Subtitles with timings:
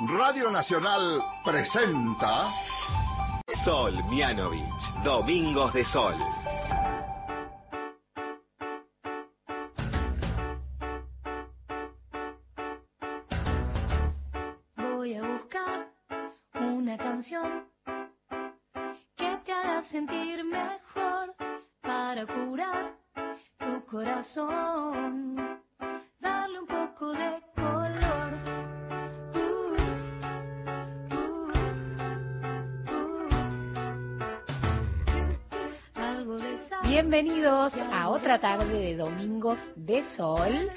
[0.00, 2.50] Radio Nacional presenta
[3.64, 6.14] Sol Mianovich, Domingos de Sol.
[38.38, 40.70] Tarde de Domingos de Sol.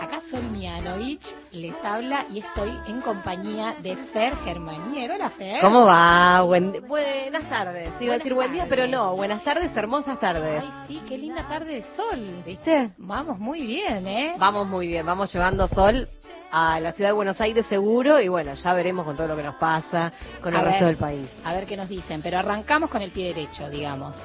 [0.00, 5.10] Acá Sol Mianovich les habla y estoy en compañía de Fer Germanier.
[5.12, 5.60] Hola Fer.
[5.60, 6.42] ¿Cómo va?
[6.42, 7.90] Buen- buenas tardes.
[8.00, 8.76] Iba a decir buen día, tardes.
[8.78, 9.14] pero no.
[9.16, 10.62] Buenas tardes, hermosas tardes.
[10.62, 12.42] Ay, sí, qué linda tarde de sol.
[12.46, 12.92] ¿Viste?
[12.98, 14.34] Vamos muy bien, ¿eh?
[14.38, 16.08] Vamos muy bien, vamos llevando sol
[16.54, 19.42] a la ciudad de Buenos Aires seguro y bueno, ya veremos con todo lo que
[19.42, 21.30] nos pasa con A el resto del país.
[21.44, 24.16] A ver qué nos dicen, pero arrancamos con el pie derecho, digamos.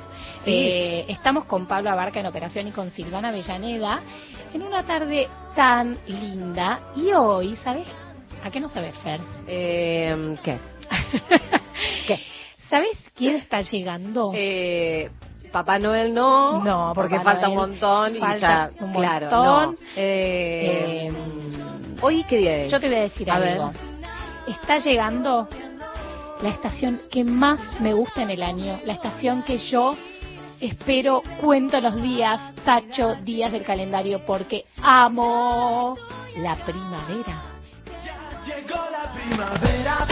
[0.44, 0.52] Sí.
[0.54, 4.02] Eh, estamos con Pablo Abarca en operación y con Silvana Avellaneda
[4.54, 6.82] en una tarde tan linda.
[6.98, 7.88] Y hoy, ¿sabes?
[8.44, 9.22] ¿A qué no sabes, Fer?
[9.48, 10.58] Eh, ¿Qué?
[12.08, 12.20] ¿Qué?
[12.70, 14.32] ¿Sabes quién está llegando?
[14.36, 15.10] Eh,
[15.52, 19.26] Papá Noel no, No, porque Papá falta Noel un montón y falta ya, un claro,
[19.28, 19.72] montón.
[19.72, 19.78] no.
[19.96, 21.12] Eh,
[22.02, 22.72] Hoy qué día es?
[22.72, 23.72] Yo te voy a decir A algo.
[24.48, 25.48] Está llegando
[26.42, 29.98] la estación que más me gusta en el año, la estación que yo
[30.60, 35.98] espero, cuento los días, tacho días del calendario porque amo
[36.38, 37.42] la primavera.
[38.46, 40.08] Llegó la primavera,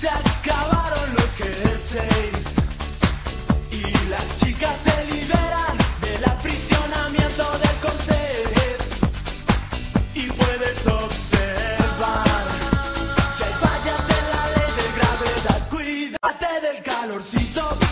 [0.00, 2.36] se acabaron los jerseys
[3.70, 5.67] y las chicas se liberan
[16.98, 17.87] calorcito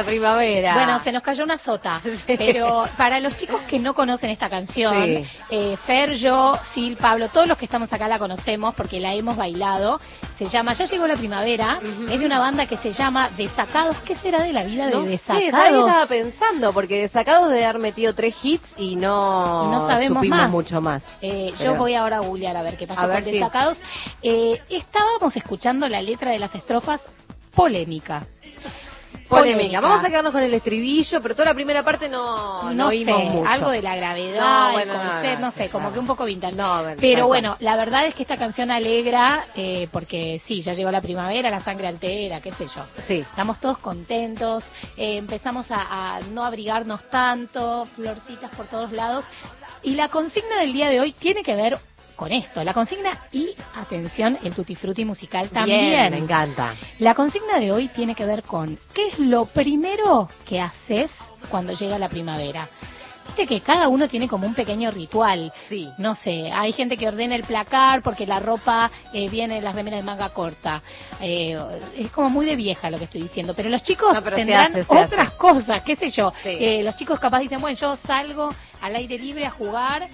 [0.00, 0.74] La primavera.
[0.74, 4.94] Bueno, se nos cayó una sota, pero para los chicos que no conocen esta canción,
[5.04, 5.24] Sí.
[5.50, 9.36] eh, Fer, yo, Sil, Pablo, todos los que estamos acá la conocemos porque la hemos
[9.36, 10.00] bailado.
[10.38, 11.80] Se llama Ya llegó la primavera,
[12.10, 13.96] es de una banda que se llama Desacados.
[14.06, 15.50] ¿Qué será de la vida de no Desacados?
[15.50, 16.72] ¿sabes qué estaba pensando?
[16.72, 20.50] Porque Desacados de haber metido tres hits y no, Y no sabemos más.
[20.50, 21.04] mucho más.
[21.20, 23.78] Eh, Pero- yo voy ahora a googlear a ver qué pasó A ver con Desacados.
[24.22, 27.00] Eh, estábamos escuchando la letra de las estrofas
[27.54, 28.24] polémica.
[29.30, 29.80] Polémica.
[29.80, 33.18] Vamos a quedarnos con el estribillo, pero toda la primera parte no, no, no oímos
[33.18, 33.48] sé, mucho.
[33.48, 36.24] algo de la gravedad, No, bueno, no, concepto, no, no, sé, como que un poco
[36.24, 36.56] vintage.
[36.56, 40.90] Bueno, Pero bueno, la verdad es que esta canción alegra, eh, porque sí, ya llegó
[40.90, 42.84] la primavera, la sangre altera, qué sé yo.
[43.06, 43.18] Sí.
[43.20, 44.64] Estamos todos contentos,
[44.96, 49.24] eh, empezamos a, a no abrigarnos tanto, florcitas por todos lados.
[49.82, 51.78] Y la consigna del día de hoy tiene que ver
[52.20, 55.88] con esto, la consigna y, atención, el tutti frutti musical también.
[55.88, 56.74] Bien, me encanta.
[56.98, 61.10] La consigna de hoy tiene que ver con qué es lo primero que haces
[61.50, 62.68] cuando llega la primavera.
[63.26, 65.50] Viste que cada uno tiene como un pequeño ritual.
[65.66, 65.88] Sí.
[65.96, 69.74] No sé, hay gente que ordena el placar porque la ropa eh, viene en las
[69.74, 70.82] remeras de manga corta.
[71.22, 71.58] Eh,
[71.96, 73.54] es como muy de vieja lo que estoy diciendo.
[73.54, 75.36] Pero los chicos No, pero se tendrán hace, se otras hace.
[75.38, 76.34] cosas, qué sé yo.
[76.42, 76.50] Sí.
[76.50, 80.08] Eh, los chicos capaz dicen, bueno, yo salgo al aire libre a jugar.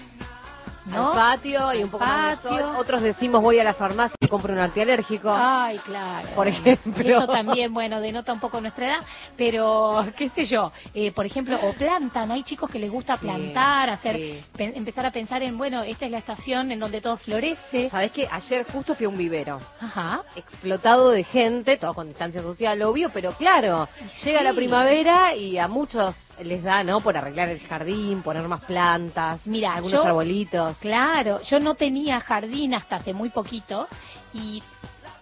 [0.86, 1.12] ¿No?
[1.12, 2.62] Al patio y un poco más de sol.
[2.78, 5.30] Otros decimos voy a la farmacia y compro un antialérgico.
[5.34, 6.28] Ay, claro.
[6.34, 7.04] Por ejemplo.
[7.04, 9.00] Y Eso también, bueno, denota un poco nuestra edad,
[9.36, 13.22] pero qué sé yo, eh, por ejemplo, o plantan, hay chicos que les gusta Sí,
[13.26, 14.44] plantar, hacer, sí.
[14.58, 17.90] empezar a pensar en, bueno, esta es la estación en donde todo florece.
[17.90, 19.60] ¿Sabés que Ayer justo fui a un vivero.
[19.80, 20.22] Ajá.
[20.34, 23.88] explotado de gente, todo con distancia social, obvio, pero claro,
[24.24, 27.00] llega la primavera y a muchos les da, ¿no?
[27.00, 30.76] Por arreglar el jardín, poner más plantas, Mira, algunos yo- arbolitos.
[30.78, 33.88] Claro, yo no tenía jardín hasta hace muy poquito
[34.34, 34.62] y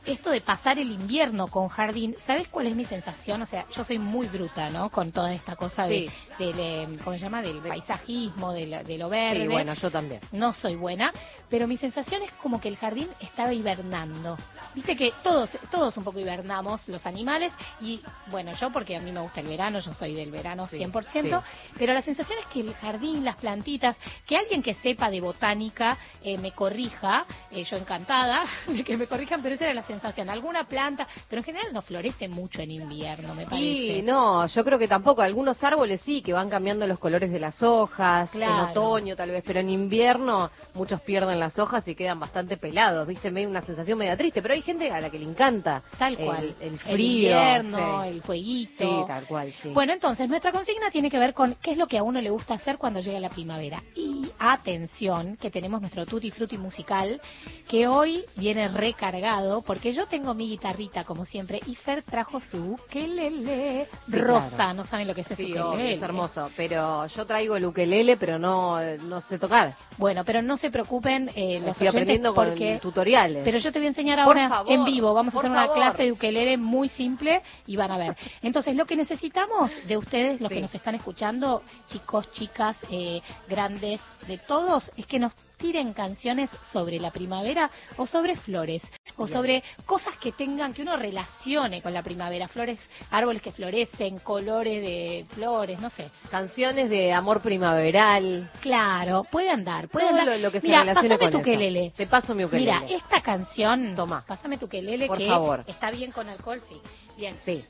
[0.05, 3.43] esto de pasar el invierno con jardín, ¿sabes cuál es mi sensación?
[3.43, 4.91] O sea, yo soy muy bruta, ¿no?
[4.91, 7.41] Con toda esta cosa de, del, eh, ¿cómo se llama?
[7.43, 9.43] Del paisajismo, de, la- de lo verde.
[9.43, 10.21] Sí, bueno, yo también.
[10.33, 11.13] No soy buena,
[11.49, 14.37] pero mi sensación es como que el jardín estaba hibernando.
[14.75, 19.11] Viste que todos, todos un poco hibernamos, los animales, y bueno, yo porque a mí
[19.13, 21.43] me gusta el verano, yo soy del verano Sí, 100%,
[21.79, 23.97] pero la sensación es que el jardín, las plantitas,
[24.27, 29.07] que alguien que sepa de botánica eh, me corrija, eh, yo encantada de que me
[29.07, 29.94] corrijan, pero esa era la sensación.
[30.29, 33.99] Alguna planta, pero en general no florece mucho en invierno, me parece.
[33.99, 35.23] Y no, yo creo que tampoco.
[35.23, 38.55] Algunos árboles sí, que van cambiando los colores de las hojas, Claro.
[38.65, 43.07] en otoño tal vez, pero en invierno muchos pierden las hojas y quedan bastante pelados,
[43.07, 43.31] ¿viste?
[43.31, 45.83] Medio una sensación media triste, pero hay gente a la que le encanta.
[45.99, 46.55] Tal el- cual.
[46.61, 46.95] El, frío.
[47.31, 48.09] invierno, sí.
[48.09, 48.73] el fueguito.
[48.79, 49.69] Sí, tal cual, sí.
[49.71, 52.31] Bueno, entonces nuestra consigna tiene que ver con qué es lo que a uno le
[52.31, 53.83] gusta hacer cuando llega la primavera.
[53.95, 57.21] Y atención, que tenemos nuestro tutti frutti musical,
[57.69, 62.73] que hoy viene recargado, porque yo tengo mi guitarrita como siempre, y Fer trajo su
[62.73, 64.57] ukelele Sí, rosa.
[64.57, 64.75] claro.
[64.75, 66.51] No saben lo que es ese Sí, es hermoso.
[66.57, 69.77] Pero yo traigo el ukelele, pero no, no sé tocar.
[69.99, 73.43] Bueno, pero no se preocupen eh, los Estoy aprendiendo con porque tutoriales.
[73.45, 75.13] Pero yo te voy a enseñar ahora favor, en vivo.
[75.15, 78.17] Vamos a hacer una clase de ukelele muy simple y van a ver.
[78.43, 80.57] Entonces, lo que necesitamos de ustedes, los Sí.
[80.57, 85.33] que nos están escuchando, chicos, chicas, eh, grandes, de todos, es que nos
[85.65, 88.83] tiren canciones sobre la primavera o sobre flores
[89.17, 92.79] o sobre cosas que tengan que uno relacione con la primavera, flores,
[93.11, 96.11] árboles que florecen, colores de flores, no sé.
[96.31, 98.51] Canciones de amor primaveral.
[98.61, 100.37] Claro, puede andar, puede Todo andar.
[100.37, 101.49] lo, lo que se Mira, relacione pásame con tu eso.
[101.49, 101.93] ukelele.
[101.97, 102.81] Te paso mi ukelele.
[102.81, 104.23] Mira, esta canción, Toma.
[104.27, 105.65] pásame tu quelele Por que favor.
[105.67, 106.77] está bien con alcohol, sí.
[107.17, 107.65] Bien, Sí.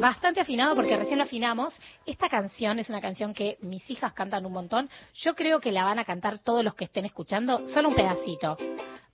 [0.00, 1.74] bastante afinado porque recién lo afinamos.
[2.06, 4.88] Esta canción es una canción que mis hijas cantan un montón.
[5.14, 8.56] Yo creo que la van a cantar todos los que estén escuchando, solo un pedacito.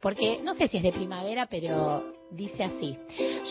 [0.01, 2.99] Porque no sé si es de primavera, pero dice así.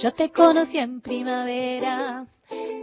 [0.03, 2.27] Yo te conocí en primavera,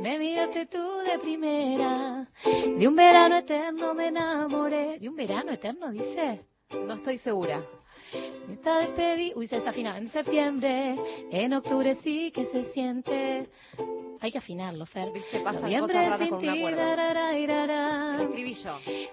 [0.01, 2.27] me miraste tú de primera.
[2.45, 4.99] De un verano eterno me enamoré.
[4.99, 6.41] ¿De un verano eterno dice?
[6.87, 7.63] No estoy segura.
[8.51, 9.95] Esta despedí, uy, se desafinó.
[9.95, 10.97] En septiembre,
[11.31, 13.49] en octubre sí que se siente.
[14.21, 15.11] Hay que afinarlo, Fer.
[15.13, 16.47] Viste, Noviembre cosas sin ti.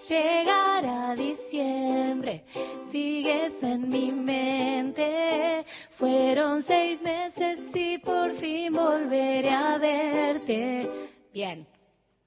[0.10, 2.44] Llegará diciembre,
[2.92, 5.66] sigues en mi mente.
[5.98, 11.10] Fueron seis meses y por fin volveré a verte.
[11.32, 11.66] Bien,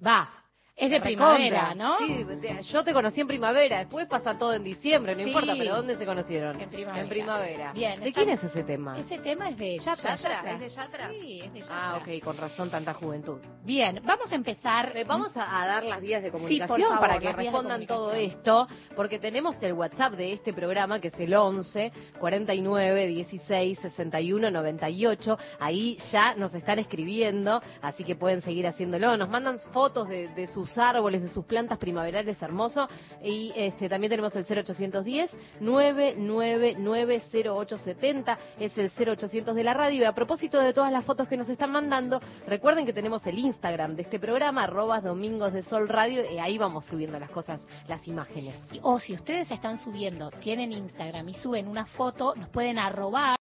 [0.05, 0.40] va.
[0.81, 1.75] Es de primavera.
[1.75, 1.99] ¿no?
[1.99, 2.27] Sí,
[2.71, 5.29] yo te conocí en primavera, después pasa todo en diciembre, no Sí.
[5.29, 6.61] importa, pero ¿dónde se conocieron?
[6.61, 7.03] En primavera.
[7.03, 7.73] En primavera.
[7.73, 8.99] Bien, ¿De está- quién es ese tema?
[8.99, 10.17] Ese tema es de Yatra.
[10.17, 10.53] ¿Yatra?
[10.53, 11.09] ¿Es de Yatra?
[11.11, 11.77] Sí, es de Yatra.
[11.91, 13.39] Ah, ok, con razón tanta juventud.
[13.65, 14.93] Bien, vamos a empezar.
[14.97, 17.87] Eh, Vamos a, a dar las vías de comunicación Sí, por favor, para que respondan
[17.87, 18.67] todo esto,
[18.97, 25.39] porque tenemos el WhatsApp de este programa que es el 11 49 16 61 98.
[25.59, 29.17] Ahí ya nos están escribiendo, así que pueden seguir haciéndolo.
[29.17, 32.89] Nos mandan fotos de, de sus árboles, de sus plantas primaverales hermoso.
[33.23, 35.31] Y este también tenemos el 0810
[35.61, 38.39] 999 0870.
[38.59, 40.03] Es el 0800 de la radio.
[40.03, 43.39] Y a propósito de todas las fotos que nos están mandando, recuerden que tenemos el
[43.39, 47.65] Instagram de este programa, arrobas domingos de sol radio, y ahí vamos subiendo las cosas,
[47.89, 48.57] las imágenes.
[48.83, 53.37] O si ustedes están subiendo, tienen Instagram y suben una foto, nos pueden arrobar,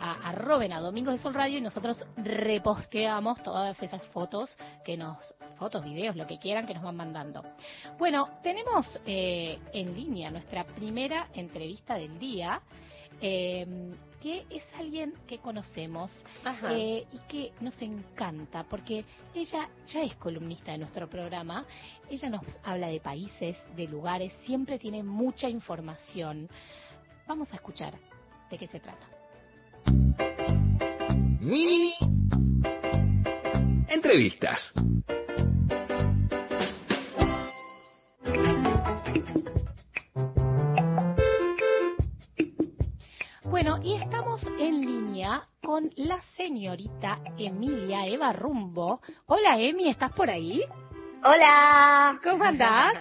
[0.00, 5.34] a, arroben a Domingos de Sol Radio y nosotros reposteamos todas esas fotos que nos,
[5.58, 7.42] fotos, videos, lo que quieran que nos van mandando.
[7.98, 12.60] Bueno, tenemos eh, en línea nuestra primera entrevista del día.
[13.20, 13.94] eh,
[14.24, 16.10] que es alguien que conocemos
[16.70, 19.04] eh, y que nos encanta porque
[19.34, 21.66] ella ya es columnista de nuestro programa,
[22.08, 26.48] ella nos habla de países, de lugares, siempre tiene mucha información.
[27.28, 27.92] Vamos a escuchar
[28.50, 29.06] de qué se trata.
[31.40, 31.92] Mini
[33.88, 34.72] entrevistas.
[43.84, 49.02] Y estamos en línea con la señorita Emilia Eva Rumbo.
[49.26, 50.62] Hola Emi, ¿estás por ahí?
[51.22, 52.94] Hola, ¿Cómo andás?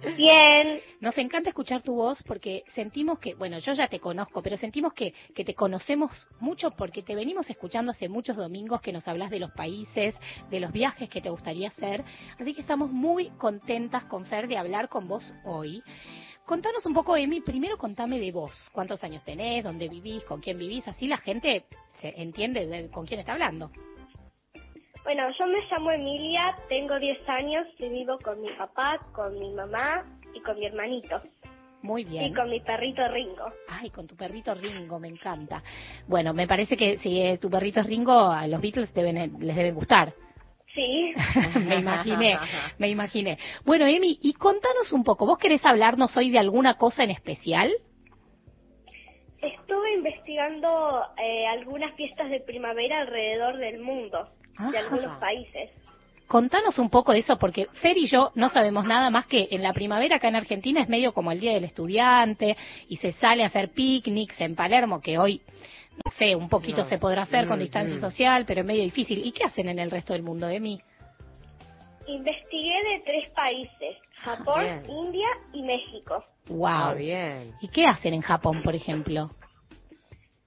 [0.16, 0.80] bien.
[1.00, 4.94] Nos encanta escuchar tu voz porque sentimos que, bueno, yo ya te conozco, pero sentimos
[4.94, 6.10] que, que te conocemos
[6.40, 10.18] mucho porque te venimos escuchando hace muchos domingos que nos hablas de los países,
[10.50, 12.04] de los viajes que te gustaría hacer.
[12.40, 15.82] Así que estamos muy contentas con Fer de hablar con vos hoy.
[16.46, 18.68] Contanos un poco, Emi, primero contame de vos.
[18.72, 19.64] ¿Cuántos años tenés?
[19.64, 20.24] ¿Dónde vivís?
[20.24, 20.86] ¿Con quién vivís?
[20.88, 21.64] Así la gente
[22.00, 23.70] se entiende de- con quién está hablando.
[25.04, 29.52] Bueno, yo me llamo Emilia, tengo 10 años y vivo con mi papá, con mi
[29.52, 31.20] mamá y con mi hermanito.
[31.82, 32.34] Muy Y bien.
[32.34, 33.46] con mi perrito Ringo.
[33.68, 35.62] Ay, con tu perrito Ringo, me encanta.
[36.06, 39.56] Bueno, me parece que si eh, tu perrito es Ringo, a los Beatles deben, les
[39.56, 40.12] deben gustar.
[40.74, 41.12] Sí.
[41.66, 42.38] me imaginé,
[42.78, 43.38] me imaginé.
[43.64, 47.72] Bueno, Emi, y contanos un poco, ¿vos querés hablarnos hoy de alguna cosa en especial?
[49.40, 54.28] Estuve investigando eh, algunas fiestas de primavera alrededor del mundo,
[54.70, 55.70] de algunos países.
[56.32, 59.62] Contanos un poco de eso, porque Fer y yo no sabemos nada más que en
[59.62, 62.56] la primavera acá en Argentina es medio como el Día del Estudiante
[62.88, 65.42] y se sale a hacer picnics en Palermo, que hoy,
[66.04, 66.88] no sé, un poquito No.
[66.88, 68.00] se podrá hacer con Mm, distancia mm.
[68.00, 69.24] social, pero es medio difícil.
[69.24, 70.80] ¿Y qué hacen en el resto del mundo, Emi?
[72.06, 74.82] Investigué de tres países, Japón, Bien.
[74.90, 76.24] India y México.
[76.48, 76.66] Wow.
[76.66, 77.54] Ah, bien.
[77.60, 79.30] ¿Y qué hacen en Japón, por ejemplo?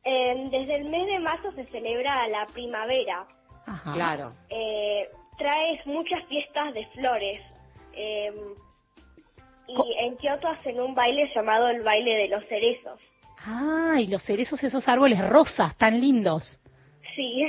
[0.03, 3.25] Eh, desde el mes de marzo se celebra la primavera.
[3.65, 3.93] Ajá.
[3.93, 4.33] Claro.
[4.49, 7.39] Eh, traes muchas fiestas de flores.
[7.93, 8.31] Eh,
[9.73, 12.99] Co- y en Kioto hacen un baile llamado el baile de los cerezos.
[13.45, 16.59] Ah, y los cerezos, esos árboles rosas tan lindos.
[17.15, 17.43] Sí,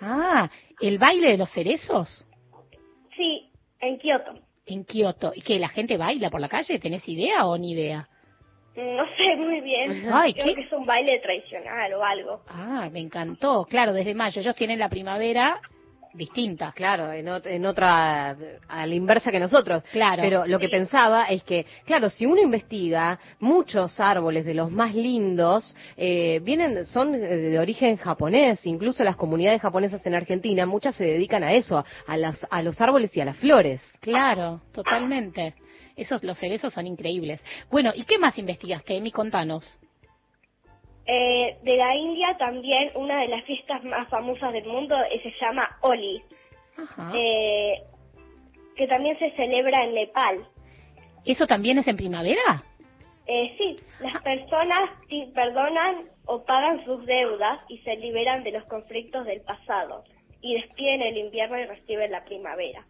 [0.00, 0.50] Ah,
[0.80, 2.26] el baile de los cerezos
[3.16, 3.50] sí,
[3.80, 4.34] en Kioto.
[4.66, 5.32] en Kioto.
[5.34, 6.78] ¿Y que la gente baila por la calle?
[6.78, 8.06] ¿Tenés idea o ni idea?
[8.76, 10.06] No sé muy bien.
[10.12, 10.54] Ay, Creo ¿qué?
[10.56, 12.42] que es un baile tradicional o algo.
[12.48, 13.64] Ah, me encantó.
[13.64, 14.40] Claro, desde mayo.
[14.42, 15.60] Ellos tienen la primavera
[16.16, 16.72] distinta.
[16.74, 18.36] Claro, en, ot- en otra,
[18.68, 19.82] a la inversa que nosotros.
[19.92, 20.22] Claro.
[20.22, 24.94] Pero lo que pensaba es que, claro, si uno investiga, muchos árboles de los más
[24.94, 28.64] lindos eh, vienen, son de origen japonés.
[28.66, 32.80] Incluso las comunidades japonesas en Argentina, muchas se dedican a eso, a, las, a los
[32.80, 33.82] árboles y a las flores.
[34.00, 35.54] Claro, totalmente.
[35.96, 37.40] Esos, los cerezos son increíbles.
[37.70, 39.10] Bueno, ¿y qué más investigaste, Emi?
[39.10, 39.78] Contanos.
[41.08, 45.32] Eh, de la India también una de las fiestas más famosas del mundo eh, se
[45.40, 46.20] llama Holi,
[47.14, 47.74] eh,
[48.74, 50.46] que también se celebra en Nepal.
[51.24, 52.64] ¿Eso también es en primavera?
[53.28, 58.64] Eh, sí, las personas ti- perdonan o pagan sus deudas y se liberan de los
[58.64, 60.04] conflictos del pasado
[60.40, 62.84] y despiden el invierno y reciben la primavera.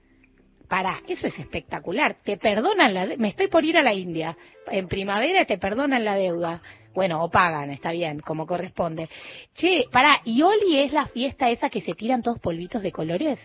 [0.68, 2.16] Pará, eso es espectacular.
[2.25, 3.06] Te perdonan la...
[3.18, 4.37] Me estoy por ir a la India.
[4.70, 6.61] En primavera te perdonan la deuda.
[6.96, 9.10] Bueno, o pagan, está bien, como corresponde.
[9.54, 13.38] Che, pará, ¿y Oli es la fiesta esa que se tiran todos polvitos de colores?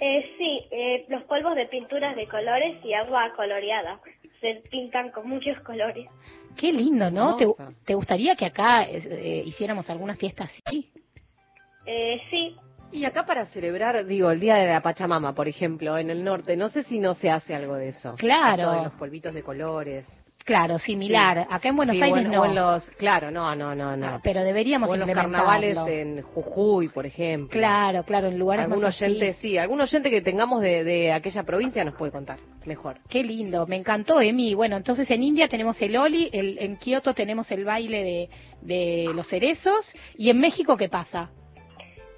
[0.00, 4.00] Eh, sí, eh, los polvos de pinturas de colores y agua coloreada
[4.40, 6.08] se pintan con muchos colores.
[6.56, 7.36] Qué lindo, ¿no?
[7.36, 10.90] ¿Te, gustaría que acá eh, eh, hiciéramos alguna fiesta así?
[11.86, 12.56] Eh, sí,
[12.90, 16.56] Y acá para celebrar, digo, el Día de la Pachamama, por ejemplo, en el norte,
[16.56, 18.16] no sé si no se hace algo de eso.
[18.16, 18.62] Claro.
[18.62, 20.19] Esto de los polvitos de colores.
[20.44, 21.46] Claro, similar.
[21.50, 22.42] Acá en Buenos Sí, Aires no.
[22.42, 24.06] o en los, claro, no, no, no, no.
[24.06, 27.50] Ah, pero deberíamos o en los carnavales en Jujuy, por ejemplo.
[27.50, 31.42] Claro, claro, en lugares Algún más oyente, sí, algún oyente que tengamos de, de aquella
[31.44, 32.96] provincia nos puede contar mejor.
[33.08, 34.54] Qué lindo, me encantó, Emi.
[34.54, 38.30] Bueno, entonces en India tenemos el Oli, el, en Kioto tenemos el baile de,
[38.62, 39.92] de los cerezos.
[40.16, 41.30] ¿Y en México qué pasa?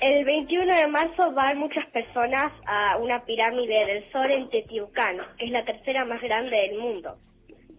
[0.01, 5.45] el 21 de marzo van muchas personas a una pirámide del sol en Teotihuacán, que
[5.45, 7.19] es la tercera más grande del mundo.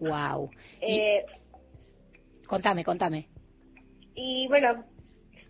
[0.00, 0.50] Wow.
[0.80, 1.24] Eh,
[2.46, 3.28] contame, contame.
[4.16, 4.84] y bueno,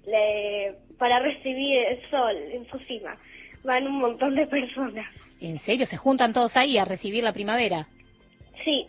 [0.06, 3.16] le- para recibir el sol en su cima
[3.64, 5.06] van un montón de personas.
[5.40, 5.86] ¿En serio?
[5.86, 7.88] ¿Se juntan todos ahí a recibir la primavera?
[8.64, 8.86] Sí,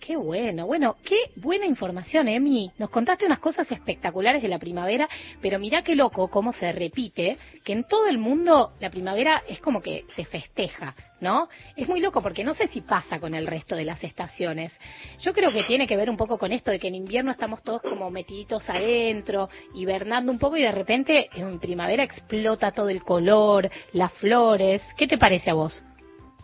[0.00, 2.70] Qué bueno, bueno, qué buena información, Emi.
[2.78, 5.08] Nos contaste unas cosas espectaculares de la primavera,
[5.40, 9.58] pero mirá qué loco cómo se repite, que en todo el mundo la primavera es
[9.58, 11.48] como que se festeja, ¿no?
[11.76, 14.72] Es muy loco porque no sé si pasa con el resto de las estaciones.
[15.20, 17.62] Yo creo que tiene que ver un poco con esto de que en invierno estamos
[17.62, 23.02] todos como metiditos adentro, hibernando un poco y de repente en primavera explota todo el
[23.02, 24.82] color, las flores.
[24.96, 25.82] ¿Qué te parece a vos?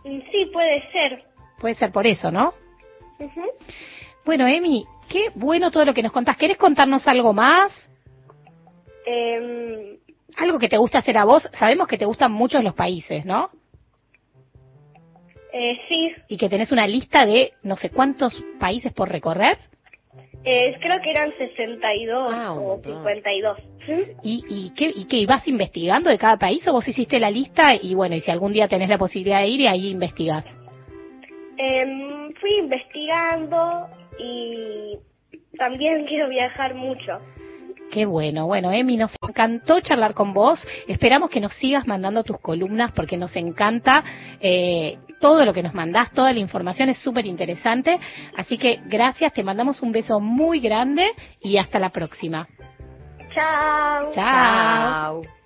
[0.03, 1.23] Sí puede ser.
[1.59, 2.62] Puede ser por eso, ¿no?
[4.25, 6.37] Bueno, Emi, qué bueno todo lo que nos contás.
[6.37, 7.89] ¿Querés contarnos algo más?
[9.05, 9.97] Em,
[10.37, 11.49] Algo que te gusta hacer a vos.
[11.53, 13.49] Sabemos que te gustan muchos los países, ¿no?
[15.55, 19.57] eh, sí, Y que tenés una lista de no sé cuántos países por recorrer.
[20.45, 22.93] eh, creo que eran 62 Ah, o montón.
[23.03, 23.57] 52.
[23.87, 24.01] ¿Mm?
[24.23, 25.25] ¿Y, y, qué, ¿Y qué?
[25.27, 28.51] ¿Vas investigando de cada país o vos hiciste la lista y bueno, y si algún
[28.53, 30.45] día tenés la posibilidad de ir y ahí investigás?
[31.57, 33.87] Em, fui investigando
[34.19, 34.99] y
[35.57, 37.19] también quiero viajar mucho.
[37.89, 40.65] Qué bueno, bueno, Emi, nos encantó charlar con vos.
[40.87, 44.03] Esperamos que nos sigas mandando tus columnas porque nos encanta
[44.41, 47.99] eh, todo lo que nos mandás, toda la información es súper interesante.
[48.35, 51.07] Así que gracias, te mandamos un beso muy grande
[51.39, 52.47] y hasta la próxima.
[53.33, 54.11] Chao.
[54.11, 55.21] Chao.
[55.21, 55.42] Chao.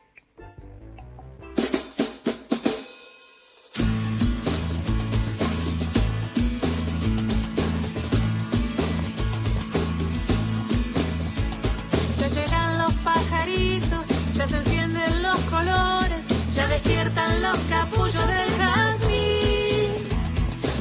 [16.77, 20.09] despiertan los capullos del jazmín.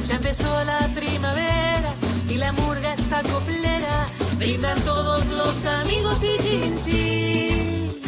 [0.05, 1.95] Ya empezó la primavera
[2.29, 8.01] y la murga está coplera, brindan todos los amigos y chin.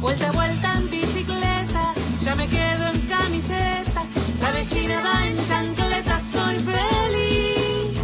[0.00, 4.04] Vuelta a vuelta en bicicleta, ya me quedo en camiseta,
[4.40, 7.98] la vecina va en chancleta, soy feliz.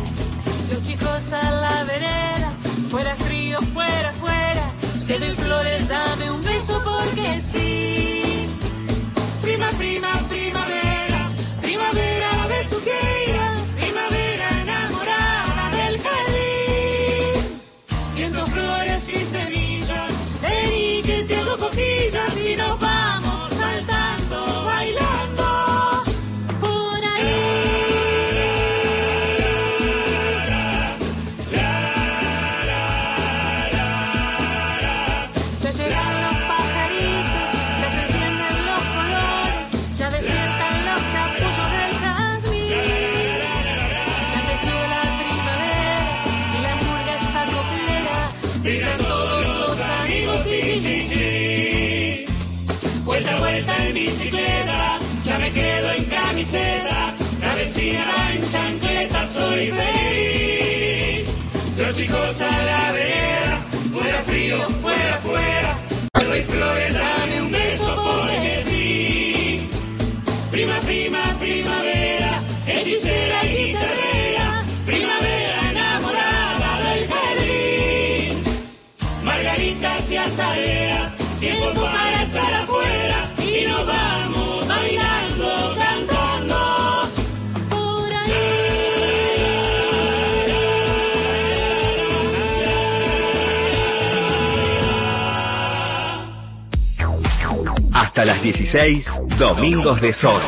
[0.71, 2.53] Los chicos a la vereda,
[2.91, 4.73] fuera frío, fuera, fuera,
[5.07, 5.92] te doy flores
[98.13, 99.07] Hasta las 16,
[99.39, 100.43] Domingos de Sol.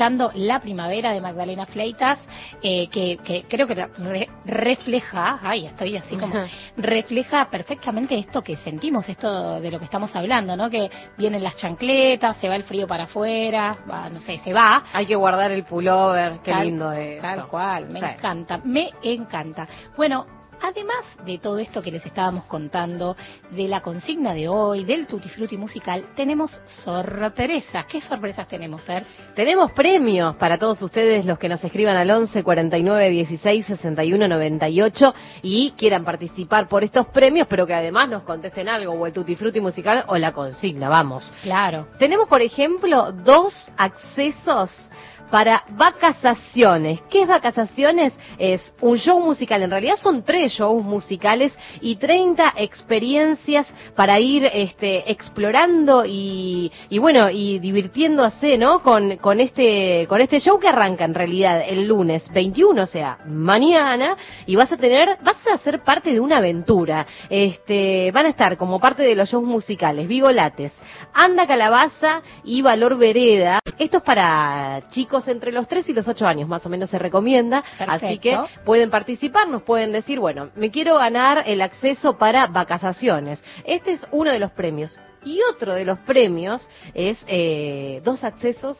[0.00, 2.18] Escuchando La Primavera de Magdalena Fleitas,
[2.62, 6.32] eh, que, que creo que re- refleja, ay, estoy así como,
[6.78, 10.70] refleja perfectamente esto que sentimos, esto de lo que estamos hablando, ¿no?
[10.70, 14.84] Que vienen las chancletas, se va el frío para afuera, va, no sé, se va.
[14.94, 17.20] Hay que guardar el pullover, qué Tal- lindo es.
[17.20, 18.06] Tal cual, me Sí.
[18.06, 19.68] encanta, me encanta.
[19.98, 20.24] Bueno,
[20.62, 23.16] además de todo esto que les estábamos contando,
[23.50, 27.86] de la consigna de hoy, del tutti frutti musical, tenemos sorpresas.
[27.86, 29.04] ¿Qué sorpresas tenemos, Fer?
[29.34, 35.14] Tenemos premios para todos ustedes los que nos escriban al 11 49 16 61 98
[35.42, 39.36] y quieran participar por estos premios, pero que además nos contesten algo, o el tutti
[39.36, 41.32] frutti musical o la consigna, vamos.
[41.42, 41.88] Claro.
[41.98, 44.90] Tenemos, por ejemplo, dos accesos
[45.30, 47.00] para vacaciones.
[47.08, 48.12] ¿Qué es vacaciones?
[48.38, 49.62] Es un show musical.
[49.62, 56.98] En realidad son tres shows musicales y 30 experiencias para ir este, explorando y, y
[56.98, 58.82] bueno, y divirtiéndose, ¿no?
[58.82, 63.18] Con, con este, con este show que arranca en realidad el lunes 21, o sea,
[63.26, 64.16] mañana,
[64.46, 67.06] y vas a tener, vas a ser parte de una aventura.
[67.28, 70.72] Este, van a estar como parte de los shows musicales, Vigo Lates,
[71.14, 73.60] Anda Calabaza y Valor Vereda.
[73.78, 76.98] Esto es para chicos entre los 3 y los 8 años, más o menos se
[76.98, 77.64] recomienda.
[77.78, 83.42] Así que pueden participar, nos pueden decir, bueno, me quiero ganar el acceso para vacaciones.
[83.64, 84.96] Este es uno de los premios.
[85.24, 88.78] Y otro de los premios es eh, dos accesos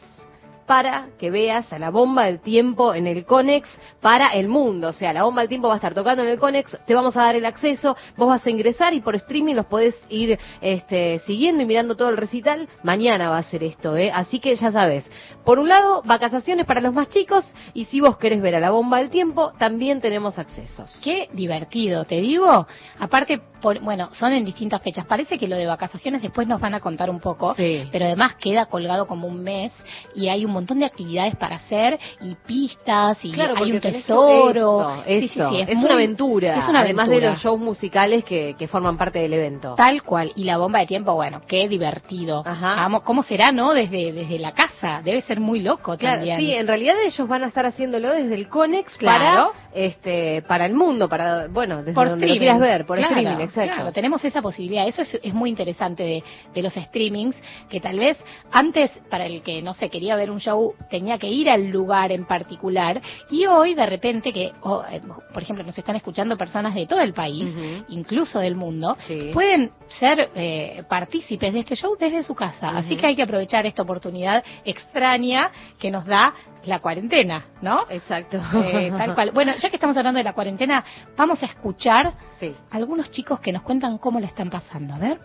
[0.65, 3.67] para que veas a la bomba del tiempo en el Conex
[4.01, 4.89] para el mundo.
[4.89, 7.15] O sea, la bomba del tiempo va a estar tocando en el Conex, te vamos
[7.17, 11.19] a dar el acceso, vos vas a ingresar y por streaming los podés ir este,
[11.19, 12.67] siguiendo y mirando todo el recital.
[12.83, 14.11] Mañana va a ser esto, ¿eh?
[14.13, 15.09] Así que ya sabes.
[15.45, 17.43] Por un lado, vacaciones para los más chicos
[17.73, 20.97] y si vos querés ver a la bomba del tiempo, también tenemos accesos.
[21.03, 22.67] Qué divertido, te digo.
[22.99, 25.05] Aparte, por- bueno, son en distintas fechas.
[25.05, 27.87] Parece que lo de vacaciones después nos van a contar un poco, Sí.
[27.91, 29.71] pero además queda colgado como un mes
[30.15, 35.03] y hay un montón de actividades para hacer y pistas y Claro, hay un tesoro.
[35.05, 35.49] Eso, Sí, sí, eso.
[35.51, 36.59] sí, es, muy- una aventura.
[36.59, 39.75] Es una Además de los shows musicales que, que forman parte del evento.
[39.75, 40.31] Tal cual.
[40.35, 42.43] Y la bomba de tiempo, bueno, qué divertido.
[42.45, 42.75] Ajá.
[42.75, 43.73] Vamos, ¿Cómo será, no?
[43.73, 45.01] Desde, desde la casa.
[45.03, 46.37] Debe ser muy loco Claro, también.
[46.39, 49.51] sí, en realidad ellos van a estar haciéndolo desde el Conex Claro.
[49.53, 53.15] para este para el mundo, para bueno, desde por donde lo quieras ver, por Claro,
[53.15, 53.75] streaming, exacto.
[53.75, 54.87] Claro, tenemos esa posibilidad.
[54.87, 57.35] Eso es, es muy interesante de, de los streamings,
[57.69, 58.17] que tal vez
[58.51, 62.11] antes, para el que no sé, quería ver un show, tenía que ir al lugar
[62.11, 65.01] en particular, y hoy de repente que, oh, eh,
[65.33, 67.55] por ejemplo, nos están escuchando personas de todo el país,
[67.87, 69.29] incluso del mundo, Sí.
[69.33, 72.69] pueden ser eh, partícipes de este show desde su casa.
[72.77, 76.33] Así que hay que aprovechar esta oportunidad extraña que nos da
[76.65, 77.85] la cuarentena, ¿no?
[77.89, 78.37] Exacto.
[78.63, 79.31] Eh, tal cual.
[79.31, 80.83] Bueno, ya que estamos hablando de la cuarentena,
[81.17, 82.53] vamos a escuchar Sí.
[82.69, 84.93] algunos chicos que nos cuentan cómo la están pasando.
[84.95, 85.19] A ver.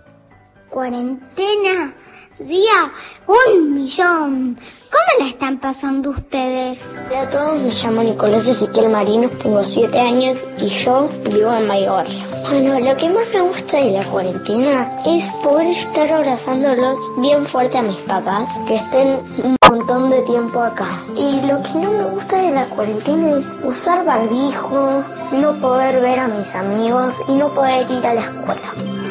[0.70, 1.94] cuarentena?
[2.38, 2.92] Día
[3.26, 4.58] un millón.
[4.90, 6.78] ¿Cómo la están pasando ustedes?
[7.08, 11.66] Hola a todos, me llamo Nicolás Ezequiel Marino, tengo 7 años y yo vivo en
[11.66, 12.04] Mayor.
[12.50, 17.78] Bueno, lo que más me gusta de la cuarentena es poder estar abrazándolos bien fuerte
[17.78, 21.04] a mis papás, que estén un montón de tiempo acá.
[21.16, 26.20] Y lo que no me gusta de la cuarentena es usar barbijo, no poder ver
[26.20, 29.05] a mis amigos y no poder ir a la escuela.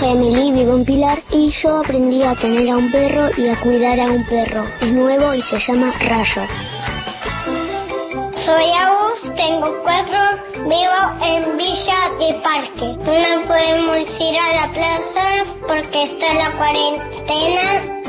[0.00, 3.60] Soy Emily, vivo en Pilar y yo aprendí a tener a un perro y a
[3.60, 4.64] cuidar a un perro.
[4.80, 6.42] Es nuevo y se llama Rayo.
[8.46, 10.18] Soy Agus, tengo cuatro,
[10.64, 12.96] vivo en Villa de Parque.
[12.96, 17.99] No podemos ir a la plaza porque está la cuarentena.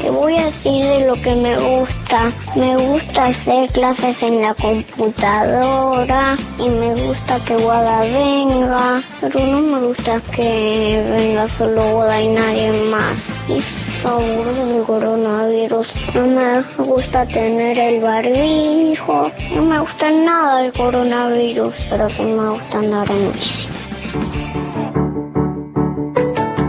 [0.00, 2.32] Te voy a decir de lo que me gusta.
[2.56, 9.60] Me gusta hacer clases en la computadora y me gusta que Wada venga, pero no
[9.60, 13.16] me gusta que venga solo Wada y nadie más.
[13.48, 13.60] Y
[14.02, 15.86] favor del coronavirus.
[16.14, 19.30] No me gusta tener el barbijo.
[19.54, 24.73] No me gusta nada el coronavirus, pero sí me gusta andar en bici.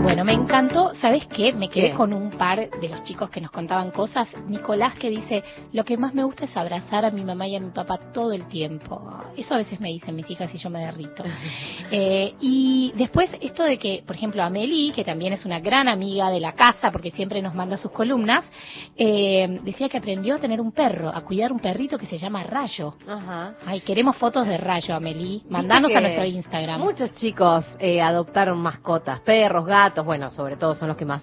[0.06, 1.52] Bueno, me encantó, ¿sabes qué?
[1.52, 1.96] Me quedé ¿Qué?
[1.96, 4.28] con un par de los chicos que nos contaban cosas.
[4.46, 5.42] Nicolás que dice,
[5.72, 8.30] lo que más me gusta es abrazar a mi mamá y a mi papá todo
[8.30, 9.02] el tiempo.
[9.36, 11.24] Eso a veces me dicen mis hijas y yo me derrito.
[11.88, 16.30] Eh, y después esto de que, por ejemplo, Amelie, que también es una gran amiga
[16.30, 18.44] de la casa porque siempre nos manda sus columnas,
[18.96, 22.42] eh, decía que aprendió a tener un perro, a cuidar un perrito que se llama
[22.42, 22.96] Rayo.
[23.06, 23.54] Ajá.
[23.64, 25.42] Ay, queremos fotos de Rayo, Amelie.
[25.48, 26.80] Mandanos a nuestro Instagram.
[26.80, 31.22] Muchos chicos eh, adoptaron mascotas, perros, gatos, bueno, sobre todo son los que más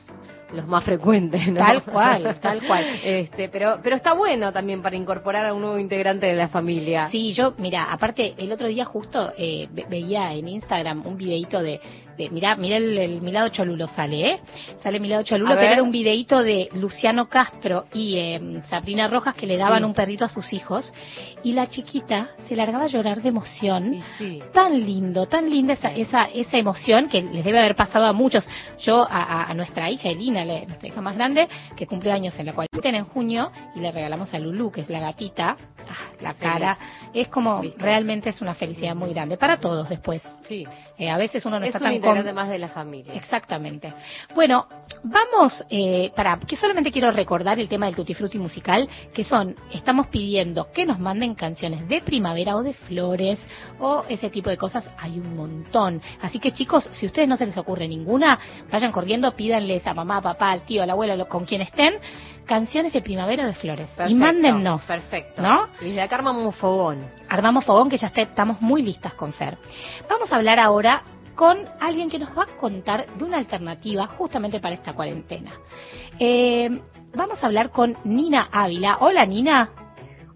[0.54, 1.60] los más frecuentes, ¿no?
[1.60, 2.86] Tal cual, tal cual.
[3.04, 7.10] Este, pero pero está bueno también para incorporar a un nuevo integrante de la familia.
[7.10, 11.60] Sí, yo, mira, aparte, el otro día justo eh, ve- veía en Instagram un videito
[11.60, 11.82] de,
[12.18, 14.40] de mira, mira el, el Milado Cholulo sale, ¿eh?
[14.82, 19.48] Sale Milado Cholulo, que era un videito de Luciano Castro y eh, Sabrina Rojas que
[19.48, 19.86] le daban Sí.
[19.86, 20.94] un perrito a sus hijos
[21.44, 24.02] y la chiquita se largaba a llorar de emoción.
[24.18, 24.42] Sí.
[24.54, 28.48] Tan lindo, tan linda esa, esa, esa emoción que les debe haber pasado a muchos.
[28.80, 32.98] Yo, a, nuestra hija Elina, nuestra hija más grande, que cumplió años en la cuarentena
[32.98, 35.58] en junio, y le regalamos a Lulu, que es la gatita,
[36.22, 36.78] la cara,
[37.14, 40.22] es como, realmente es una felicidad muy grande para todos después.
[40.48, 40.66] Sí.
[40.98, 43.14] Eh, a veces uno no es está un tan integrante con- más de la familia.
[43.14, 43.94] Exactamente.
[44.36, 44.68] Bueno,
[45.04, 49.56] vamos, eh, para que solamente quiero recordar el tema del Tutti Frutti musical, que son,
[49.72, 53.40] estamos pidiendo que nos manden canciones de primavera o de flores
[53.80, 56.02] o ese tipo de cosas, hay un montón.
[56.22, 58.40] Así que chicos, si a ustedes no se les ocurre ninguna,
[58.72, 61.96] vayan corriendo, pídanles a mamá, papá, al tío, al abuelo, lo- con quien estén,
[62.46, 63.90] canciones de primavera o de flores.
[64.08, 64.86] y mándennos.
[64.86, 65.42] Perfecto.
[65.42, 65.68] ¿No?
[65.82, 67.10] Y desde acá armamos un fogón.
[67.30, 69.58] Armamos fogón que ya está- estamos muy listas con Fer.
[70.10, 71.04] Vamos a hablar ahora
[71.36, 75.52] con alguien que nos va a contar de una alternativa justamente para esta cuarentena.
[76.20, 76.70] Eh,
[77.16, 78.98] vamos a hablar con Nina Ávila.
[79.00, 79.70] Hola Nina.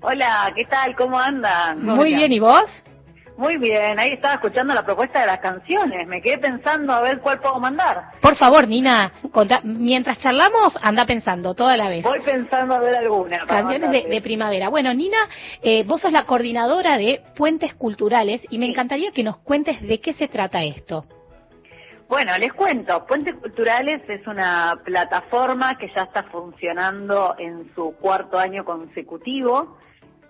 [0.01, 0.95] Hola, ¿qué tal?
[0.95, 1.83] ¿Cómo andan?
[1.83, 2.65] Muy bien, ¿y vos?
[3.37, 6.07] Muy bien, ahí estaba escuchando la propuesta de las canciones.
[6.07, 8.05] Me quedé pensando a ver cuál puedo mandar.
[8.19, 12.03] Por favor, Nina, conta- mientras charlamos, anda pensando toda la vez.
[12.03, 13.45] Voy pensando a ver alguna.
[13.45, 14.69] Canciones de primavera.
[14.69, 15.17] Bueno, Nina,
[15.61, 19.99] eh, vos sos la coordinadora de Puentes Culturales y me encantaría que nos cuentes de
[19.99, 21.05] qué se trata esto.
[22.09, 23.05] Bueno, les cuento.
[23.05, 29.77] Puentes Culturales es una plataforma que ya está funcionando en su cuarto año consecutivo,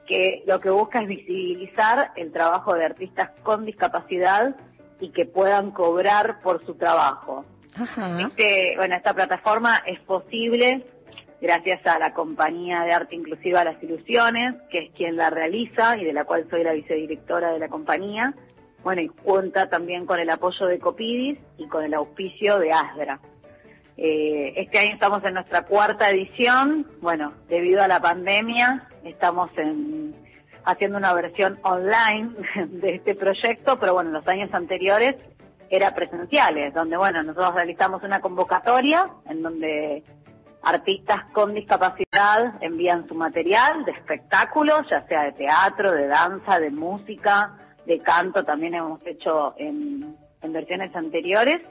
[0.08, 4.56] que lo que busca es visibilizar el trabajo de artistas con discapacidad
[5.00, 7.46] y que puedan cobrar por su trabajo.
[7.76, 8.22] Ajá.
[8.22, 10.84] Este, bueno, esta plataforma es posible
[11.40, 16.06] gracias a la compañía de arte inclusiva Las Ilusiones, que es quien la realiza y
[16.06, 18.34] de la cual soy la vicedirectora de la compañía.
[18.84, 23.20] Bueno, y cuenta también con el apoyo de Copidis y con el auspicio de ASDRA.
[23.98, 26.86] Eh, este año estamos en nuestra cuarta edición.
[27.02, 30.16] Bueno, debido a la pandemia, estamos en,
[30.66, 32.32] haciendo una versión online
[32.68, 35.16] de este proyecto, pero bueno, los años anteriores
[35.70, 40.04] era presenciales, donde bueno, nosotros realizamos una convocatoria en donde
[40.62, 46.70] artistas con discapacidad envían su material de espectáculos, ya sea de teatro, de danza, de
[46.70, 51.62] música, de canto, también hemos hecho en, en versiones anteriores.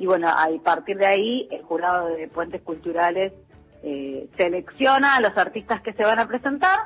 [0.00, 3.34] Y bueno, a partir de ahí el jurado de Puentes Culturales
[3.82, 6.78] eh, selecciona a los artistas que se van a presentar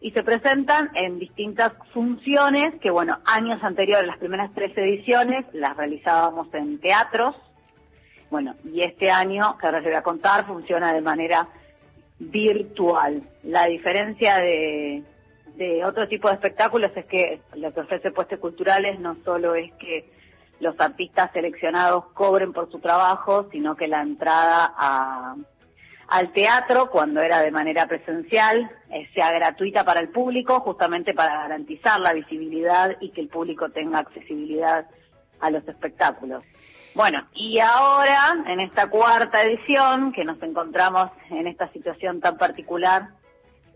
[0.00, 5.76] y se presentan en distintas funciones que, bueno, años anteriores, las primeras tres ediciones, las
[5.76, 7.36] realizábamos en teatros.
[8.30, 11.48] Bueno, y este año, que ahora les voy a contar, funciona de manera
[12.18, 13.24] virtual.
[13.42, 15.02] La diferencia de,
[15.56, 19.70] de otro tipo de espectáculos es que lo que ofrece Puestos Culturales no solo es
[19.74, 20.16] que
[20.60, 25.36] los artistas seleccionados cobren por su trabajo, sino que la entrada a,
[26.08, 31.42] al teatro, cuando era de manera presencial, eh, sea gratuita para el público, justamente para
[31.42, 34.86] garantizar la visibilidad y que el público tenga accesibilidad
[35.40, 36.42] a los espectáculos.
[36.94, 43.10] Bueno, y ahora, en esta cuarta edición, que nos encontramos en esta situación tan particular,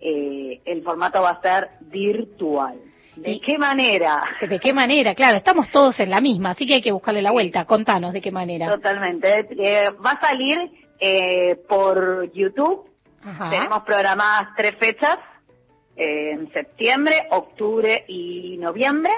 [0.00, 2.80] eh, el formato va a ser virtual.
[3.16, 4.22] ¿De qué manera?
[4.40, 5.14] ¿De qué manera?
[5.14, 7.66] Claro, estamos todos en la misma, así que hay que buscarle la vuelta.
[7.66, 8.68] Contanos de qué manera.
[8.68, 9.46] Totalmente.
[9.50, 10.58] Eh, va a salir
[10.98, 12.88] eh, por YouTube.
[13.22, 13.50] Ajá.
[13.50, 15.18] Tenemos programadas tres fechas,
[15.96, 19.12] eh, en septiembre, octubre y noviembre.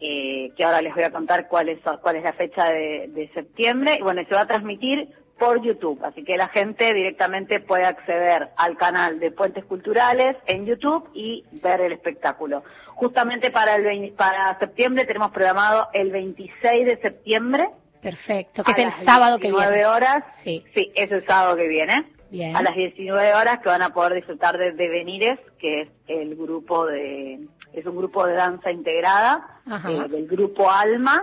[0.00, 3.30] Eh, que ahora les voy a contar cuál es, cuál es la fecha de, de
[3.32, 3.96] septiembre.
[3.98, 8.48] Y bueno, se va a transmitir por YouTube, así que la gente directamente puede acceder
[8.56, 12.62] al canal de Puentes Culturales en YouTube y ver el espectáculo.
[12.94, 17.68] Justamente para, el, vein- para septiembre tenemos programado el 26 de septiembre.
[18.00, 19.86] Perfecto, que es el sábado que 19 viene.
[19.86, 20.24] horas.
[20.42, 20.64] Sí.
[20.74, 22.04] Sí, es el sábado que viene.
[22.30, 22.56] Bien.
[22.56, 26.86] A las 19 horas que van a poder disfrutar de Devenires, que es el grupo
[26.86, 27.40] de,
[27.72, 31.22] es un grupo de danza integrada eh, del grupo Alma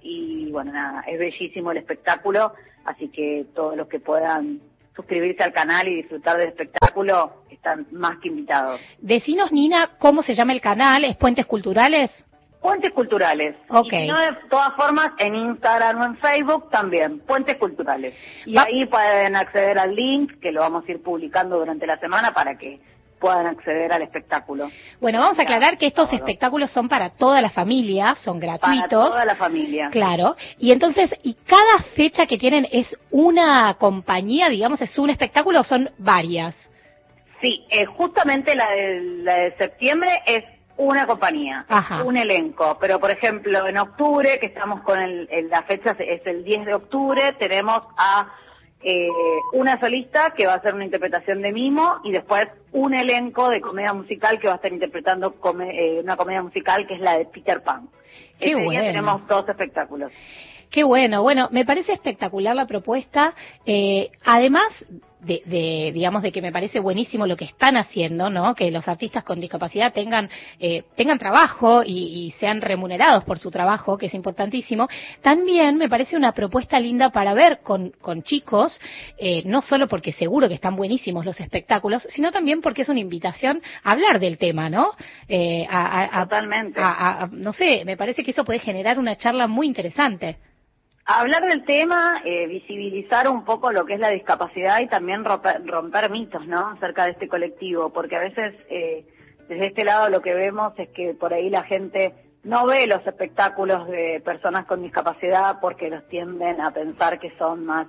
[0.00, 2.54] y bueno nada, es bellísimo el espectáculo,
[2.88, 4.60] así que todos los que puedan
[4.96, 8.80] suscribirse al canal y disfrutar del espectáculo están más que invitados.
[9.00, 12.10] Decinos, Nina, cómo se llama el canal, ¿es Puentes Culturales?
[12.60, 13.54] Puentes Culturales.
[13.68, 13.86] Ok.
[13.86, 18.12] Y si no, de todas formas, en Instagram o en Facebook también, Puentes Culturales.
[18.44, 21.98] Y Va- ahí pueden acceder al link, que lo vamos a ir publicando durante la
[22.00, 22.80] semana para que
[23.20, 24.68] puedan acceder al espectáculo.
[25.00, 29.10] Bueno, vamos a aclarar que estos espectáculos son para toda la familia, son Para gratuitos.
[29.10, 29.88] toda la familia.
[29.90, 35.60] Claro, y entonces, ¿y cada fecha que tienen es una compañía, digamos, es un espectáculo
[35.60, 36.54] o son varias?
[37.40, 40.44] Sí, eh, justamente la de, la de septiembre es
[40.76, 42.02] una compañía, Ajá.
[42.04, 42.78] un elenco.
[42.80, 46.66] Pero, por ejemplo, en octubre, que estamos con el, el- la fecha, es el 10
[46.66, 48.28] de octubre, tenemos a
[48.82, 49.08] eh,
[49.54, 53.60] una solista que va a hacer una interpretación de mimo y después un elenco de
[53.60, 57.18] comedia musical que va a estar interpretando come- eh, una comedia musical que es la
[57.18, 57.88] de Peter Pan.
[58.38, 60.12] Qué Ese día tenemos dos espectáculos.
[60.70, 63.34] Qué bueno, bueno, me parece espectacular la propuesta.
[63.64, 64.68] Eh, además
[65.20, 68.54] de, de, digamos, de que me parece buenísimo lo que están haciendo, ¿no?
[68.54, 70.28] Que los artistas con discapacidad tengan,
[70.60, 71.92] eh, tengan trabajo y,
[72.26, 74.88] y sean remunerados por su trabajo, que es importantísimo.
[75.22, 78.80] También me parece una propuesta linda para ver con, con chicos,
[79.18, 83.00] eh, no solo porque seguro que están buenísimos los espectáculos, sino también porque es una
[83.00, 84.92] invitación a hablar del tema, ¿no?
[85.28, 86.80] Eh, a, a- a- Totalmente.
[86.80, 90.36] a- a- no sé, me parece que eso puede generar una charla muy interesante.
[91.10, 95.66] Hablar del tema, eh, visibilizar un poco lo que es la discapacidad y también romper,
[95.66, 96.68] romper mitos, ¿no?
[96.68, 99.06] Acerca de este colectivo, porque a veces eh,
[99.48, 102.12] desde este lado lo que vemos es que por ahí la gente
[102.44, 107.64] no ve los espectáculos de personas con discapacidad porque los tienden a pensar que son
[107.64, 107.86] más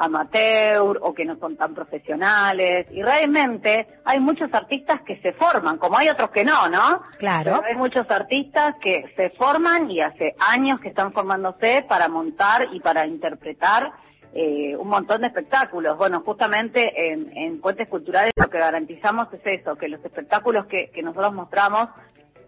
[0.00, 5.76] amateur o que no son tan profesionales y realmente hay muchos artistas que se forman,
[5.76, 7.02] como hay otros que no, ¿no?
[7.18, 7.58] Claro.
[7.60, 12.68] Pero hay muchos artistas que se forman y hace años que están formándose para montar
[12.72, 13.92] y para interpretar
[14.32, 15.98] eh, un montón de espectáculos.
[15.98, 20.90] Bueno, justamente en, en Puentes Culturales lo que garantizamos es eso, que los espectáculos que,
[20.90, 21.88] que nosotros mostramos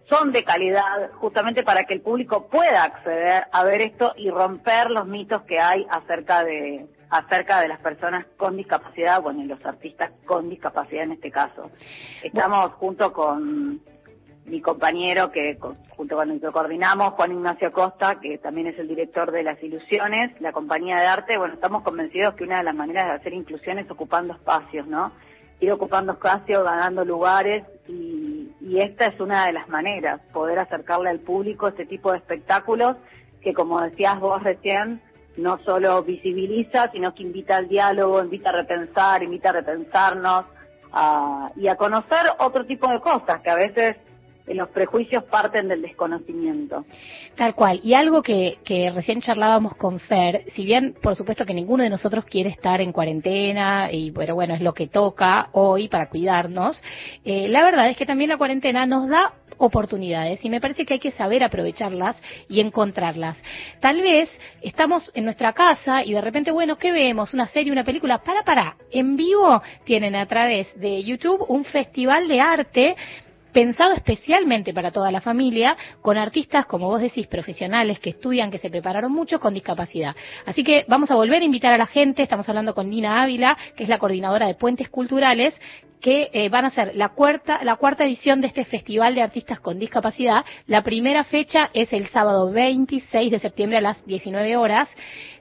[0.08, 4.90] son de calidad justamente para que el público pueda acceder a ver esto y romper
[4.90, 9.62] los mitos que hay acerca de acerca de las personas con discapacidad, bueno, y los
[9.66, 11.70] artistas con discapacidad en este caso.
[12.22, 13.82] Estamos junto con
[14.46, 15.58] mi compañero que
[15.90, 19.62] junto con el que coordinamos, Juan Ignacio Costa, que también es el director de Las
[19.62, 23.34] Ilusiones, la compañía de arte, bueno, estamos convencidos que una de las maneras de hacer
[23.34, 25.12] inclusión es ocupando espacios, ¿no?
[25.60, 31.10] Ir ocupando espacios, ganando lugares y, y esta es una de las maneras, poder acercarle
[31.10, 32.96] al público este tipo de espectáculos
[33.42, 35.02] que como decías vos recién,
[35.36, 40.44] no solo visibiliza, sino que invita al diálogo, invita a repensar, invita a repensarnos
[40.92, 43.96] a- y a conocer otro tipo de cosas que a veces
[44.46, 46.84] eh, los prejuicios parten del desconocimiento.
[47.36, 47.78] Tal cual.
[47.84, 51.90] Y algo que, que recién charlábamos con Fer, si bien por supuesto que ninguno de
[51.90, 56.82] nosotros quiere estar en cuarentena, y pero bueno, es lo que toca hoy para cuidarnos,
[57.24, 60.94] eh, la verdad es que también la cuarentena nos da oportunidades y me parece que
[60.94, 62.16] hay que saber aprovecharlas
[62.48, 63.36] y encontrarlas.
[63.80, 64.28] Tal vez
[64.60, 67.34] estamos en nuestra casa y de repente, bueno, ¿qué vemos?
[67.34, 68.18] ¿Una serie, una película?
[68.18, 68.76] Para, para.
[68.90, 72.96] En vivo tienen a través de YouTube un festival de arte
[73.52, 78.58] pensado especialmente para toda la familia, con artistas, como vos decís, profesionales que estudian, que
[78.58, 80.16] se prepararon mucho con discapacidad.
[80.46, 83.56] Así que vamos a volver a invitar a la gente, estamos hablando con Nina Ávila,
[83.76, 85.54] que es la coordinadora de Puentes Culturales,
[86.02, 89.60] que eh, van a ser la cuarta, la cuarta edición de este Festival de Artistas
[89.60, 90.44] con Discapacidad.
[90.66, 94.88] La primera fecha es el sábado 26 de septiembre a las 19 horas.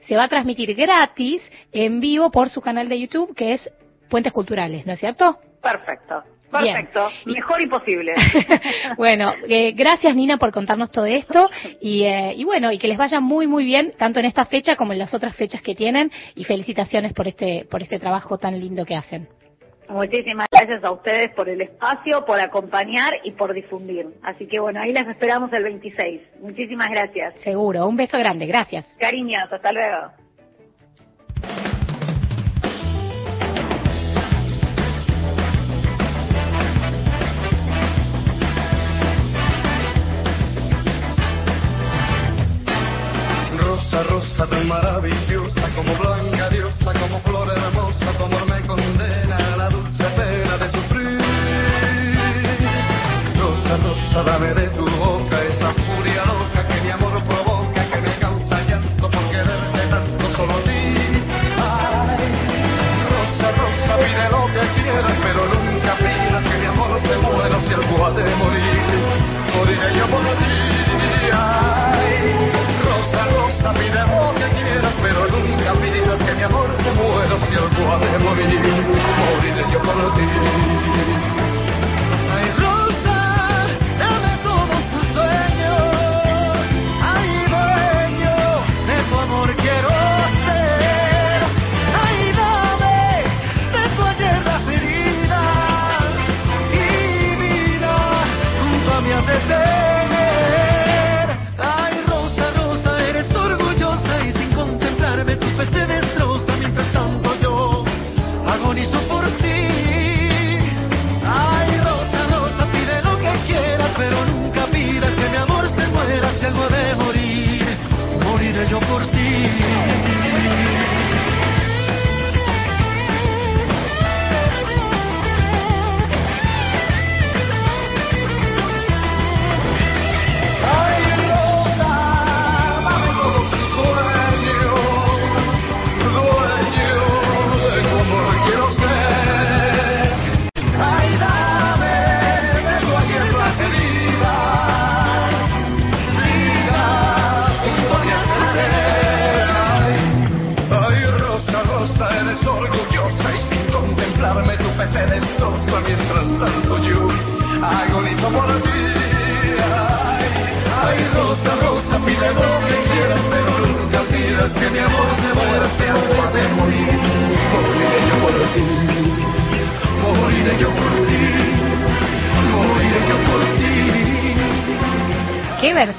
[0.02, 3.70] Se va a transmitir gratis en vivo por su canal de YouTube, que es
[4.08, 5.38] Puentes Culturales, ¿no es cierto?
[5.60, 6.22] Perfecto.
[6.60, 6.74] Bien.
[6.74, 7.08] Perfecto.
[7.24, 8.12] Mejor imposible.
[8.98, 11.48] bueno, eh, gracias Nina por contarnos todo esto
[11.80, 14.76] y, eh, y bueno, y que les vaya muy muy bien tanto en esta fecha
[14.76, 18.60] como en las otras fechas que tienen y felicitaciones por este por este trabajo tan
[18.60, 19.28] lindo que hacen.
[19.92, 24.06] Muchísimas gracias a ustedes por el espacio, por acompañar y por difundir.
[24.22, 26.40] Así que bueno, ahí las esperamos el 26.
[26.40, 27.34] Muchísimas gracias.
[27.42, 28.86] Seguro, un beso grande, gracias.
[28.98, 30.12] Cariños, hasta luego.
[43.58, 46.11] Rosa, rosa tan maravillosa, como blanca
[79.62, 80.71] Moriré yo por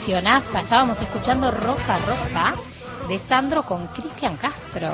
[0.08, 2.56] Estábamos escuchando Rosa Rosa
[3.08, 4.90] de Sandro con Cristian Castro.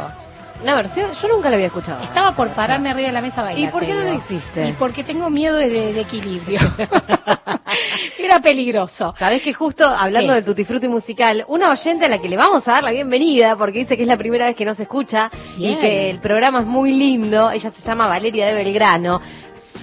[0.62, 2.04] Una versión, yo nunca la había escuchado.
[2.04, 3.69] Estaba por pararme arriba de la mesa a bailar.
[3.69, 4.67] ¿Y por qué no lo hiciste?
[4.67, 6.60] Y porque tengo miedo de, de equilibrio.
[8.19, 9.15] Era peligroso.
[9.17, 10.36] Sabés que justo hablando Sí.
[10.36, 13.56] del Tutti Frutti musical, una oyente a la que le vamos a dar la bienvenida
[13.56, 15.72] porque dice que es la primera vez que nos escucha Bien.
[15.72, 17.50] y que el programa es muy lindo.
[17.50, 19.19] Ella se llama Valeria de Belgrano.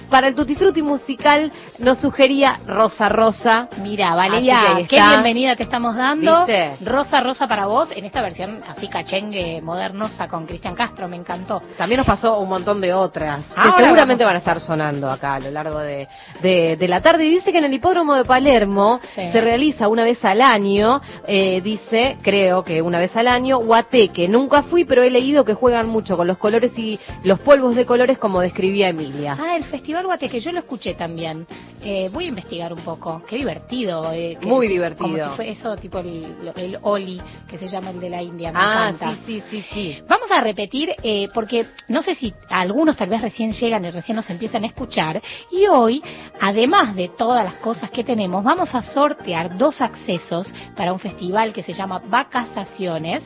[0.09, 3.67] Para el Tutti Frutti musical nos sugería Rosa Rosa.
[3.81, 6.45] Mira, Valeria, qué bienvenida te estamos dando.
[6.45, 6.77] ¿Viste?
[6.85, 11.61] Rosa Rosa para vos en esta versión así cachengue, modernosa con Cristian Castro, me encantó.
[11.77, 15.35] También nos pasó un montón de otras que seguramente vamos van a estar sonando acá
[15.35, 16.07] a lo largo de,
[16.41, 17.25] de- de la tarde.
[17.25, 19.29] Y dice que en el hipódromo de Palermo Sí.
[19.31, 24.27] se realiza una vez al año, eh, dice, creo que una vez al año, Guateque.
[24.27, 27.85] Nunca fui, pero he leído que juegan mucho con los colores y los polvos de
[27.85, 29.37] colores como describía Emilia.
[29.39, 31.45] Ah, el Festival Guateque, yo lo escuché también.
[31.83, 33.23] Eh, voy a investigar un poco.
[33.27, 34.11] Qué divertido.
[34.11, 35.31] eh, que- Muy que- divertido.
[35.35, 38.51] Fue eso, tipo el, el Oli, que se llama el de la India.
[38.51, 39.15] Me ah, encanta.
[39.25, 40.03] sí, sí, sí, sí.
[40.07, 44.15] Vamos a repetir, eh, porque no sé si algunos tal vez recién llegan y recién
[44.15, 45.21] nos empiezan a escuchar.
[45.51, 46.01] Y hoy,
[46.41, 51.53] además de todas las cosas que tenemos, vamos a sortear dos accesos para un festival
[51.53, 53.23] que se llama Vacasaciones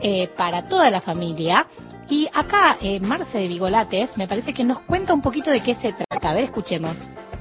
[0.00, 1.66] eh, para toda la familia.
[2.08, 5.74] Y acá, eh, Marce de Vigolates, me parece que nos cuenta un poquito de qué
[5.76, 6.30] se trata.
[6.30, 6.96] A ver, escuchemos.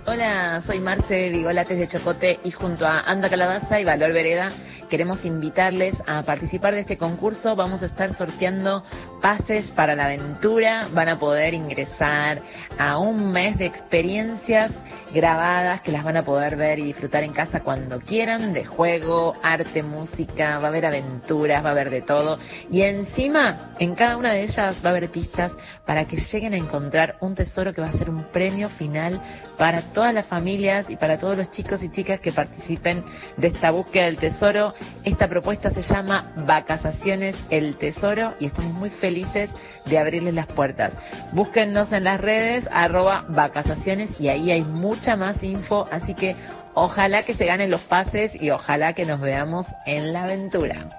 [0.06, 4.52] Hola, soy Marce de Vigolates de Chocote y junto a Anda Calabaza y Valor Vereda
[4.94, 7.56] queremos invitarles a participar de este concurso.
[7.56, 8.84] Vamos a estar sorteando
[9.24, 10.88] pases para la aventura.
[10.94, 12.40] Van a poder ingresar
[12.78, 14.72] a un mes de experiencias
[15.12, 19.36] grabadas que las van a poder ver y disfrutar en casa cuando quieran, de juego,
[19.42, 22.40] arte, música, va a haber aventuras, va a haber de todo.
[22.72, 25.52] Y encima, en cada una de ellas va a haber pistas
[25.86, 29.22] para que lleguen a encontrar un tesoro que va a ser un premio final
[29.58, 33.04] para todas las familias y para todos los chicos y chicas que participen
[33.38, 34.74] de esta búsqueda del tesoro.
[35.04, 39.50] Esta propuesta se llama Vacaciones el Tesoro y estamos muy felices
[39.86, 40.94] de abrirles las puertas.
[41.34, 46.36] Búsquennos en las redes arroba vacaciones y ahí hay mucha más info, así que
[46.74, 50.90] ojalá que se ganen los pases y ojalá que nos veamos en la aventura.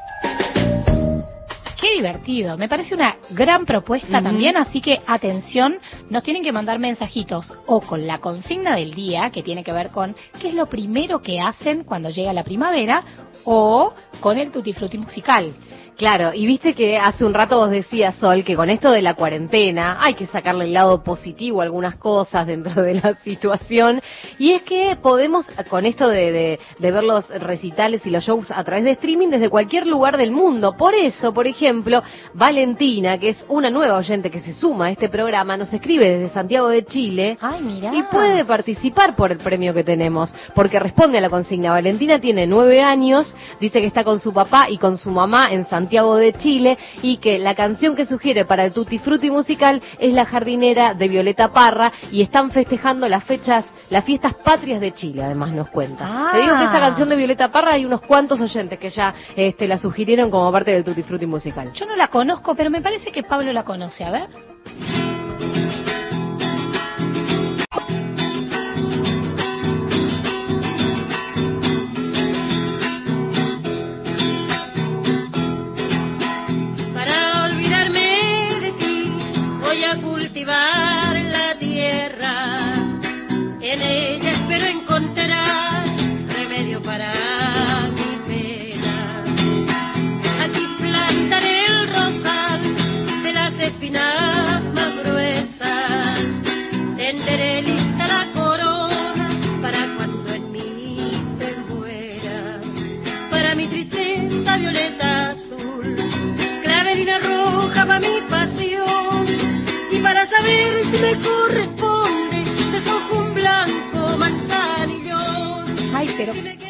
[1.80, 5.76] Qué divertido, me parece una gran propuesta también, así que atención,
[6.09, 9.91] nos tienen que mandar mensajitos o con la consigna del día, que tiene que ver
[9.91, 13.03] con qué es lo primero que hacen cuando llega la primavera,
[13.45, 15.55] o con el tutti frutti musical.
[15.97, 19.14] Claro, y viste que hace un rato vos decías, Sol, que con esto de la
[19.14, 24.03] cuarentena hay que sacarle el lado positivo a algunas cosas dentro de la situación.
[24.40, 28.51] Y es que podemos, con esto de, de- de ver los recitales y los shows
[28.51, 30.76] a través de streaming desde cualquier lugar del mundo.
[30.76, 32.03] Por eso, por ejemplo,
[32.34, 36.34] Valentina, que es una nueva oyente que se suma a este programa, nos escribe desde
[36.34, 37.38] Santiago de Chile.
[37.40, 37.82] Ay.
[37.92, 41.70] Y puede participar por el premio que tenemos, porque responde a la consigna.
[41.70, 45.64] Valentina tiene nueve años, dice que está con su papá y con su mamá en
[45.66, 50.12] Santiago de Chile y que la canción que sugiere para el Tutti Frutti musical es
[50.12, 55.22] La jardinera de Violeta Parra y están festejando las fechas, las fiestas patrias de Chile,
[55.22, 56.05] además nos cuenta.
[56.07, 56.30] Ah.
[56.32, 59.68] Te digo que esta canción de Violeta Parra hay unos cuantos oyentes que ya este,
[59.68, 61.72] la sugirieron como parte del Tutti Frutti musical.
[61.72, 64.28] Yo no la conozco, pero me parece que Pablo la conoce, a ver.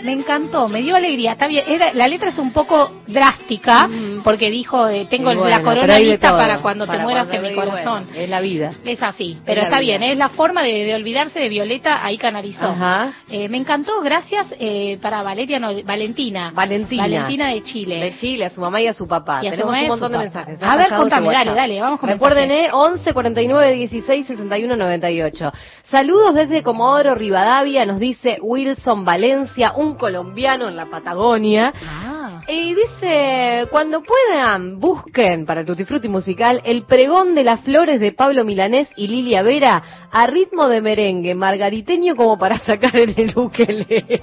[0.04, 1.32] Me encantó, me dio alegría.
[1.32, 3.88] Está bien, la letra es un poco drástica
[4.24, 7.54] porque dijo, eh, tengo bueno, la corona lista todo, para cuando te mueras en mi
[7.54, 8.08] bueno, corazón.
[8.14, 8.72] es la vida.
[8.84, 9.98] Es así, pero está vida.
[9.98, 12.64] bien, es la forma de, de olvidarse de Violeta, ahí canalizó.
[12.66, 13.12] Ajá.
[13.30, 16.50] Eh, me encantó, gracias eh, para Valeria, no, Valentina.
[16.54, 17.02] Valentina.
[17.02, 18.00] Valentina de Chile.
[18.00, 19.40] De Chile, a su mamá y a su papá.
[19.42, 20.58] Y a su Tenemos un montón de mensajes.
[20.62, 21.56] A ver, contame, dale, WhatsApp.
[21.56, 22.70] dale, vamos con Recuerden, mensajes.
[22.72, 22.76] ¿eh?
[22.76, 25.52] 11 49 16 61 98.
[25.90, 31.72] Saludos desde Comodoro Rivadavia, nos dice Wilson Valencia, un colombiano en la Patagonia.
[31.86, 32.03] Ah.
[32.46, 38.12] Y dice, cuando puedan, busquen para Tutti Frutti musical el pregón de las flores de
[38.12, 39.82] Pablo Milanés y Lilia Vera
[40.12, 44.20] a ritmo de merengue, margariteño como para sacar en el ukelele.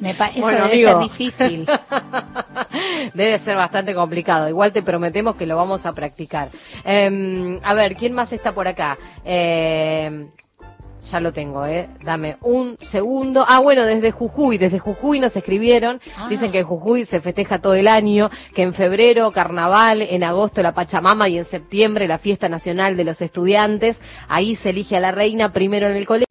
[0.00, 1.00] Me pa- eso Bueno, debe amigo.
[1.00, 1.66] ser difícil.
[3.14, 4.48] Debe ser bastante complicado.
[4.48, 6.50] Igual te prometemos que lo vamos a practicar.
[6.84, 8.98] Eh, a ver, ¿quién más está por acá?
[9.24, 10.26] Eh,
[11.10, 11.88] ya lo tengo, ¿eh?
[12.02, 13.44] Dame un segundo.
[13.46, 14.58] Ah, bueno, desde Jujuy.
[14.58, 16.00] Desde Jujuy nos escribieron.
[16.16, 16.28] Ah.
[16.28, 20.62] Dicen que en Jujuy se festeja todo el año, que en febrero carnaval, en agosto
[20.62, 23.96] la Pachamama y en septiembre la fiesta nacional de los estudiantes.
[24.28, 26.26] Ahí se elige a la reina primero en el colegio,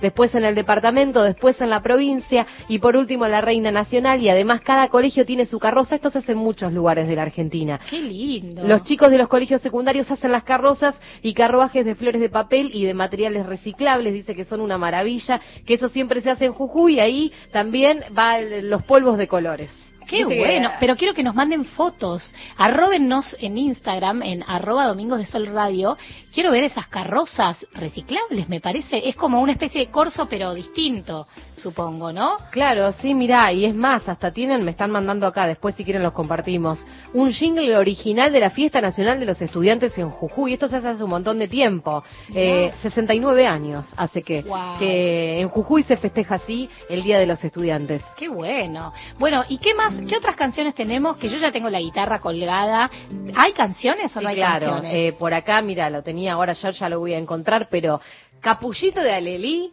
[0.00, 4.22] después en el departamento, después en la provincia y por último la reina nacional.
[4.22, 5.94] Y además cada colegio tiene su carroza.
[5.94, 7.80] Esto se hace en muchos lugares de la Argentina.
[7.88, 8.66] Qué lindo.
[8.66, 12.70] Los chicos de los colegios secundarios hacen las carrozas y carruajes de flores de papel
[12.72, 16.52] y de materiales reciclables, dice que son una maravilla, que eso siempre se hace en
[16.52, 19.70] Jujuy y ahí también va los polvos de colores.
[20.12, 22.22] Qué bueno, pero quiero que nos manden fotos.
[22.58, 25.96] Arróbennos en Instagram, en arroba Domingos de Sol Radio.
[26.34, 29.08] Quiero ver esas carrozas reciclables, me parece.
[29.08, 31.26] Es como una especie de corso, pero distinto,
[31.62, 32.36] supongo, ¿no?
[32.50, 36.02] Claro, sí, mirá, y es más, hasta tienen, me están mandando acá, después si quieren
[36.02, 36.84] los compartimos,
[37.14, 40.54] un jingle original de la Fiesta Nacional de los Estudiantes en Jujuy.
[40.54, 42.02] Esto se hace hace un montón de tiempo,
[42.34, 44.78] eh, 69 años hace que, Guau.
[44.78, 48.02] que en Jujuy se festeja así el Día de los Estudiantes.
[48.16, 48.92] Qué bueno.
[49.18, 49.94] Bueno, ¿y qué más?
[50.08, 51.16] ¿Qué otras canciones tenemos?
[51.16, 52.90] Que yo ya tengo la guitarra colgada.
[53.36, 54.66] ¿Hay canciones o Sí, no hay claro.
[54.66, 54.92] canciones?
[54.94, 58.00] Eh, por acá, mira, lo tenía ahora, yo ya lo voy a encontrar, pero
[58.40, 59.72] Capullito de Alelí,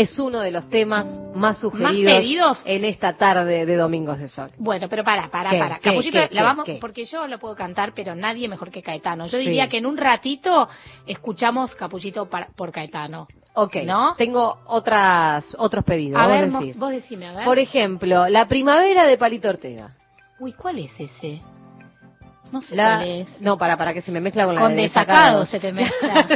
[0.00, 4.50] es uno de los temas más sugeridos en esta tarde de Domingos de Sol.
[4.56, 5.58] Bueno, pero para, para, ¿Qué?
[5.58, 5.78] para.
[5.80, 6.28] ¿Qué?
[6.30, 6.78] la vamos, ¿Qué?
[6.80, 9.26] porque yo lo puedo cantar, pero nadie mejor que Caetano.
[9.26, 9.44] Yo Sí.
[9.46, 10.68] diría que en un ratito
[11.06, 13.26] escuchamos Capuchito para- por Caetano.
[13.54, 14.14] Ok, ¿No?
[14.16, 16.20] tengo otras, otros pedidos.
[16.20, 16.78] A vos ver, decís.
[16.78, 17.44] vos decime, a ver.
[17.44, 19.96] Por ejemplo, La Primavera de Palito Ortega.
[20.38, 21.40] Uy, ¿cuál es ese?
[22.52, 23.40] No sé La- cuál es.
[23.40, 26.26] No, para, para que se me mezcla con la Con de desacado se te mezcla.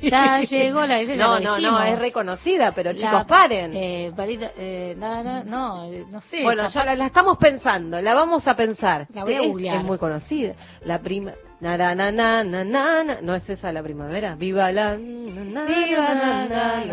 [0.00, 3.72] Ya llegó la ya No, no, no, es reconocida, pero La- chicos, paren.
[3.74, 6.42] Eh, Palito- eh, no, no, no, eh, no sé.
[6.42, 9.06] bueno, ya la, la estamos pensando, la vamos a pensar.
[9.14, 10.54] La voy a es, es muy conocida.
[10.84, 11.32] La prima...
[11.60, 12.12] Na, na, na,
[12.44, 13.20] na, na.
[13.20, 14.36] ¿No es esa la primavera?
[14.36, 14.94] Viva la...
[14.94, 16.84] Viva la-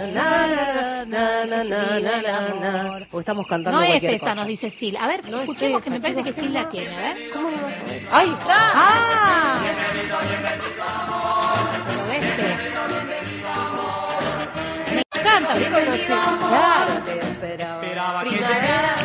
[1.93, 2.97] Viva.
[3.11, 4.97] Porque estamos cantando No es esa, nos dice Sil.
[4.97, 6.33] A ver, escuchemos que me parece que.
[6.33, 6.95] Sil la tiene.
[6.95, 7.29] A ver.
[7.31, 7.57] ¿Cómo lo?
[8.11, 8.71] ¡Ahí está!
[8.73, 9.61] ¡Ah!
[11.87, 12.43] Pero este.
[14.95, 16.17] Me encanta, conocido.
[16.49, 18.21] Claro, te esperaba.
[18.21, 18.95] Primavera.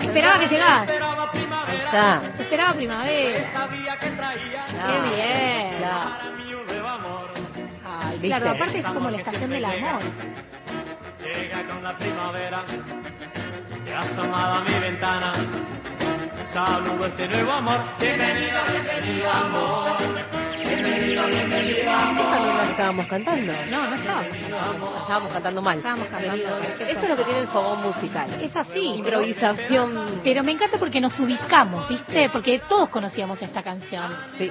[0.00, 0.88] Esperaba que llegás.
[1.92, 2.22] Está.
[2.42, 3.68] Esperaba primavera.
[4.66, 5.78] Qué bien.
[5.78, 6.10] Claro.
[7.84, 8.28] Ay, ¿Viste?
[8.28, 10.02] claro, aparte es como la estación del amor.
[11.22, 12.64] Llega con la primavera,
[13.84, 15.32] te asomada a mi ventana.
[16.50, 17.80] Saludo este nuevo amor.
[18.00, 20.41] Bienvenido, bienvenido amor.
[21.02, 23.52] Esa no la estábamos cantando.
[23.70, 24.22] No, no estaba.
[24.24, 25.78] Estábamos cantando mal.
[25.78, 26.58] Estábamos cantando.
[26.88, 28.30] Eso es lo que tiene el fogón musical.
[28.40, 28.94] Es así.
[28.96, 30.20] Improvisación.
[30.22, 32.28] Pero me encanta porque nos ubicamos, ¿viste?
[32.30, 34.10] Porque todos conocíamos esta canción.
[34.38, 34.50] Sí.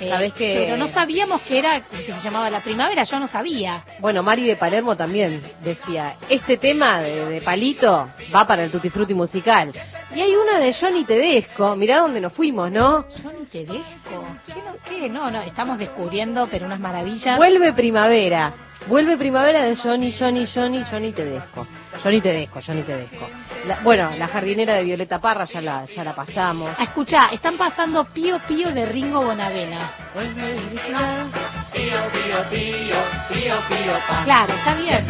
[0.00, 0.64] Eh, Sabés que.
[0.66, 3.82] Pero no sabíamos que era, que se llamaba La Primavera, yo no sabía.
[3.98, 8.90] Bueno, Mari de Palermo también decía, este tema de, de Palito va para el Tutti
[8.90, 9.72] Frutti musical.
[10.14, 13.04] Y hay una de Johnny Tedesco, mirá dónde nos fuimos, ¿no?
[13.22, 14.24] Johnny Tedesco.
[14.46, 15.08] ¿Qué no, qué?
[15.08, 17.36] no, no, estamos descubriendo, pero unas maravillas.
[17.36, 18.52] Vuelve primavera.
[18.86, 21.66] Vuelve primavera de Johnny, Johnny, Johnny, Johnny Tedesco.
[22.02, 23.28] Johnny Tedesco, Johnny Tedesco.
[23.66, 26.70] La- bueno, la jardinera de Violeta Parra ya la, ya la pasamos.
[26.78, 29.90] Ah, escuchá, están pasando Pío Pío de Ringo Bonavena.
[30.14, 32.96] Pío, pío, pío,
[33.28, 33.92] pío, pío.
[34.24, 35.06] Claro, está bien.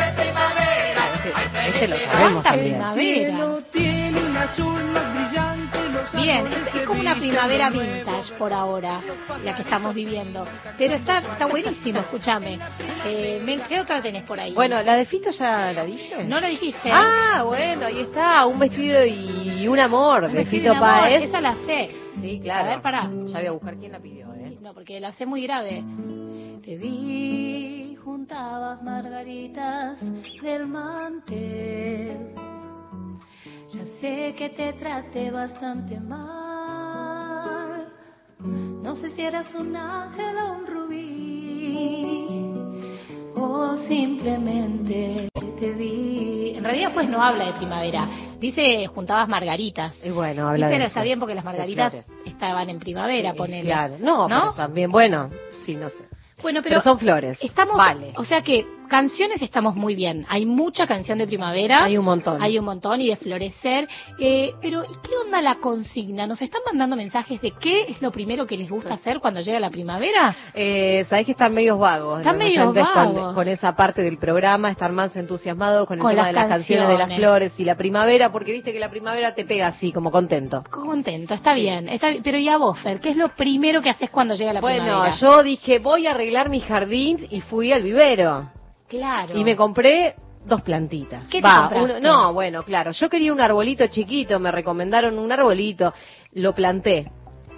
[1.28, 2.74] Este, lo sabemos Cuánta también.
[2.74, 3.58] primavera.
[6.14, 9.00] Bien, es, es como una primavera vintage por ahora,
[9.44, 10.46] la que estamos viviendo.
[10.78, 12.58] Pero está, está buenísimo, escúchame.
[13.04, 14.54] Eh, ¿Qué otra tenés por ahí?
[14.54, 16.24] Bueno, la de Fito ya la dije.
[16.24, 16.90] no lo dijiste.
[16.90, 21.24] Ah, bueno, ahí está, un vestido y un amor Un de Fito Páez.
[21.24, 21.90] Esa la sé.
[22.20, 22.64] Sí, claro.
[22.64, 23.02] A ver, pará.
[23.26, 24.56] Ya voy a buscar quién la pidió, ¿eh?
[24.60, 25.84] No, porque la sé muy grave.
[26.64, 27.67] Te vi,
[28.28, 29.96] juntabas margaritas
[30.42, 32.34] del mantel.
[33.72, 37.88] Ya sé que te traté bastante mal.
[38.38, 42.28] No sé si eras un ángel o un rubí.
[43.34, 46.52] O simplemente te vi.
[46.54, 48.06] En realidad, pues no habla de primavera.
[48.38, 49.94] Dice juntabas margaritas.
[50.04, 51.04] Y bueno, habla pero de está eso.
[51.06, 51.94] bien porque las margaritas
[52.26, 53.62] estaban en primavera, Sí, ponele.
[53.70, 54.40] Claro, no, ¿No?
[54.42, 55.30] pero también, bueno,
[55.64, 56.07] sí, no sé.
[56.42, 57.38] Bueno, pero, Pero son flores.
[57.40, 58.12] Estamos, Vale.
[58.16, 60.26] o sea que canciones estamos muy bien.
[60.28, 61.84] Hay mucha canción de primavera.
[61.84, 62.42] Hay un montón.
[62.42, 63.88] Hay un montón y de florecer.
[64.18, 66.26] Eh, pero ¿y qué onda la consigna?
[66.26, 69.60] ¿Nos están mandando mensajes de qué es lo primero que les gusta hacer cuando llega
[69.60, 70.36] la primavera?
[70.54, 72.18] Eh, Sabés que están medios vagos.
[72.20, 73.34] Están medios oyentes con- vagos.
[73.34, 76.48] Con, esa parte del programa, están más entusiasmados con el Con tema las de las
[76.48, 79.92] canciones de las flores y la primavera, porque viste que la primavera te pega así,
[79.92, 80.64] como contento.
[80.70, 82.22] Contento, está bien, está bien.
[82.22, 83.00] Pero ¿y a vos, Fer?
[83.00, 85.16] ¿Qué es lo primero que haces cuando llega la Bueno, primavera?
[85.20, 88.50] yo dije, voy a arreglar mi jardín y fui al vivero.
[88.88, 89.36] Claro.
[89.36, 90.14] Y me compré
[90.46, 91.28] dos plantitas.
[91.28, 91.98] ¿Qué te Va, compraste?
[91.98, 92.92] uno- no, bueno, claro.
[92.92, 95.92] Yo quería un arbolito chiquito, me recomendaron un arbolito.
[96.32, 97.06] Lo planté.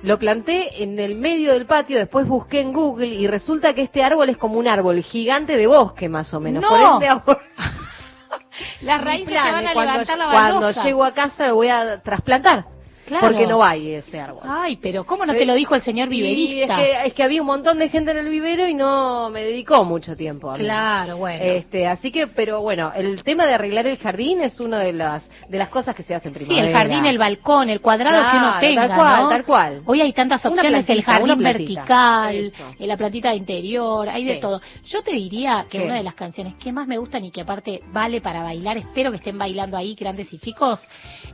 [0.03, 4.03] Lo planté en el medio del patio, después busqué en Google y resulta que este
[4.03, 6.63] árbol es como un árbol gigante de bosque, más o menos.
[6.63, 6.69] ¡No!
[6.71, 7.39] Por ende, ahora-
[8.83, 12.01] Las raíces se van a cuando, levantar la cuando llego a casa lo voy a
[12.03, 12.65] trasplantar.
[13.11, 13.27] Claro.
[13.29, 14.43] Porque no hay ese árbol.
[14.45, 16.77] Ay, pero ¿cómo no te lo dijo el señor Y es viverista?
[16.77, 19.83] que, es que había un montón de gente en el vivero y no me dedicó
[19.83, 20.63] mucho tiempo a mí.
[20.63, 21.43] Claro, bueno.
[21.43, 25.29] Este, así que, pero bueno, el tema de arreglar el jardín es una de las
[25.49, 26.69] de las cosas que se hacen en Sí, primavera.
[26.69, 29.29] el jardín, el balcón, el cuadrado que uno Claro, tenga, tal cual, ¿no?
[29.29, 29.83] tal cual.
[29.87, 31.81] Hoy hay tantas opciones, el plantita, jardín una plantita.
[31.81, 32.65] vertical, Eso.
[32.79, 34.41] eh, la plantita de interior, hay de Sí.
[34.41, 34.61] todo.
[34.85, 35.85] Yo te diría que ¿Qué?
[35.85, 39.11] una de las canciones que más me gustan y que aparte vale para bailar, espero
[39.11, 40.81] que estén bailando ahí grandes y chicos,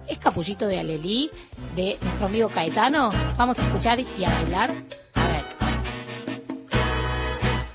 [0.08, 1.30] es Capullito de Alelí,
[1.74, 3.10] de nuestro amigo Caetano.
[3.36, 4.74] Vamos a escuchar y a bailar.
[5.14, 5.44] A ver.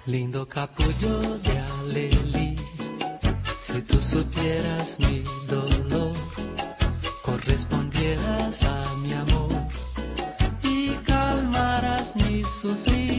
[0.06, 2.56] Lindo capullo de alelí,
[3.68, 6.16] si tú supieras mi dolor,
[7.24, 9.52] correspondieras a mi amor
[10.64, 13.11] y calmaras mi sufrir,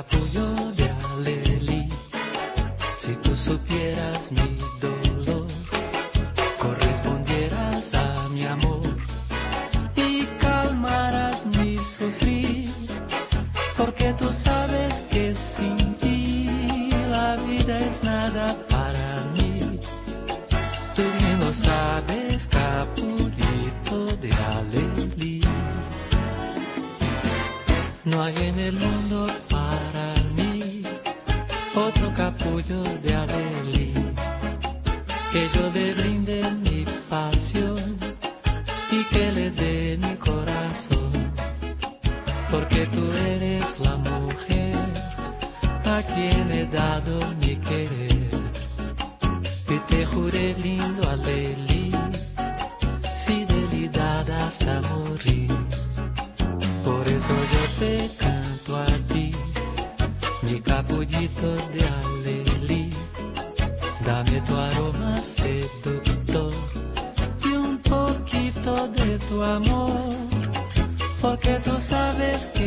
[0.00, 0.59] Lindo capullo
[35.54, 37.98] yo le brinde mi pasión
[38.90, 41.32] y que le dé mi corazón,
[42.50, 44.78] porque tú eres la mujer
[45.84, 47.39] a quien he dado mi
[71.20, 72.59] porque tú sabes que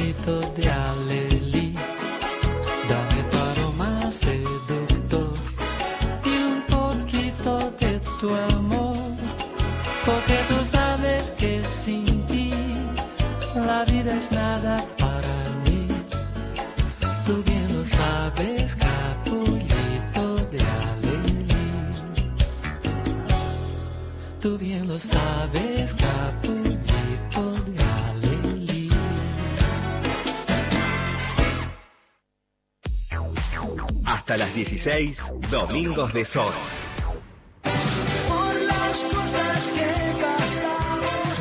[0.00, 1.19] capullito de alelí.
[34.82, 35.18] 16,
[35.50, 36.79] Domingos de Sol.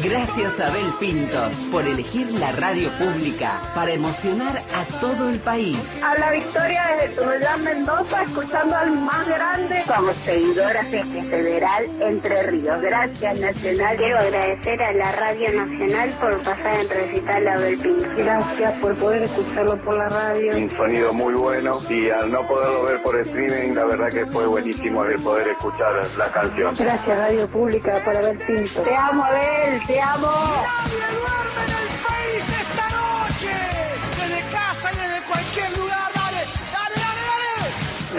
[0.10, 5.78] Gracias Abel Pintos por elegir la radio pública para emocionar a todo el país.
[6.04, 9.84] Habla Victoria desde Tunuyán, Mendoza, escuchando al más grande.
[9.86, 12.82] Como seguidora de Federal Entre Ríos.
[12.82, 13.98] Gracias, Nacional.
[13.98, 18.18] Quiero agradecer a la Radio Nacional por pasar en recital a Abel Pintos.
[18.18, 20.58] Gracias por poder escucharlo por la radio.
[20.58, 24.48] Un sonido muy bueno y al no poderlo ver por streaming, la verdad que fue
[24.48, 26.76] buenísimo el poder escuchar la canción.
[26.76, 28.84] Gracias, Radio Pública, por Abel Pintos.
[28.84, 30.32] Te amo, Abel, te amo.
[30.32, 30.89] esta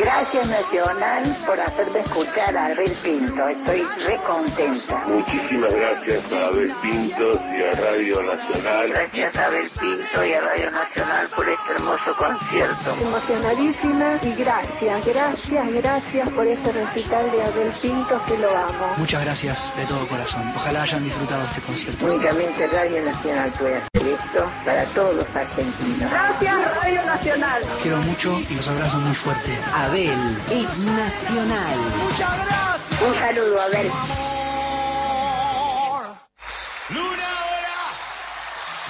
[0.00, 3.48] Gracias, Nacional, por hacerme escuchar a Abel Pinto.
[3.48, 5.04] Estoy re contenta.
[5.06, 8.88] Muchísimas gracias a Abel Pintos y a Radio Nacional.
[8.88, 12.96] Gracias a Abel Pinto y a Radio Nacional por este hermoso concierto.
[13.00, 18.94] Emocionadísima y gracias, gracias, gracias por este recital de Abel Pinto que lo amo.
[18.96, 20.50] Muchas gracias de todo corazón.
[20.56, 22.06] Ojalá hayan disfrutado este concierto.
[22.06, 26.10] Únicamente Radio Nacional puede hacer esto para todos los argentinos.
[26.10, 27.62] Gracias, Radio Nacional.
[27.82, 29.58] Quiero mucho y los abrazo muy fuerte.
[29.90, 31.76] Abel es nacional.
[31.96, 33.02] Muchas gracias.
[33.02, 33.90] Un saludo, Abel.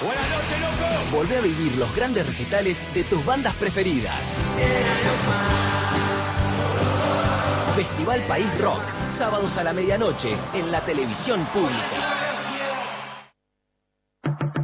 [0.02, 1.16] Buenas noches, loco.
[1.16, 4.20] Volvé a vivir los grandes recitales de tus bandas preferidas.
[7.74, 8.82] Festival País Rock,
[9.16, 12.20] sábados a la medianoche en la televisión pública.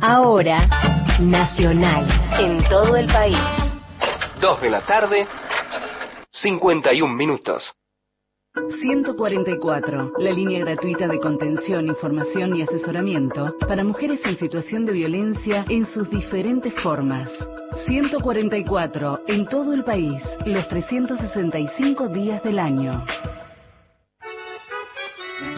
[0.03, 0.69] Ahora,
[1.19, 2.07] Nacional,
[2.39, 3.39] en todo el país.
[4.39, 5.27] 2 de la tarde,
[6.43, 7.73] 51 minutos.
[8.81, 15.65] 144, la línea gratuita de contención, información y asesoramiento para mujeres en situación de violencia
[15.69, 17.31] en sus diferentes formas.
[17.87, 23.05] 144, en todo el país, los 365 días del año.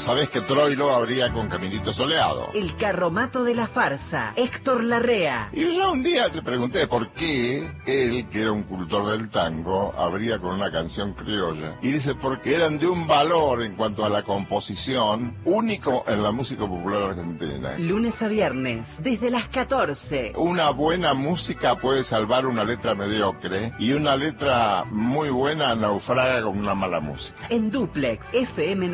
[0.04, 2.50] Sabés que Troilo abría con Caminito Soleado.
[2.54, 5.50] El carromato de la farsa, Héctor Larrea.
[5.52, 9.94] Y yo un día te pregunté por qué él, que era un cultor del tango,
[9.96, 11.76] abría con una canción criolla.
[11.82, 16.32] Y dice, porque eran de un valor en cuanto a la composición único en la
[16.32, 17.78] música popular argentina.
[17.78, 20.32] Lunes a viernes, desde las 14.
[20.36, 26.58] Una buena música puede salvar una letra mediocre y una letra muy buena naufraga con
[26.58, 27.46] una mala música.
[27.48, 28.88] En Duplex, FM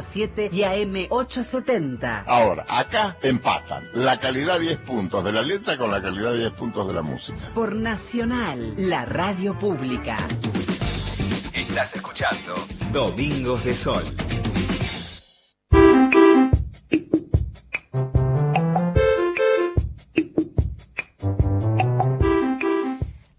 [0.00, 2.24] 987 y AM 870.
[2.26, 6.86] Ahora, acá empatan la calidad 10 puntos de la letra con la calidad 10 puntos
[6.86, 7.50] de la música.
[7.54, 10.28] Por Nacional, la radio pública.
[11.52, 14.04] Estás escuchando Domingos de Sol.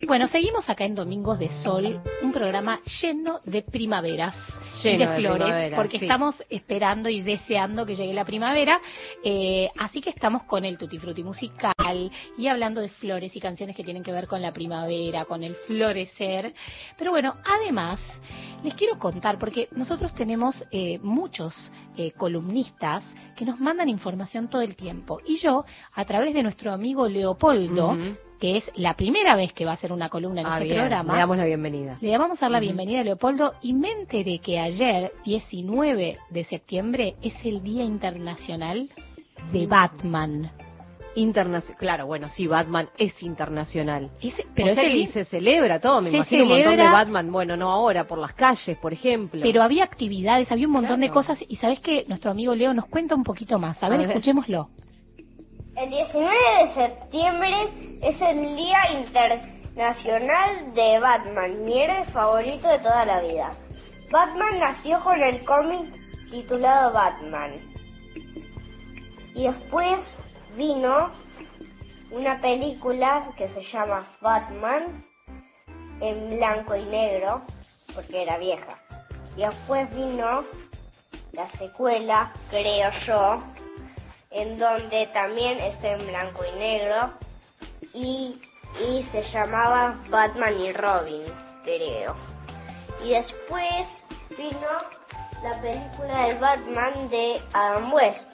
[0.05, 4.35] Bueno, seguimos acá en Domingos de Sol, un programa lleno de primaveras
[4.83, 6.05] y de de flores, porque sí.
[6.05, 8.79] estamos esperando y deseando que llegue la primavera.
[9.23, 13.75] eh, así que estamos con el Tutti Frutti musical y hablando de flores y canciones
[13.75, 16.53] que tienen que ver con la primavera, con el florecer.
[16.97, 17.99] Pero bueno, además,
[18.63, 21.53] les quiero contar, porque nosotros tenemos eh, muchos
[21.97, 23.03] eh, columnistas
[23.35, 25.19] que nos mandan información todo el tiempo.
[25.25, 27.97] Y yo, a través de nuestro amigo Leopoldo,
[28.39, 30.77] que es la primera vez que va a hacer una columna en Ah, este bien,
[30.79, 31.13] programa.
[31.13, 31.97] Le damos la bienvenida.
[32.01, 36.45] Le vamos a dar la bienvenida a Leopoldo y me enteré que ayer, 19 de
[36.45, 38.89] septiembre, es el Día Internacional
[39.51, 40.51] de Batman.
[41.13, 41.77] Internacional.
[41.77, 44.09] Claro, bueno, sí, Batman es internacional.
[44.21, 46.77] pero pero es el que día- se celebra todo, me se imagino un montón de
[46.77, 49.41] celebra- Batman, bueno, no ahora, por las calles, por ejemplo.
[49.43, 52.85] Pero había actividades, había un montón de cosas y sabes que nuestro amigo Leo nos
[52.85, 53.81] cuenta un poquito más.
[53.83, 54.09] A ver, A ver.
[54.11, 54.69] escuchémoslo.
[55.75, 56.29] El 19
[56.63, 57.53] de septiembre
[58.03, 63.51] es el Día Internacional de Batman, mi héroe favorito de toda la vida.
[64.11, 65.89] Batman nació con el cómic
[66.29, 67.53] titulado Batman.
[69.33, 70.19] Y después
[70.57, 71.11] vino
[72.11, 75.05] una película que se llama Batman
[76.01, 77.41] en blanco y negro,
[77.95, 78.77] porque era vieja.
[79.37, 80.43] Y después vino
[81.31, 83.41] la secuela, creo yo,
[84.29, 87.13] en donde también está en blanco y negro
[87.93, 88.41] y,
[88.85, 91.23] y se llamaba Batman y Robin,
[91.63, 92.13] creo.
[93.05, 94.00] Y después
[94.37, 94.67] vino
[95.43, 98.29] la película del Batman de Adam West.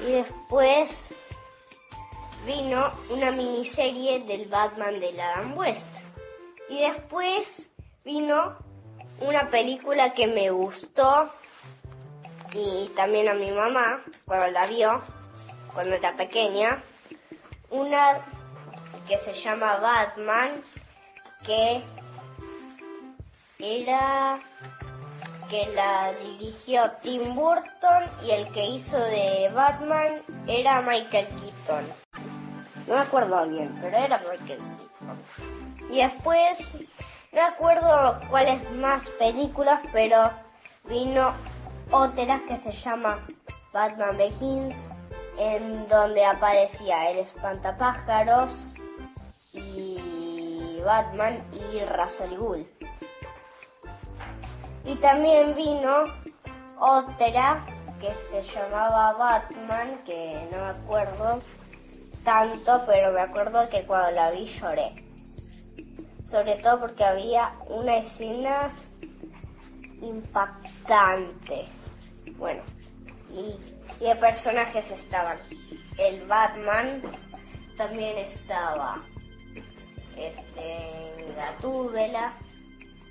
[0.00, 0.90] Y después
[2.46, 5.80] vino una miniserie del Batman del Adam West.
[6.68, 7.70] Y después
[8.04, 8.56] vino
[9.20, 11.30] una película que me gustó
[12.52, 15.02] y también a mi mamá cuando la vio,
[15.72, 16.82] cuando era pequeña,
[17.70, 18.20] una
[19.08, 20.62] que se llama Batman,
[21.46, 21.82] que
[23.62, 24.40] era
[25.48, 31.86] que la dirigió Tim Burton y el que hizo de Batman era Michael Keaton.
[32.88, 35.22] No me acuerdo bien, pero era Michael Keaton.
[35.90, 36.58] Y después,
[37.32, 40.30] no acuerdo cuáles más películas, pero
[40.84, 41.32] vino
[41.92, 43.24] otra que se llama
[43.72, 44.74] Batman Begins,
[45.38, 48.50] en donde aparecía el espantapájaros
[49.52, 52.66] y Batman y Ra's al Ghul.
[54.84, 56.04] Y también vino
[56.78, 57.64] otra
[58.00, 61.42] que se llamaba Batman, que no me acuerdo
[62.24, 65.04] tanto, pero me acuerdo que cuando la vi lloré.
[66.24, 68.72] Sobre todo porque había una escena
[70.00, 71.66] impactante.
[72.36, 72.62] Bueno,
[73.30, 73.56] y,
[74.00, 75.38] y de personajes estaban
[75.98, 77.02] el Batman,
[77.76, 79.02] también estaba
[80.16, 82.34] este Gatúbela,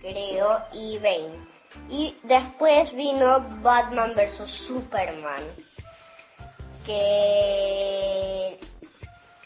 [0.02, 1.51] creo, y Bane.
[1.92, 5.44] Y después vino Batman vs Superman,
[6.86, 8.60] que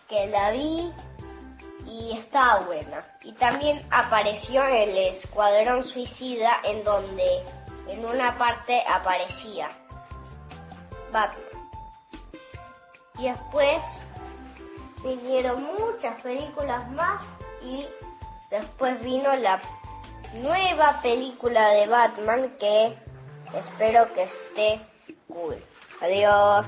[0.08, 0.94] que la vi
[1.88, 3.04] y estaba buena.
[3.24, 7.44] Y también apareció en el Escuadrón Suicida en donde
[7.88, 9.70] en una parte aparecía
[11.12, 11.42] Batman.
[13.18, 13.82] Y después
[15.04, 17.22] vinieron muchas películas más
[17.64, 17.88] y
[18.52, 19.60] después vino la
[20.42, 22.94] nueva película de Batman que
[23.58, 24.82] espero que esté
[25.28, 25.56] cool.
[26.02, 26.66] Adiós.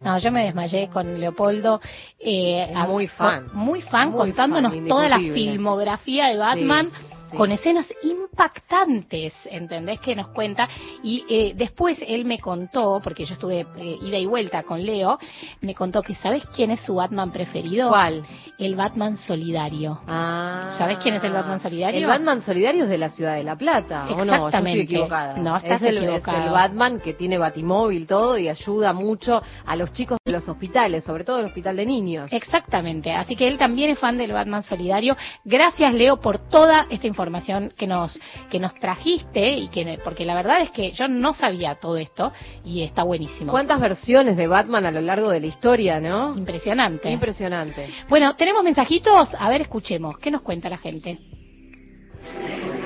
[0.00, 1.80] No, yo me desmayé con Leopoldo.
[2.18, 3.48] eh, Muy fan.
[3.48, 7.36] con- muy fan, Muy contándonos fan, toda la filmografía de Batman Sí, sí.
[7.36, 7.86] con escenas
[8.32, 10.00] impactantes, ¿entendés?
[10.00, 10.68] Que nos cuenta.
[11.02, 15.18] Y eh, después él me contó, porque yo estuve eh, ida y vuelta con Leo,
[15.60, 17.90] me contó que ¿sabes quién es su Batman preferido?
[17.90, 18.22] ¿Cuál?
[18.58, 20.00] El Batman solidario.
[20.06, 20.74] Ah.
[20.78, 22.00] ¿Sabes quién es el Batman solidario?
[22.00, 24.50] El Batman solidario es de la ciudad de La Plata, ¿o no?
[24.50, 25.36] Yo estoy equivocada.
[25.36, 26.38] No, estás es el, equivocado.
[26.38, 30.48] Es el Batman que tiene batimóvil todo y ayuda mucho a los chicos de los
[30.48, 32.32] hospitales, sobre todo el hospital de niños.
[32.32, 35.16] Exactamente, así que él también es fan del Batman Solidario.
[35.44, 38.18] Gracias Leo por toda esta información que nos
[38.50, 42.32] que nos trajiste y que porque la verdad es que yo no sabía todo esto
[42.64, 43.50] y está buenísimo.
[43.50, 46.36] ¿Cuántas versiones de Batman a lo largo de la historia, no?
[46.36, 47.10] Impresionante.
[47.10, 47.88] Impresionante.
[48.08, 51.18] Bueno, tenemos mensajitos, a ver, escuchemos, ¿qué nos cuenta la gente?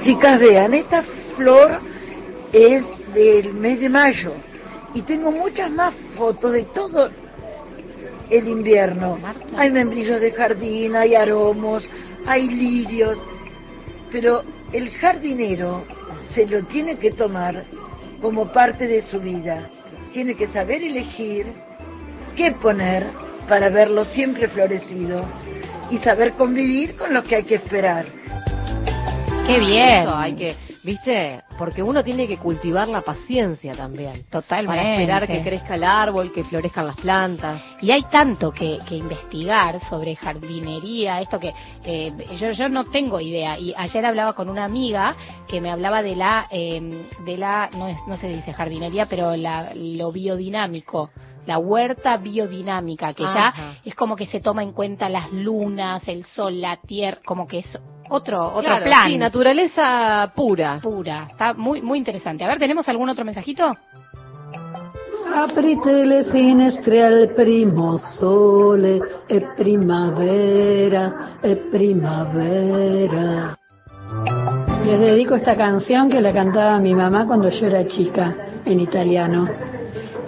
[0.02, 1.02] Chicas, vean, esta
[1.36, 1.80] flor
[2.52, 2.84] es
[3.14, 4.34] del mes de mayo
[4.94, 7.10] y tengo muchas más fotos de todo
[8.30, 9.18] el invierno.
[9.56, 11.88] Hay membrillos de jardín, hay aromos,
[12.24, 13.18] hay lirios,
[14.16, 14.42] pero
[14.72, 15.84] el jardinero
[16.34, 17.66] se lo tiene que tomar
[18.22, 19.68] como parte de su vida.
[20.10, 21.52] Tiene que saber elegir
[22.34, 23.08] qué poner
[23.46, 25.22] para verlo siempre florecido
[25.90, 28.06] y saber convivir con lo que hay que esperar.
[29.46, 30.04] Qué bien.
[30.04, 30.56] Eso hay que,
[30.86, 31.42] ¿viste?
[31.58, 34.24] Porque uno tiene que cultivar la paciencia también.
[34.30, 34.76] Totalmente.
[34.76, 37.60] Para esperar que crezca el árbol, que florezcan las plantas.
[37.82, 41.52] Y hay tanto que, que investigar sobre jardinería, esto que
[41.84, 43.58] eh, yo, yo no tengo idea.
[43.58, 45.16] Y ayer hablaba con una amiga
[45.48, 49.34] que me hablaba de la, eh, de la no, es, no se dice jardinería, pero
[49.34, 51.10] la, lo biodinámico.
[51.46, 53.54] La huerta biodinámica, que Ajá.
[53.54, 57.46] ya es como que se toma en cuenta las lunas, el sol, la tierra, como
[57.46, 57.78] que es
[58.10, 59.08] otro, otro Claro, plan.
[59.08, 60.78] Sí, naturaleza pura.
[60.82, 61.28] Pura.
[61.30, 62.44] Está muy, muy interesante.
[62.44, 63.74] A ver, ¿tenemos algún otro mensajito?
[65.34, 73.54] Aprite le finestre al primo sole, è primavera, è primavera.
[74.84, 78.34] Les dedico esta canción que la cantaba mi mamá cuando yo era chica,
[78.64, 79.48] en italiano.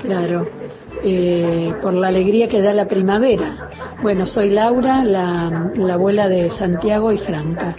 [0.03, 0.57] Claro,
[1.03, 3.70] eh, por la alegría que da la primavera.
[4.03, 7.76] Bueno, soy Laura, la, la abuela de Santiago y Franca.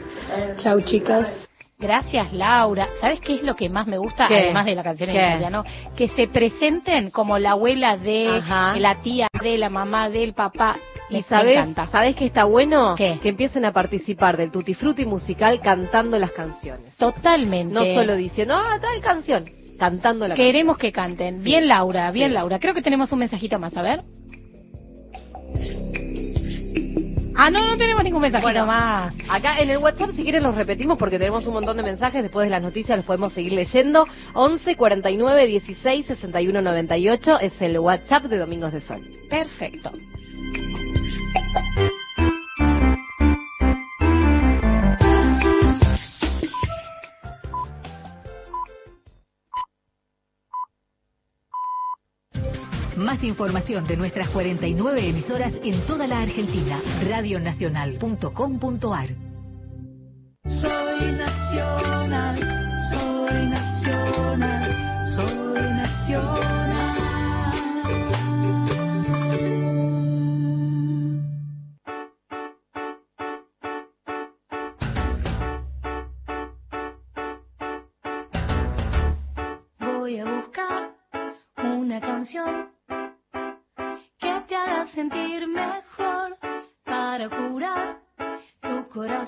[0.58, 1.48] Chau, chicas.
[1.80, 2.90] Gracias, Laura.
[3.00, 4.36] ¿Sabes qué es lo que más me gusta, ¿Qué?
[4.36, 5.22] además de la canción en ¿Qué?
[5.22, 5.64] italiano?
[5.96, 8.76] Que se presenten como la abuela de, Ajá.
[8.78, 10.76] la tía de, la mamá del papá.
[11.10, 11.58] Y sabes.
[11.90, 12.96] ¿sabes qué está bueno?
[12.96, 13.18] ¿Qué?
[13.24, 16.96] Que empiecen a participar del Tutti Frutti musical cantando las canciones.
[16.98, 17.74] Totalmente.
[17.74, 19.46] No solo diciendo, ah, tal canción,
[19.80, 21.42] cantando la Queremos que canten.
[21.44, 22.34] Bien, Laura, bien, Sí.
[22.36, 22.60] Laura.
[22.60, 24.04] Creo que tenemos un mensajito más, a ver.
[27.42, 29.16] Ah, no, no tenemos ningún mensajito Bueno, más.
[29.30, 32.22] Acá en el WhatsApp, si quieren, los repetimos porque tenemos un montón de mensajes.
[32.22, 34.06] Después de las noticias los podemos seguir leyendo.
[34.34, 39.02] 11 49 16 61 98 es el WhatsApp de Domingos de Sol.
[39.30, 39.94] Perfecto.
[53.00, 56.82] Más información de nuestras 49 emisoras en toda la Argentina.
[57.08, 59.10] Radionacional.com.ar
[60.44, 62.38] Soy nacional,
[62.92, 66.60] soy nacional, soy nacional.
[79.80, 80.98] Voy a buscar
[81.64, 82.78] una canción
[85.00, 86.38] sentir mejor
[86.84, 88.02] para curar
[88.62, 89.19] tu corazón.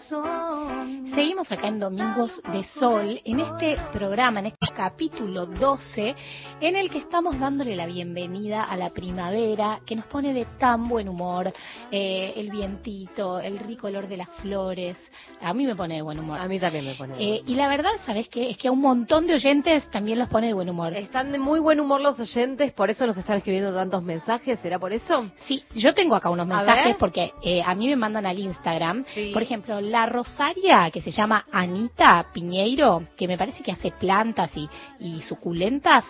[1.14, 6.16] Seguimos acá en Domingos de Sol, en este programa, en este capítulo 12,
[6.62, 10.88] en el que estamos dándole la bienvenida a la primavera, que nos pone de tan
[10.88, 11.52] buen humor,
[11.92, 14.96] eh, el vientito, el rico olor de las flores,
[15.42, 16.40] a mí me pone de buen humor.
[16.40, 17.16] A mí también me pone.
[17.16, 18.50] de Eh, y la verdad, ¿sabes qué?
[18.50, 20.94] Es que a un montón de oyentes también los pone de buen humor.
[20.94, 24.60] Están de muy buen humor los oyentes, por eso nos están escribiendo tantos mensajes.
[24.60, 25.30] ¿Será por eso?
[25.48, 29.04] Sí, yo tengo acá unos mensajes porque eh, a mí me mandan al Instagram.
[29.14, 29.32] Sí.
[29.34, 34.52] Por ejemplo, la Rosaria, que se llama Anita Piñeiro, que me parece que hace plantas
[34.56, 34.70] y,
[35.00, 36.04] y suculentas,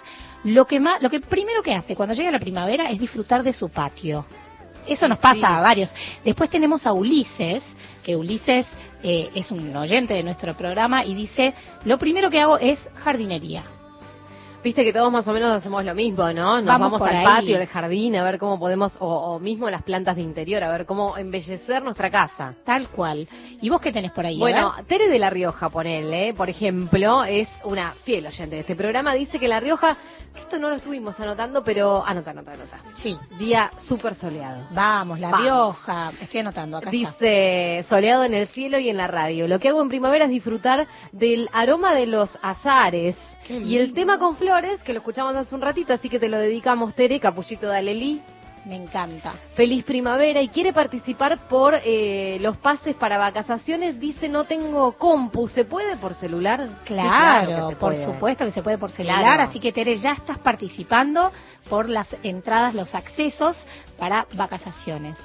[0.43, 3.53] lo que más, lo que primero que hace cuando llega la primavera es disfrutar de
[3.53, 4.26] su patio.
[4.88, 5.45] Eso nos pasa Sí.
[5.45, 5.93] a varios.
[6.26, 7.63] Después tenemos a Ulises,
[8.03, 8.65] que Ulises
[9.03, 11.53] eh, es un oyente de nuestro programa y dice,
[11.86, 13.63] lo primero que hago es jardinería.
[14.64, 16.57] Viste que todos más o menos hacemos lo mismo, ¿no?
[16.62, 17.26] Nos Vamos al ahí.
[17.26, 20.72] patio, al jardín, a ver cómo podemos, o, o mismo las plantas de interior, a
[20.72, 22.53] ver cómo embellecer nuestra casa.
[22.64, 23.28] Tal cual.
[23.59, 24.38] ¿Y vos qué tenés por ahí?
[24.38, 24.74] Bueno.
[24.88, 29.39] Tere de La Rioja, ponele, por ejemplo, es una fiel oyente de este programa, dice
[29.39, 29.97] que La Rioja,
[30.34, 32.78] que esto no lo estuvimos anotando, pero anota, anota, anota.
[32.95, 33.18] Sí.
[33.39, 34.68] Día súper soleado.
[34.74, 35.43] Vamos, La Vamos.
[35.43, 36.12] Rioja.
[36.22, 36.91] Estoy anotando acá.
[36.91, 37.12] está.
[37.12, 39.47] Dice, soleado en el cielo y en la radio.
[39.47, 43.16] Lo que hago en primavera es disfrutar del aroma de los azares.
[43.47, 46.29] Qué Y el tema con flores, que lo escuchamos hace un ratito, así que te
[46.29, 48.21] lo dedicamos, Tere, Capullito de Alelí.
[48.63, 49.33] Me encanta.
[49.55, 53.99] Feliz primavera y quiere participar por eh, los pases para vacaciones.
[53.99, 56.67] Dice, no tengo compu, ¿se puede por celular?
[56.85, 58.05] Sí, Claro, por puede.
[58.05, 59.43] supuesto que se puede por celular, Claro.
[59.49, 61.31] así que Tere, ya estás participando
[61.69, 63.57] por las entradas, los accesos
[63.97, 65.15] para vacaciones.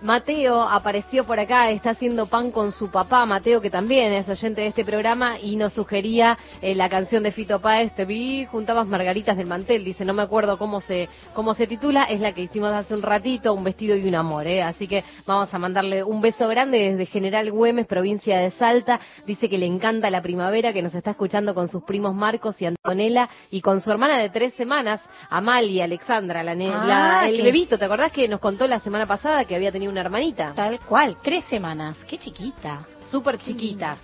[0.00, 4.60] Mateo apareció por acá, está haciendo pan con su papá, Mateo que también es oyente
[4.60, 8.86] de este programa y nos sugería eh, la canción de Fito Páez, te vi, juntabas
[8.86, 12.42] margaritas del mantel, dice, no me acuerdo cómo se cómo se titula, es la que
[12.42, 14.62] hicimos hace un ratito, un vestido y un amor, ¿eh?
[14.62, 19.48] así que vamos a mandarle un beso grande desde General Güemes, provincia de Salta, dice
[19.48, 23.28] que le encanta la primavera, que nos está escuchando con sus primos Marcos y Antonella
[23.50, 27.84] y con su hermana de tres semanas, Amalia, Alexandra, la, Ah, la- el bebito, ¿te
[27.84, 30.52] acordás que nos contó la semana pasada que había tenido una hermanita?
[30.54, 32.86] Tal cual, tres semanas, qué chiquita.
[33.10, 33.98] Súper chiquita.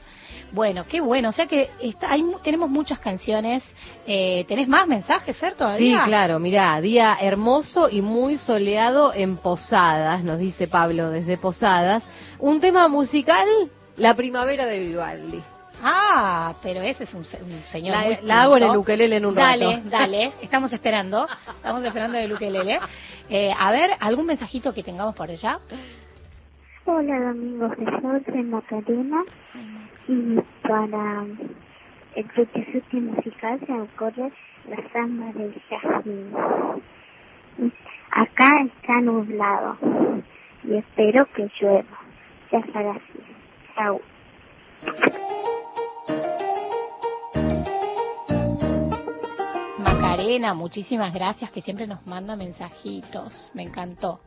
[0.53, 3.63] Bueno, qué bueno, o sea que está, hay, tenemos muchas canciones.
[4.07, 10.23] Eh, ¿Tenés más mensajes, Fer, Sí, claro, mirá, día hermoso y muy soleado en Posadas,
[10.23, 12.03] nos dice Pablo desde Posadas.
[12.39, 13.47] Un tema musical,
[13.97, 15.54] La Primavera de Vivaldi.
[15.87, 19.17] Ah, pero ese es un, se- un señor La- muy la hago en el ukelele
[19.17, 19.89] en un dale, rato.
[19.91, 21.27] Dale, estamos esperando,
[21.57, 22.81] estamos esperando el ukelele.
[23.29, 25.59] Eh, a ver, ¿algún mensajito que tengamos por allá?
[26.87, 29.23] Hola Domingos de Sol, soy Macarena
[30.09, 31.25] y para
[32.15, 34.33] el Frutti musical se ocurre
[34.69, 36.33] la samba del jazmín.
[38.11, 39.77] Acá está nublado
[40.65, 41.99] y espero que llueva.
[42.53, 43.21] Ya será así.
[43.75, 44.01] Chau.
[49.79, 53.51] Macarena, muchísimas gracias que siempre nos manda mensajitos.
[53.55, 54.21] Me encantó.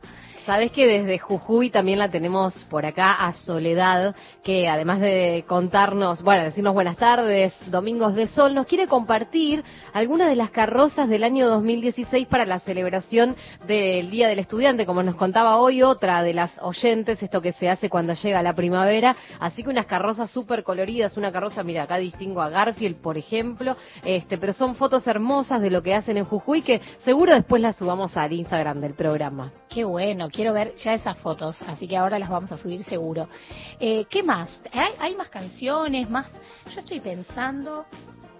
[0.46, 6.22] Sabes que desde Jujuy también la tenemos por acá a Soledad, que además de contarnos,
[6.22, 9.62] bueno, decirnos buenas tardes, Domingos de Sol, nos quiere compartir
[9.92, 13.36] algunas de las carrozas del año 2016 para la celebración
[13.66, 17.68] del Día del Estudiante, como nos contaba hoy otra de las oyentes, esto que se
[17.68, 21.98] hace cuando llega la primavera, así que unas carrozas súper coloridas, una carroza, mira, acá
[21.98, 26.24] distingo a Garfield, por ejemplo, este, pero son fotos hermosas de lo que hacen en
[26.24, 29.52] Jujuy, que seguro después las subamos al Instagram del programa.
[29.68, 33.28] Qué bueno, quiero ver ya esas fotos, así que ahora las vamos a subir seguro.
[33.80, 34.48] Eh, ¿Qué más?
[34.72, 36.08] ¿Hay, hay más canciones?
[36.08, 36.28] más
[36.72, 37.84] Yo estoy pensando...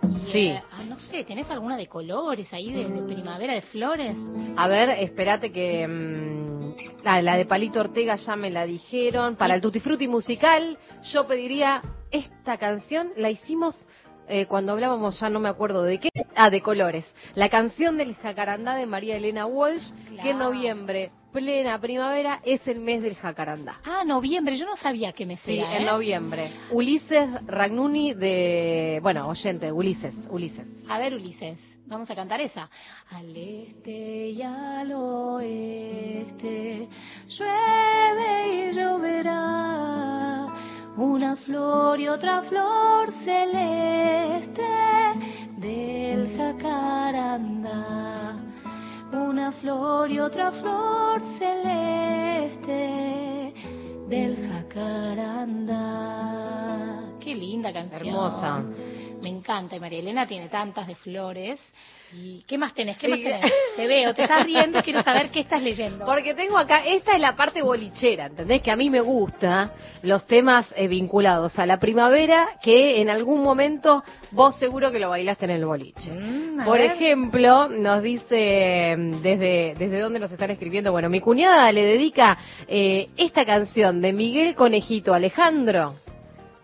[0.05, 0.46] y, Sí.
[0.51, 4.16] eh, ah, no sé, ¿tenés alguna de colores ahí, de, de primavera, de flores?
[4.57, 5.88] A ver, espérate que...
[5.88, 6.74] mm,
[7.05, 9.34] ah, la de Palito Ortega ya me la dijeron.
[9.34, 10.78] Para el Tutti Frutti musical,
[11.12, 11.82] yo pediría
[12.12, 13.74] esta canción, la hicimos
[14.28, 16.11] eh, cuando hablábamos, ya no me acuerdo de qué.
[16.36, 17.05] Ah, de colores.
[17.34, 19.90] La canción del jacarandá de María Elena Walsh,
[20.22, 23.81] que en noviembre, plena primavera, es el mes del jacarandá.
[23.85, 25.85] Ah, noviembre, yo no sabía que me Sí, en ¿eh?
[25.85, 26.51] noviembre.
[26.70, 28.99] Ulises Ragnuni de...
[29.03, 30.66] Bueno, oyente, Ulises, Ulises.
[30.89, 32.68] A ver, Ulises, vamos a cantar esa.
[33.11, 36.89] Al este y al oeste,
[37.29, 40.47] llueve y lloverá.
[40.97, 44.62] Una flor y otra flor celeste
[45.59, 48.35] del jacarandá.
[49.13, 52.79] Una flor y otra flor celeste
[54.09, 55.75] del jacarandá.
[57.19, 58.07] Qué linda canción.
[58.07, 58.63] Hermosa.
[59.23, 59.77] Me encanta.
[59.77, 61.59] Y María Elena tiene tantas de flores.
[62.13, 62.97] ¿Y qué más tenés?
[62.97, 63.53] ¿Qué más tenés?
[63.77, 66.07] Te veo, te estás riendo, quiero saber qué estás leyendo.
[66.07, 68.63] Porque tengo acá, esta es la parte bolichera, ¿entendés?
[68.63, 73.43] Que a mí me gusta los temas eh, vinculados a la primavera, que en algún
[73.43, 76.11] momento vos seguro que lo bailaste en el boliche.
[76.11, 76.93] Mm, Por ver.
[76.93, 80.93] ejemplo, nos dice mm, desde desde dónde nos están escribiendo.
[80.93, 85.95] Bueno, mi cuñada le dedica eh, esta canción de Miguel Conejito Alejandro.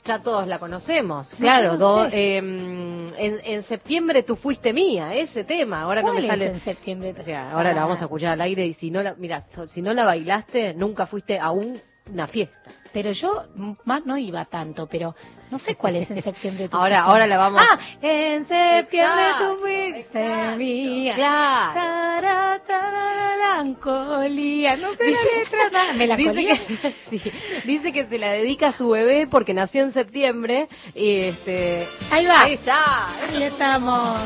[0.05, 1.73] Ya todos la conocemos, claro.
[1.73, 5.81] no do- eh, en, en septiembre tú fuiste mía, ese tema.
[5.83, 6.47] Ahora no ¿Cuál me es sale.
[6.47, 7.15] en septiembre?
[7.19, 7.85] O sea, ahora la Ah.
[7.87, 9.43] vamos a escuchar al aire y si no la, mira,
[9.73, 11.81] si no la bailaste, nunca fuiste a un-
[12.13, 12.61] una fiesta.
[12.95, 13.43] Pero yo
[13.85, 15.15] más no iba tanto, pero
[15.51, 16.69] no sé cuál es en septiembre.
[16.69, 17.61] tu Ahora, ahora la vamos.
[17.61, 21.15] Ah, en septiembre Exacto, tú fuiste mía.
[21.17, 21.75] Claro.
[21.75, 24.77] Tará, tará, melancolía.
[24.77, 25.71] No sé la Dice- letra.
[25.71, 25.93] nada.
[25.93, 26.67] Dice Melancolía.
[26.67, 27.33] que, sí,
[27.65, 32.27] dice que se la dedica a su bebé porque nació en septiembre y este Ahí
[32.27, 32.43] va.
[32.43, 34.21] ahí está Ahí estamos.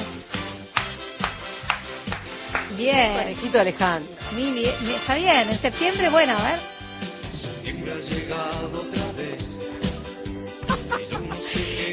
[2.77, 3.12] Bien.
[3.14, 4.14] Conejito Alejandro.
[4.37, 6.78] Bien, está bien, en septiembre, bueno, a ver.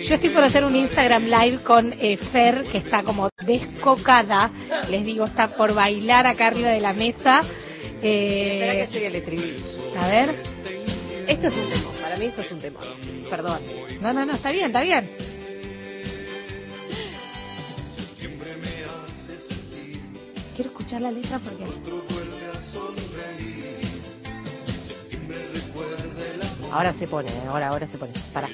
[0.08, 4.52] Yo estoy por hacer un Instagram live con eh, Fer, que está como descocada.
[4.90, 7.42] Les digo, está por bailar acá arriba de la mesa.
[8.04, 10.00] Eh, Espera que llegue el estribillo.
[10.00, 10.36] a ver.
[11.28, 11.92] Esto es un tema.
[12.02, 12.80] Para mí esto es un tema.
[13.30, 13.62] Perdón.
[14.00, 15.10] No, no, no, está bien, está bien.
[20.56, 21.66] Quiero escuchar la letra porque...
[26.76, 28.12] Ahora se pone, eh, ahora, ahora se pone.
[28.34, 28.50] Para.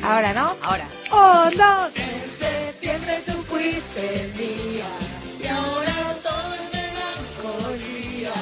[0.00, 0.56] Ahora, ¿no?
[0.62, 0.88] Ahora.
[1.10, 4.86] Oh, no, en septiembre tú fuiste mía
[5.42, 8.32] y ahora todo es melancolía.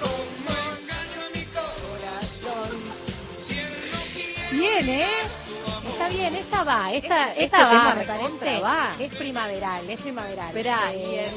[0.00, 2.80] Como engaño a mi corazón.
[4.50, 5.39] Bien, ¿eh?
[6.10, 8.60] Bien, esta va, esta, Este- esta este va, me recontra parece.
[8.62, 8.96] va.
[8.98, 10.48] Es primaveral, es primaveral.
[10.48, 11.30] Esperá, Eh,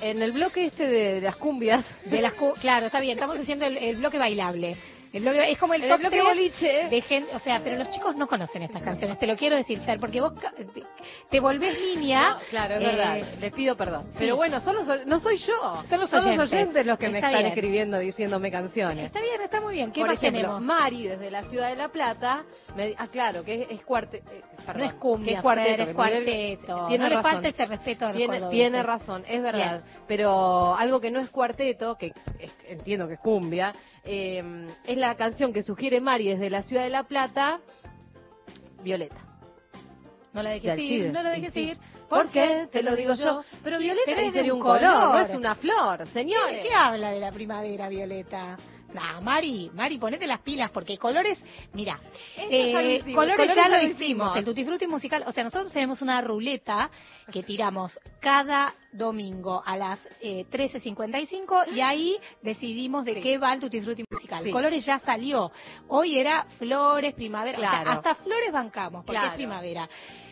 [0.00, 1.84] y en, en el bloque este de, las cumbias.
[2.06, 4.76] De las cu- claro, está bien, estamos haciendo el, el bloque bailable.
[5.12, 6.88] El bloque, es como el El top bloque tres boliche.
[6.88, 9.80] de gente, o sea, pero los chicos no conocen estas canciones, te lo quiero decir,
[9.80, 10.32] Fer, porque vos
[11.30, 12.30] te, volvés niña.
[12.34, 13.18] No, claro, es eh, verdad.
[13.40, 14.04] Les pido perdón.
[14.12, 14.16] sí.
[14.20, 15.82] Pero bueno, son los- no soy yo.
[15.88, 16.86] Son los oyentes.
[16.86, 17.46] los que me Está están bien.
[17.52, 19.06] escribiendo diciéndome canciones.
[19.06, 19.90] Está bien, está muy bien.
[19.92, 20.62] ¿Qué Por más ejemplo, tenemos?
[20.62, 22.44] Mari, desde la ciudad de La Plata,
[22.76, 25.76] me, ah, claro, que es, es cuarte, eh, perdón, no es cumbia, es cuarteto.
[25.76, 26.86] Fer, es cuarteto.
[26.88, 27.32] Tiene no le razón.
[27.32, 29.82] falta ese respeto a los Tiene, tiene razón, es verdad.
[30.06, 33.72] Pero algo que no es cuarteto, que es- entiendo que es cumbia,
[34.04, 37.60] eh, es la canción que sugiere Mari desde la ciudad de La Plata,
[38.82, 39.16] Violeta.
[40.32, 41.78] No la De dejes ir, no la dejes ir.
[42.08, 42.68] ¿Por qué?
[42.72, 43.42] Te lo digo yo.
[43.62, 46.66] Pero Violeta es de un color, no es una flor, ¿Qué, señores.
[46.66, 48.56] qué habla de la primavera, Violeta?
[48.94, 51.38] No, Mari, Mari, ponete las pilas, porque colores,
[51.74, 52.00] mira,
[52.36, 54.36] eh, ya colores, colores ya ya lo lo hicimos, hicimos.
[54.36, 56.90] el Tutti Frutti musical, o sea, nosotros tenemos una ruleta
[57.32, 63.20] que tiramos cada domingo a las eh, 13.55 y ahí decidimos de Sí.
[63.20, 64.42] qué va el Tutti Frutti musical.
[64.44, 64.50] Sí.
[64.50, 65.52] Colores ya salió,
[65.88, 67.90] hoy era flores, primavera, o sea, Claro.
[67.92, 69.28] hasta flores bancamos, porque Claro.
[69.28, 69.88] es primavera.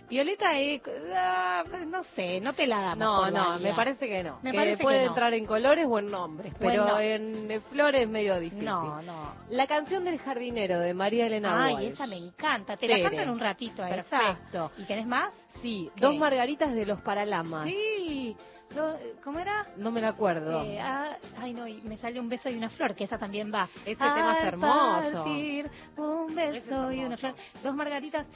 [0.09, 0.81] Violeta, eh,
[1.15, 4.39] ah, no sé, no te la damos No, por no, me parece que no.
[4.43, 5.09] Me que parece puede que no.
[5.11, 8.65] entrar en colores o en nombres, en pero en flores es medio difícil.
[8.65, 9.35] No, no.
[9.51, 11.87] La canción del jardinero de María Elena Ay, Walsh.
[11.93, 12.77] esa me encanta.
[12.77, 13.03] Te Tere.
[13.03, 14.19] la canto en un ratito a esa.
[14.19, 14.71] Perfecto.
[14.79, 15.31] ¿Y tenés más?
[15.61, 16.01] Sí, ¿Qué?
[16.01, 17.67] dos margaritas de los Paralamas.
[17.69, 18.37] Sí.
[18.75, 19.67] Do- ¿Cómo era?
[19.77, 20.63] No me la acuerdo.
[20.63, 23.53] Eh, ah, ay, no, y me sale un beso y una flor, que esa también
[23.53, 23.69] va.
[23.85, 25.25] Ese tema es hermoso.
[25.25, 27.35] partir, un beso y una flor.
[27.63, 28.27] Dos margaritas,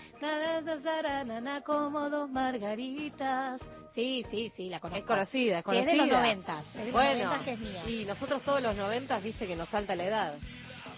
[1.65, 3.61] como dos margaritas.
[3.95, 5.01] Sí, sí, sí, la conozco.
[5.01, 5.91] Es conocida, es Sí, es conocida.
[5.93, 6.65] de los noventas.
[6.77, 7.83] Es los bueno, que es mía.
[7.87, 10.35] y nosotros todos los noventas dice que nos salta la edad.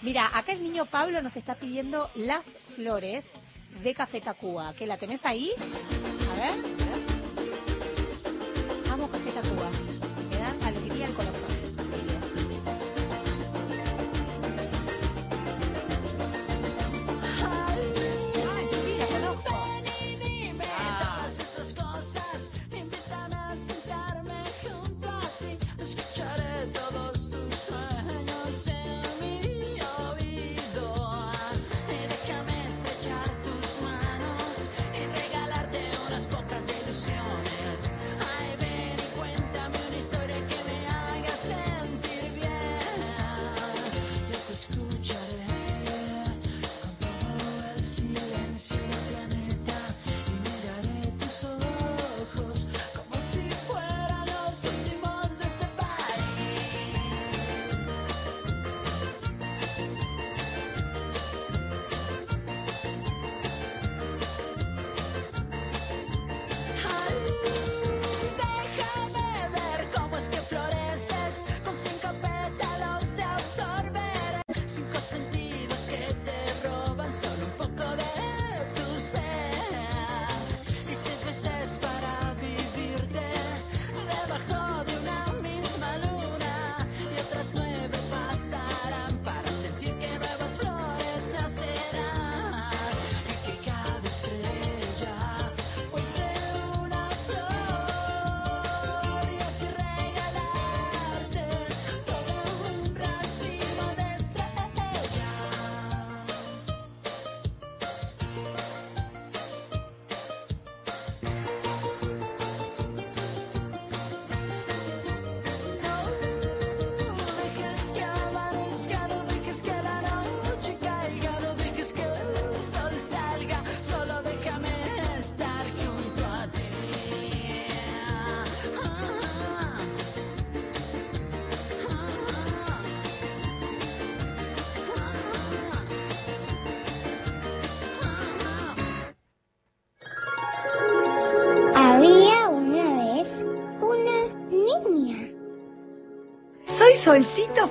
[0.03, 2.45] Mira, acá el niño Pablo nos está pidiendo las
[2.77, 3.25] flores
[3.83, 4.73] de Café Tacuba.
[4.75, 5.51] ¿Que la tenés ahí?
[6.31, 6.84] A ver.
[9.05, 9.54] Amo Café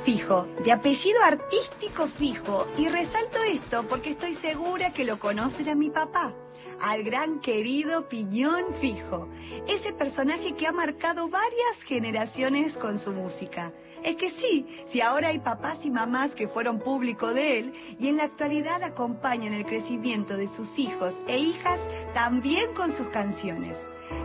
[0.05, 5.75] Fijo, de apellido artístico Fijo, y resalto esto porque estoy segura que lo conocen a
[5.75, 6.33] mi papá,
[6.81, 9.29] al gran querido Piñón Fijo,
[9.65, 13.71] ese personaje que ha marcado varias generaciones con su música.
[14.03, 18.09] Es que sí, si ahora hay papás y mamás que fueron público de él y
[18.09, 21.79] en la actualidad acompañan el crecimiento de sus hijos e hijas
[22.13, 23.77] también con sus canciones.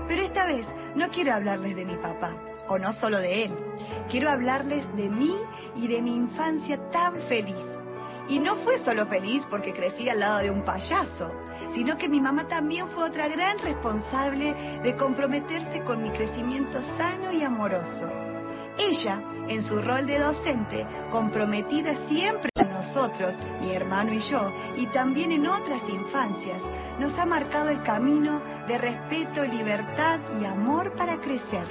[0.08, 2.34] Pero esta vez no quiero hablarles de mi papá,
[2.68, 3.52] o no solo de él.
[4.10, 5.36] Quiero hablarles de mí
[5.76, 7.56] y de mi infancia tan feliz.
[8.28, 11.30] Y no fue solo feliz porque crecí al lado de un payaso,
[11.74, 17.32] sino que mi mamá también fue otra gran responsable de comprometerse con mi crecimiento sano
[17.32, 18.10] y amoroso.
[18.78, 24.86] Ella, en su rol de docente, comprometida siempre con nosotros, mi hermano y yo, y
[24.86, 26.62] también en otras infancias,
[26.98, 31.66] nos ha marcado el camino de respeto, libertad y amor para crecer.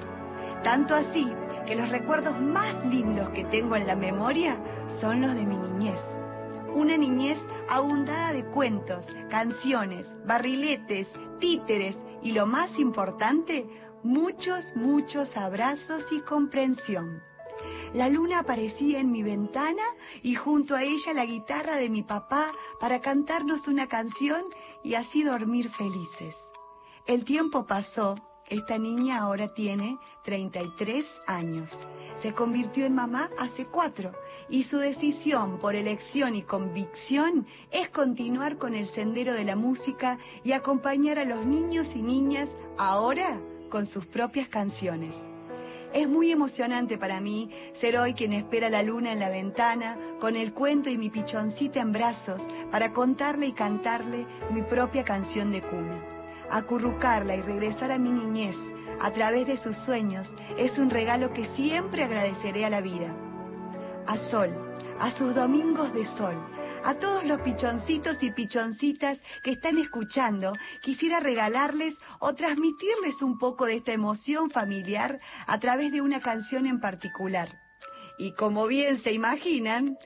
[0.64, 1.34] Tanto así
[1.68, 4.58] que los recuerdos más lindos que tengo en la memoria
[5.02, 6.00] son los de mi niñez.
[6.74, 7.38] Una niñez
[7.68, 11.08] abundada de cuentos, canciones, barriletes,
[11.40, 13.68] títeres y lo más importante,
[14.02, 17.22] muchos, muchos abrazos y comprensión.
[17.94, 19.84] La luna aparecía en mi ventana
[20.22, 24.44] y junto a ella la guitarra de mi papá para cantarnos una canción
[24.84, 26.36] y así dormir felices.
[27.06, 28.16] El tiempo pasó,
[28.50, 31.70] esta niña ahora tiene 33 años.
[32.22, 34.12] Se convirtió en mamá hace cuatro
[34.50, 40.18] y su decisión por elección y convicción es continuar con el sendero de la música
[40.44, 43.40] y acompañar a los niños y niñas ahora
[43.70, 45.14] con sus propias canciones.
[45.94, 47.50] Es muy emocionante para mí
[47.80, 51.80] ser hoy quien espera la luna en la ventana, con el cuento y mi pichoncita
[51.80, 56.04] en brazos, para contarle y cantarle mi propia canción de cuna.
[56.50, 58.58] Acurrucarla y regresar a mi niñez
[59.00, 63.16] a través de sus sueños es un regalo que siempre agradeceré a la vida.
[64.06, 64.50] A Sol,
[65.00, 66.36] a sus domingos de sol,
[66.84, 73.66] a todos los pichoncitos y pichoncitas que están escuchando, quisiera regalarles o transmitirles un poco
[73.66, 77.50] de esta emoción familiar a través de una canción en particular.
[78.18, 79.98] Y como bien se imaginan,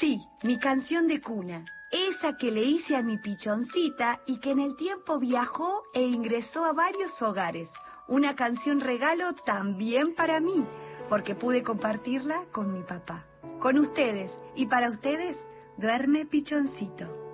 [0.00, 4.60] sí, mi canción de cuna, esa que le hice a mi pichoncita y que en
[4.60, 7.68] el tiempo viajó e ingresó a varios hogares.
[8.06, 10.64] Una canción regalo también para mí,
[11.08, 13.24] porque pude compartirla con mi papá.
[13.60, 15.38] Con ustedes y para ustedes,
[15.78, 17.24] duerme pichoncito.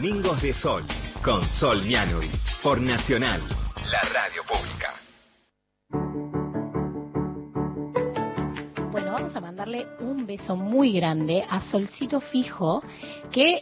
[0.00, 0.84] Domingos de Sol,
[1.24, 2.30] con Sol Mianovich,
[2.62, 3.42] por Nacional,
[3.90, 4.94] la radio pública.
[8.92, 12.80] Bueno, vamos a mandarle un beso muy grande a Solcito Fijo,
[13.32, 13.60] que,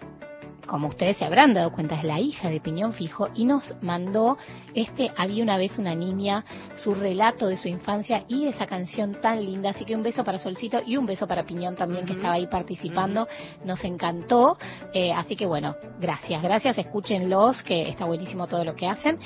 [0.67, 4.37] como ustedes se habrán dado cuenta, es la hija de Piñón Fijo, y nos mandó
[4.75, 6.45] este Había una vez una niña,
[6.75, 9.71] su relato de su infancia y esa canción tan linda.
[9.71, 12.47] Así que un beso para Solcito y un beso para Piñón también, que estaba ahí
[12.47, 13.27] participando.
[13.65, 14.59] Nos encantó.
[14.93, 16.79] Eh, así que bueno, gracias, gracias.
[16.79, 19.19] Escúchenlos, que está buenísimo todo lo que hacen.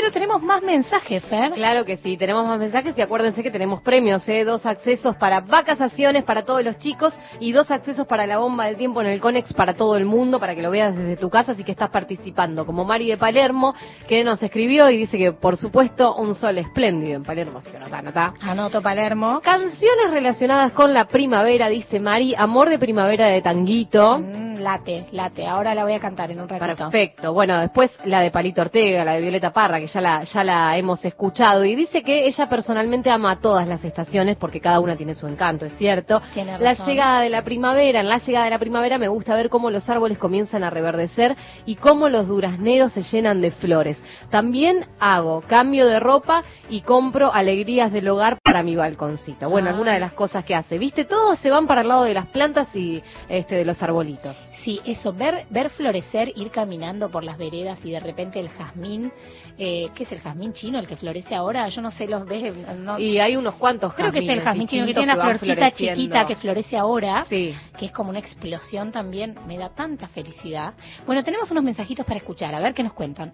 [0.00, 1.52] Pero tenemos más mensajes, Fer.
[1.52, 4.44] Claro que sí, tenemos más mensajes y acuérdense que tenemos premios, ¿eh?
[4.44, 8.78] dos accesos para vacaciones para todos los chicos y dos accesos para la bomba del
[8.78, 11.52] tiempo en el Conex para todo el mundo, para que lo veas desde tu casa,
[11.52, 12.64] así que estás participando.
[12.64, 13.74] Como Mari de Palermo,
[14.08, 17.76] que nos escribió y dice que, por supuesto, un sol espléndido en Palermo, así que
[17.76, 18.32] anotá, anotá.
[18.40, 19.42] Anoto Palermo.
[19.42, 24.18] Canciones relacionadas con la primavera, dice Mari, Amor de Primavera de Tanguito.
[24.18, 25.46] Mm, late, late.
[25.46, 26.88] Ahora la voy a cantar en un ratito.
[26.88, 27.34] Perfecto.
[27.34, 30.76] Bueno, después la de Palito Ortega, la de Violeta Parra, que ya la, ya la
[30.78, 31.64] hemos escuchado.
[31.64, 35.26] Y dice que ella personalmente ama a todas las estaciones porque cada una tiene su
[35.26, 36.20] encanto, es cierto.
[36.34, 39.48] Tiene La llegada de la primavera, en la llegada de la primavera me gusta ver
[39.48, 41.36] cómo los árboles comienzan a reverdecer
[41.66, 43.98] y cómo los durazneros se llenan de flores.
[44.30, 49.48] También hago cambio de ropa y compro alegrías del hogar para mi balconcito.
[49.48, 49.72] Bueno, Ah.
[49.72, 50.78] alguna de las cosas que hace.
[50.78, 51.04] ¿Viste?
[51.04, 54.36] Todos se van para el lado de las plantas y este de los arbolitos.
[54.64, 59.10] Sí, eso, ver, ver florecer, ir caminando por las veredas y de repente el jazmín,
[59.56, 61.66] eh, ¿qué es el jazmín chino, el que florece ahora?
[61.68, 62.54] Yo no sé, los ves.
[62.76, 65.70] No, Y hay unos cuantos Creo que es el jazmín chino, que tiene una florcita
[65.70, 67.54] chiquita que florece ahora, Sí.
[67.78, 70.74] que es como una explosión también, me da tanta felicidad.
[71.06, 73.32] Bueno, tenemos unos mensajitos para escuchar, a ver qué nos cuentan.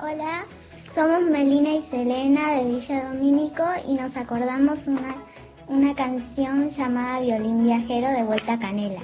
[0.00, 0.44] Hola,
[0.94, 5.16] somos Melina y Selena de Villa Domínico y nos acordamos una,
[5.66, 9.02] una canción llamada Violín Viajero de Vuelta a Canela.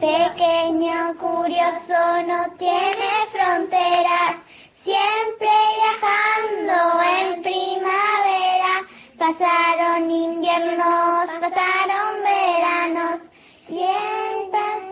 [0.00, 4.36] Pequeño curioso no tiene fronteras,
[4.84, 8.86] siempre viajando en primavera.
[9.18, 13.20] Pasaron inviernos, pasaron veranos,
[13.66, 14.87] siempre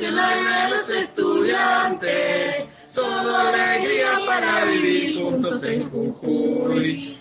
[0.00, 2.64] nacional de los estudiantes,
[2.94, 7.18] toda alegría para vivir juntos en Jujuy.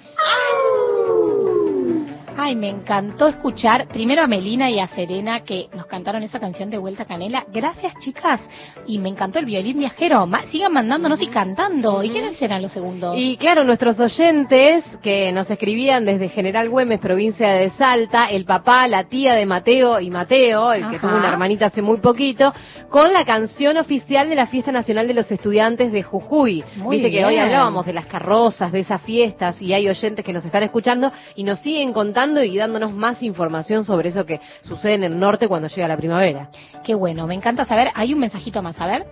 [2.41, 6.69] Ay, me encantó escuchar primero a Melina y a Serena que nos cantaron esa canción
[6.69, 7.43] de Vuelta a Canela.
[7.51, 8.39] Gracias, chicas.
[8.87, 10.25] Y me encantó el violín viajero.
[10.25, 12.01] Ma- sigan mandándonos y cantando.
[12.01, 13.13] ¿Y quiénes serán los segundos?
[13.17, 18.87] Y claro, nuestros oyentes que nos escribían desde General Güemes, provincia de Salta, el papá,
[18.87, 22.53] la tía de Mateo y Mateo, el que tuvo una hermanita hace muy poquito,
[22.89, 26.63] con la canción oficial de la Fiesta Nacional de los Estudiantes de Jujuy.
[26.77, 30.31] Muy Viste que hoy hablábamos de las carrozas, de esas fiestas, y hay oyentes que
[30.31, 34.93] nos están escuchando y nos siguen contando y dándonos más información sobre eso que sucede
[34.93, 36.49] en el norte cuando llega la primavera.
[36.85, 37.89] Qué bueno, me encanta saber.
[37.95, 39.05] Hay un mensajito más, a ver.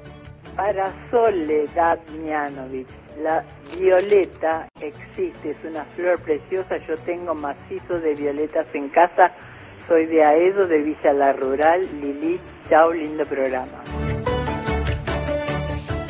[0.55, 2.87] Para Soledad Mianovich,
[3.21, 3.43] la
[3.77, 6.77] violeta existe, es una flor preciosa.
[6.87, 9.31] Yo tengo macizo de violetas en casa.
[9.87, 11.81] Soy de Aedo, de Villa La Rural.
[12.01, 12.39] Lili,
[12.69, 13.83] chao, lindo programa.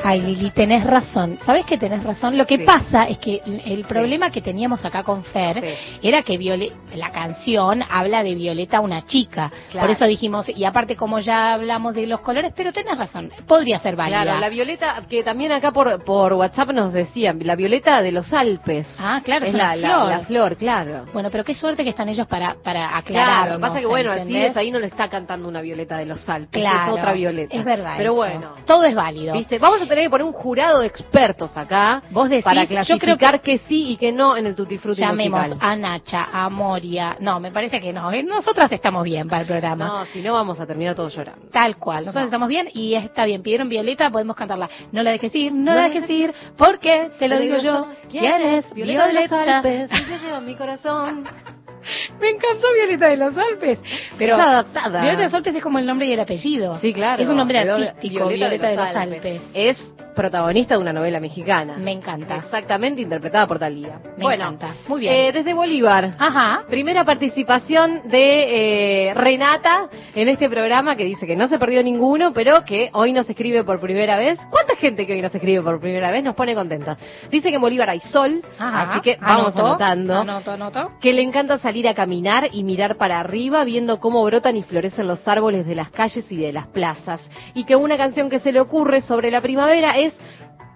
[0.03, 1.37] Ay, Lili, tenés razón.
[1.45, 2.37] ¿Sabes que tenés razón?
[2.37, 5.63] Lo que pasa es que el problema que teníamos acá con Fer
[6.01, 9.51] era que Viole- la canción habla de Violeta, una chica.
[9.71, 9.87] Claro.
[9.87, 13.79] Por eso dijimos, y aparte como ya hablamos de los colores, pero tenés razón, podría
[13.79, 14.23] ser válida.
[14.23, 18.31] Claro, la violeta, que también acá por, por WhatsApp nos decían, la violeta de los
[18.33, 18.87] Alpes.
[18.99, 20.09] Ah, claro, es la, la- flor.
[20.09, 21.05] la flor, claro.
[21.13, 23.45] Bueno, pero qué suerte que están ellos para, para aclarar.
[23.47, 26.27] Claro, pasa que bueno, así es, ahí no le está cantando una violeta de los
[26.29, 27.55] Alpes, Claro, es otra violeta.
[27.55, 28.15] es verdad Pero eso.
[28.15, 29.33] bueno, Todo es válido.
[29.33, 29.59] ¿viste?
[29.59, 33.18] Vamos a tener que poner un jurado de expertos acá Vos decís, para yo creo
[33.18, 33.57] clasificar que...
[33.59, 35.57] sí y que no en el Tutti Frutti Llamemos musical.
[35.61, 37.18] a Nacha, a Moria.
[37.19, 38.11] No, me parece que no.
[38.11, 39.85] eh, Nosotras estamos bien para el programa.
[39.88, 41.47] No, si no vamos a terminar todos llorando.
[41.51, 42.26] Tal cual, nosotros No.
[42.27, 43.41] estamos bien y está bien.
[43.41, 44.69] Pidieron Violeta, podemos cantarla.
[44.91, 47.88] No la dejes ir, no, la dejes ir, porque te lo digo yo.
[48.09, 49.57] ¿Quién es Violeta Violeta?
[49.57, 49.89] Alpes?
[49.89, 51.26] Se lleva mi corazón.
[52.19, 53.80] Me encantó Violeta de los Alpes.
[54.18, 55.01] Pero Es adaptada.
[55.01, 56.80] Violeta de los Alpes es como el nombre y el apellido.
[56.80, 57.22] Sí, claro.
[57.22, 59.41] Es un nombre artístico, Violeta, de los Alpes.
[59.53, 59.77] Es
[60.18, 61.77] protagonista de una novela mexicana.
[61.77, 62.35] Me encanta.
[62.35, 64.02] Exactamente, interpretada por Talía.
[64.18, 64.73] Me bueno, encanta.
[64.89, 65.14] Muy bien.
[65.14, 66.11] eh, desde Bolívar.
[66.19, 66.64] Ajá.
[66.69, 72.34] Primera participación de eh, Renata en este programa que dice que no se perdió ninguno,
[72.34, 74.39] pero que hoy nos escribe por primera vez.
[74.49, 76.98] ¿Cuánta gente que hoy nos escribe por primera vez nos pone contentos?
[77.31, 78.91] Dice que en Bolívar hay sol, Ajá.
[78.94, 80.15] así que vamos Anoto, anotando.
[80.15, 80.91] Anoto, anoto.
[80.99, 85.07] Que le encanta salir a caminar y mirar para arriba viendo cómo brotan y florecen
[85.07, 87.22] los árboles de las calles y de las plazas.
[87.53, 90.06] Y que una canción que se le ocurre sobre la primavera es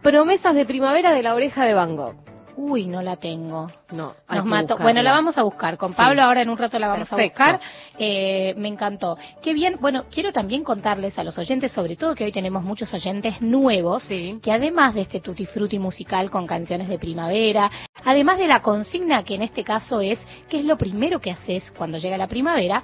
[0.02, 2.16] Promesas de primavera de la oreja de Van Gogh.
[2.58, 3.72] Uy, no la tengo.
[3.92, 4.78] No, hay Nos mató.
[4.78, 5.78] Bueno, la vamos a buscar.
[5.78, 5.98] Con Sí.
[5.98, 7.42] Pablo ahora en un rato la vamos Perfecto.
[7.42, 7.68] a buscar.
[7.98, 9.18] Eh, me encantó.
[9.42, 9.78] Qué bien.
[9.80, 14.04] Bueno, quiero también contarles a los oyentes, sobre todo que hoy tenemos muchos oyentes nuevos,
[14.06, 17.72] que además de este tutti frutti musical con canciones de primavera,
[18.04, 21.72] además de la consigna que en este caso es qué es lo primero que haces
[21.78, 22.84] cuando llega la primavera,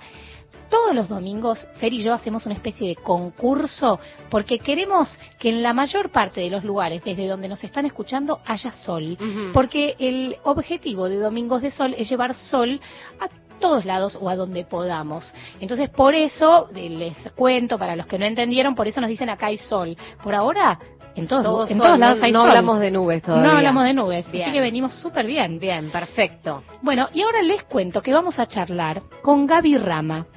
[0.69, 3.99] todos los domingos, Fer y yo hacemos una especie de concurso
[4.29, 8.41] porque queremos que en la mayor parte de los lugares desde donde nos están escuchando
[8.45, 9.17] haya sol.
[9.53, 12.79] Porque el objetivo de Domingos de Sol es llevar sol
[13.19, 13.29] a
[13.59, 15.31] todos lados o a donde podamos.
[15.59, 19.47] Entonces, por eso, les cuento, para los que no entendieron, por eso nos dicen acá
[19.47, 19.97] hay sol.
[20.23, 20.79] Por ahora,
[21.17, 22.49] en todos, Todos en sol, todos lados no- hay no sol.
[22.49, 23.47] hablamos de nubes todavía.
[23.51, 24.43] No hablamos de nubes, Bien.
[24.45, 25.59] así que venimos súper bien.
[25.59, 26.63] Bien, perfecto.
[26.81, 30.27] Bueno, y ahora les cuento que vamos a charlar con Gaby Rama.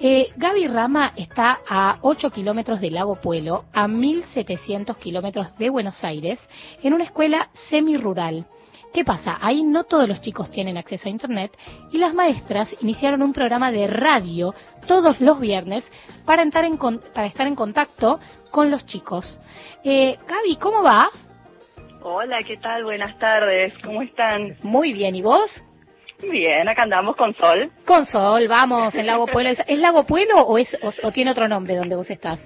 [0.00, 6.02] Eh, Gaby Rama está a 8 kilómetros del lago Puelo, a 1.700 kilómetros de Buenos
[6.02, 6.40] Aires,
[6.82, 8.46] en una escuela semi-rural.
[8.92, 9.38] ¿Qué pasa?
[9.40, 11.56] Ahí no todos los chicos tienen acceso a Internet
[11.92, 14.54] y las maestras iniciaron un programa de radio
[14.86, 15.82] todos los viernes
[16.26, 18.20] para, entrar en con- para estar en contacto
[18.52, 19.38] con los chicos.
[19.82, 21.10] Eh, Gaby, ¿cómo va?
[22.02, 22.84] Hola, ¿qué tal?
[22.84, 24.56] Buenas tardes, ¿cómo están?
[24.62, 25.50] Muy bien, ¿y vos?
[26.20, 27.72] Bien, acá andamos con sol.
[27.84, 29.50] Con sol, vamos, en Lago Pueblo.
[29.66, 32.38] ¿Es, Lago Pueblo o, es, o, o tiene otro nombre donde vos estás?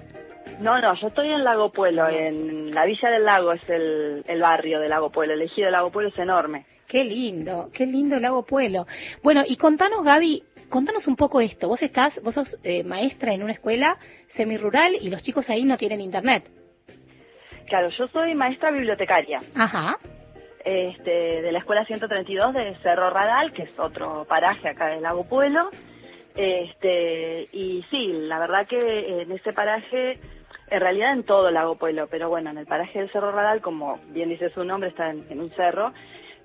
[0.60, 4.40] No, no, yo estoy en Lago Pueblo, en la Villa del Lago es el, el
[4.40, 6.64] barrio de Lago Pueblo, el ejido de Lago Pueblo es enorme.
[6.86, 8.86] Qué lindo, qué lindo Lago Pueblo.
[9.22, 11.68] Bueno, y contanos, Gaby, contanos un poco esto.
[11.68, 13.96] Vos estás, vos sos eh, maestra en una escuela
[14.30, 16.50] semirural y los chicos ahí no tienen internet.
[17.66, 19.98] Claro, yo soy maestra bibliotecaria Ajá.
[20.64, 25.24] este, de la Escuela 132 de Cerro Radal, que es otro paraje acá del Lago
[25.28, 25.68] Pueblo.
[26.36, 30.20] Este, y sí, la verdad que en ese paraje,
[30.70, 33.60] en realidad en todo el Lago Pueblo, pero bueno, en el paraje del Cerro Radal,
[33.60, 35.92] como bien dice su nombre, está en, en un cerro,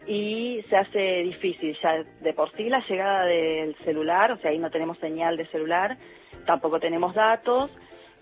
[0.07, 4.57] y se hace difícil ya de por sí la llegada del celular, o sea, ahí
[4.57, 5.98] no tenemos señal de celular,
[6.45, 7.72] tampoco tenemos datos.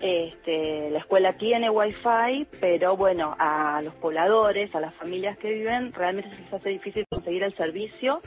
[0.01, 5.91] Este, la escuela tiene wifi, pero bueno, a los pobladores, a las familias que viven,
[5.91, 8.21] realmente se les hace difícil conseguir el servicio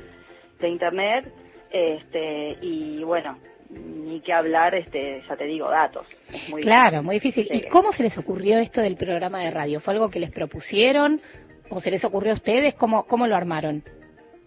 [0.60, 1.32] de internet,
[1.70, 3.38] este, y bueno,
[3.70, 6.06] ni que hablar, este, ya te digo, datos.
[6.28, 7.48] Es muy Claro, muy difícil.
[7.50, 7.56] Sí.
[7.56, 9.80] ¿Y cómo se les ocurrió esto del programa de radio?
[9.80, 11.22] ¿Fue algo que les propusieron
[11.70, 12.74] o se les ocurrió a ustedes?
[12.74, 13.82] ¿Cómo, cómo lo armaron?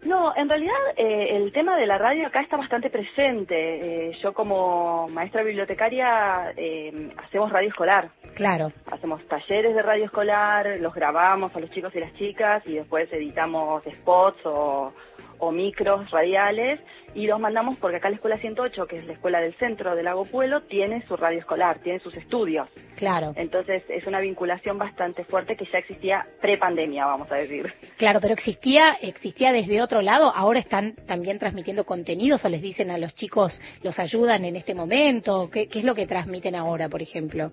[0.05, 4.09] No, en realidad eh, el tema de la radio acá está bastante presente.
[4.09, 8.11] Eh, yo como maestra bibliotecaria eh, hacemos radio escolar.
[8.35, 8.71] Claro.
[8.91, 13.11] Hacemos talleres de radio escolar, los grabamos a los chicos y las chicas y después
[13.11, 14.93] editamos spots o,
[15.39, 16.79] o micros radiales
[17.15, 20.05] y los mandamos porque acá la Escuela 108, que es la escuela del centro del
[20.05, 22.67] Lago Pueblo, tiene su radio escolar, tiene sus estudios.
[22.97, 23.33] Claro.
[23.37, 27.73] Entonces es una vinculación bastante fuerte que ya existía pre-pandemia, vamos a decir.
[27.97, 30.31] Claro, pero existía, existía desde otro lado.
[30.35, 34.75] Ahora están también transmitiendo contenidos o les dicen a los chicos, los ayudan en este
[34.75, 35.49] momento.
[35.49, 37.51] ¿Qué, qué es lo que transmiten ahora, por ejemplo?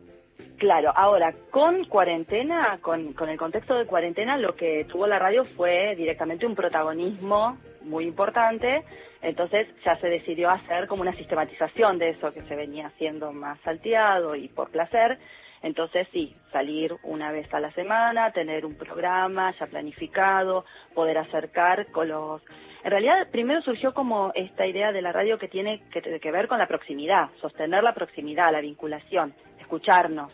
[0.58, 5.44] Claro, ahora con cuarentena, con, con el contexto de cuarentena, lo que tuvo la radio
[5.44, 8.84] fue directamente un protagonismo muy importante,
[9.22, 13.58] entonces ya se decidió hacer como una sistematización de eso que se venía haciendo más
[13.60, 15.18] salteado y por placer,
[15.62, 20.64] entonces sí, salir una vez a la semana, tener un programa ya planificado,
[20.94, 22.42] poder acercar con los...
[22.82, 26.48] En realidad primero surgió como esta idea de la radio que tiene que, que ver
[26.48, 29.34] con la proximidad, sostener la proximidad, la vinculación,
[29.72, 30.30] escucharnos,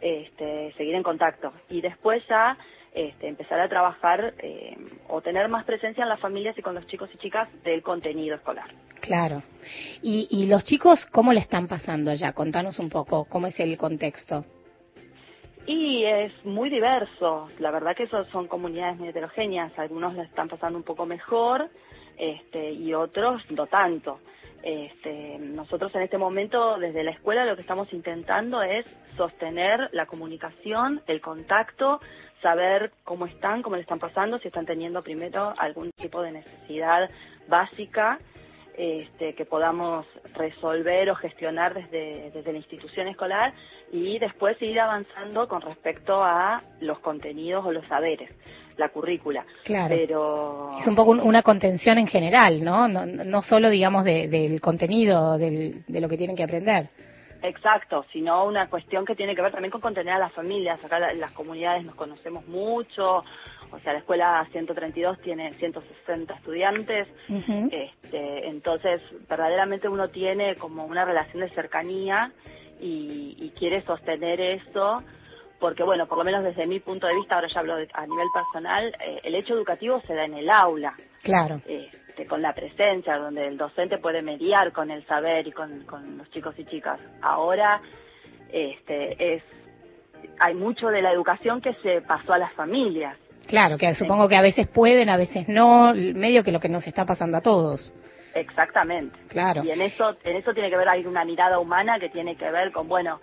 [0.00, 2.58] este, seguir en contacto y después ya
[2.92, 4.76] este, empezar a trabajar eh,
[5.08, 8.34] o tener más presencia en las familias y con los chicos y chicas del contenido
[8.34, 8.66] escolar.
[9.00, 9.44] Claro.
[10.02, 12.32] ¿Y, y los chicos cómo le están pasando allá?
[12.32, 14.44] Contanos un poco, ¿cómo es el contexto?
[15.64, 20.48] Y es muy diverso, la verdad que eso son comunidades muy heterogéneas, algunos la están
[20.48, 21.70] pasando un poco mejor
[22.18, 24.18] este, y otros no tanto.
[24.62, 28.86] Este, nosotros en este momento desde la escuela lo que estamos intentando es
[29.16, 32.00] sostener la comunicación, el contacto,
[32.40, 37.10] saber cómo están, cómo le están pasando, si están teniendo primero algún tipo de necesidad
[37.48, 38.18] básica
[38.76, 43.52] este, que podamos resolver o gestionar desde, desde la institución escolar
[43.92, 48.30] y después ir avanzando con respecto a los contenidos o los saberes,
[48.76, 49.44] la currícula.
[49.64, 49.94] Claro.
[49.96, 52.88] Pero Es un poco un- una contención en general, ¿no?
[52.88, 56.88] No, no solo, digamos, de- del contenido, del- de lo que tienen que aprender.
[57.44, 60.82] Exacto, sino una cuestión que tiene que ver también con contener a las familias.
[60.84, 63.24] Acá la- en las comunidades nos conocemos mucho,
[63.72, 67.08] o sea, la escuela 132 tiene 160 estudiantes,
[67.72, 72.30] este, entonces verdaderamente uno tiene como una relación de cercanía
[72.80, 75.02] y, y quiere sostener eso,
[75.62, 78.04] porque bueno, por lo menos desde mi punto de vista, ahora ya hablo de- a
[78.04, 81.60] nivel personal, eh, el hecho educativo se da en el aula Claro.
[81.64, 86.18] este, con la presencia, donde el docente puede mediar con el saber y con, con
[86.18, 86.98] los chicos y chicas.
[87.22, 87.80] Ahora
[88.52, 89.42] este, es
[90.40, 93.16] hay mucho de la educación que se pasó a las familias.
[93.46, 96.86] Claro, que supongo que a veces pueden, a veces no, medio que lo que nos
[96.86, 97.92] está pasando a todos.
[98.34, 99.16] Exactamente.
[99.28, 99.62] Claro.
[99.64, 102.50] Y en eso, en eso tiene que ver, hay una mirada humana que tiene que
[102.50, 103.20] ver con, bueno,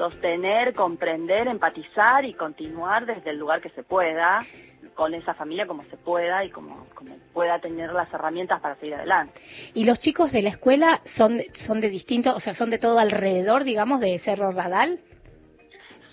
[0.00, 4.38] sostener, comprender, empatizar y continuar desde el lugar que se pueda,
[4.94, 8.94] con esa familia como se pueda y como, como pueda tener las herramientas para seguir
[8.94, 9.38] adelante.
[9.74, 12.98] ¿Y los chicos de la escuela son, son de distintos, o sea, son de todo
[12.98, 15.00] alrededor, digamos, de Cerro Radal?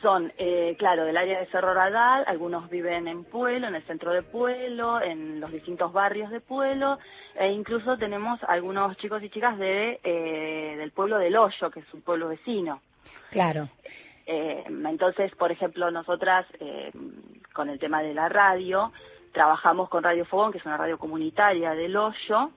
[0.02, 4.12] Son, eh, claro, del área de Cerro Radal, algunos viven en Pueblo, en el centro
[4.12, 7.00] de Pueblo, en los distintos barrios de Pueblo,
[7.36, 11.94] e incluso tenemos algunos chicos y chicas de, eh, del pueblo del Hoyo, que es
[11.94, 12.82] un pueblo vecino.
[13.32, 13.70] Claro.
[14.26, 16.92] Eh, entonces, por ejemplo, nosotras, eh,
[17.54, 18.92] con el tema de la radio,
[19.32, 22.52] trabajamos con Radio Fogón, que es una radio comunitaria del Hoyo,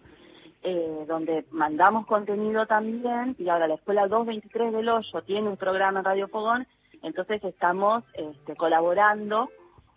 [0.63, 6.01] eh, donde mandamos contenido también, y ahora la Escuela 223 del Hoyo tiene un programa
[6.01, 6.67] en Radio Fogón,
[7.03, 9.49] entonces estamos este, colaborando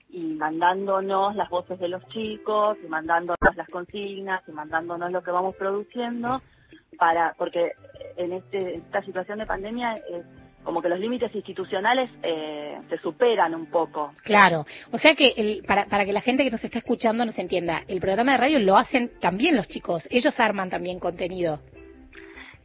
[0.10, 5.32] y mandándonos las voces de los chicos, y mandándonos las consignas, y mandándonos lo que
[5.32, 6.41] vamos produciendo,
[7.00, 7.72] para porque
[8.16, 10.24] en este, esta situación de pandemia es
[10.64, 14.14] como que los límites institucionales eh, se superan un poco.
[14.23, 14.65] Claro.
[14.91, 17.84] O sea que el- para, para que la gente que nos está escuchando nos entienda,
[17.88, 20.07] el programa de radio lo hacen también los chicos.
[20.11, 21.60] Ellos arman también contenido.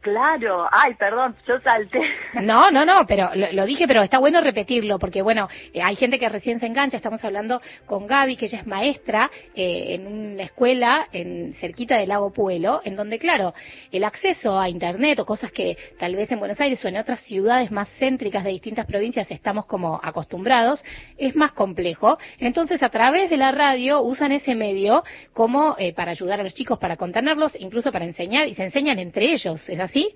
[0.01, 1.99] Claro, ay, perdón, yo salté.
[2.41, 6.19] No, no, no, pero lo, dije, pero está bueno repetirlo, porque bueno, eh, hay gente
[6.19, 10.43] que recién se engancha, estamos hablando con Gaby, que ella es maestra eh, en una
[10.43, 13.53] escuela en cerquita del lago Puelo, en donde, claro,
[13.91, 17.19] el acceso a Internet o cosas que tal vez en Buenos Aires o en otras
[17.21, 20.83] ciudades más céntricas de distintas provincias estamos como acostumbrados,
[21.17, 22.17] es más complejo.
[22.39, 25.03] Entonces, a través de la radio usan ese medio
[25.33, 28.99] como eh, para ayudar a los chicos, para contenerlos, incluso para enseñar, y se enseñan
[28.99, 30.15] entre ellos, ¿es así?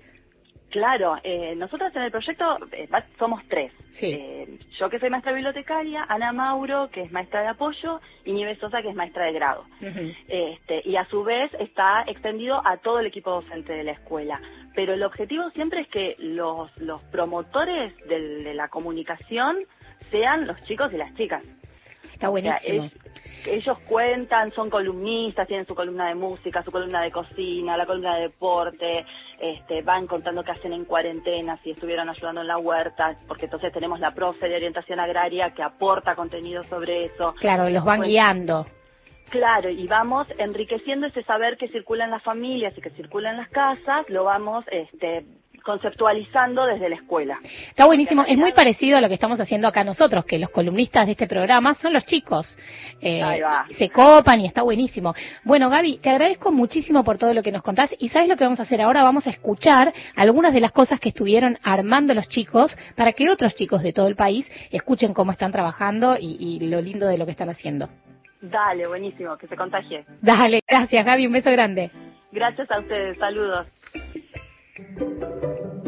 [0.70, 3.72] Claro, eh, nosotros en el proyecto eh, somos tres.
[4.14, 8.58] Eh, yo que soy maestra bibliotecaria, Ana Mauro, que es maestra de apoyo, y Nieves
[8.58, 9.64] Sosa, que es maestra de grado.
[10.26, 14.40] Este, y a su vez está extendido a todo el equipo docente de la escuela.
[14.74, 19.58] Pero el objetivo siempre es que los, los promotores del- de la comunicación
[20.10, 21.44] sean los chicos y las chicas.
[22.12, 22.84] Está O sea, buenísimo.
[22.86, 22.92] es-
[23.46, 28.16] ellos cuentan, son columnistas, tienen su columna de música, su columna de cocina, la columna
[28.16, 29.04] de deporte,
[29.40, 33.72] este, van contando qué hacen en cuarentena, si estuvieron ayudando en la huerta, porque entonces
[33.72, 37.34] tenemos la profe de orientación agraria que aporta contenido sobre eso.
[37.40, 38.66] Claro, los van Pues, guiando.
[39.30, 43.38] Claro, y vamos enriqueciendo ese saber que circula en las familias y que circula en
[43.38, 45.24] las casas, lo vamos este,
[45.64, 47.38] conceptualizando desde la escuela.
[47.68, 51.06] Está buenísimo, es muy parecido a lo que estamos haciendo acá nosotros, que los columnistas
[51.06, 52.56] de este programa son los chicos.
[53.00, 53.22] Eh,
[53.76, 55.14] se copan y está buenísimo.
[55.42, 58.44] Bueno, Gaby, te agradezco muchísimo por todo lo que nos contás y sabes lo que
[58.44, 62.28] vamos a hacer ahora, vamos a escuchar algunas de las cosas que estuvieron armando los
[62.28, 66.68] chicos para que otros chicos de todo el país escuchen cómo están trabajando y, y
[66.68, 67.88] lo lindo de lo que están haciendo.
[68.42, 70.04] Dale, buenísimo, que se contagie.
[70.20, 71.90] Dale, gracias Gaby, un beso grande.
[72.32, 73.66] Gracias a ustedes, saludos.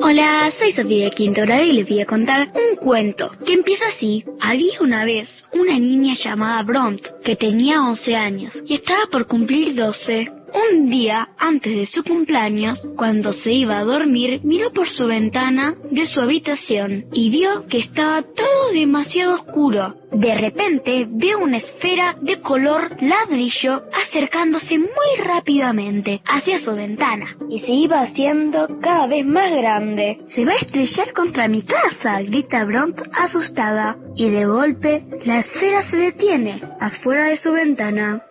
[0.09, 4.24] Hola, soy Sofía de Quinto y les voy a contar un cuento que empieza así.
[4.41, 9.74] Había una vez una niña llamada Bront que tenía 11 años y estaba por cumplir
[9.74, 10.31] 12.
[10.57, 15.74] Un día antes de su cumpleaños, cuando se iba a dormir, miró por su ventana
[15.91, 19.95] de su habitación y vio que estaba todo demasiado oscuro.
[20.12, 27.61] De repente vio una esfera de color ladrillo acercándose muy rápidamente hacia su ventana y
[27.61, 30.20] se iba haciendo cada vez más grande.
[30.35, 33.99] Se va a estrellar contra mi casa, grita Bront asustada.
[34.15, 38.23] Y de golpe la esfera se detiene afuera de su ventana.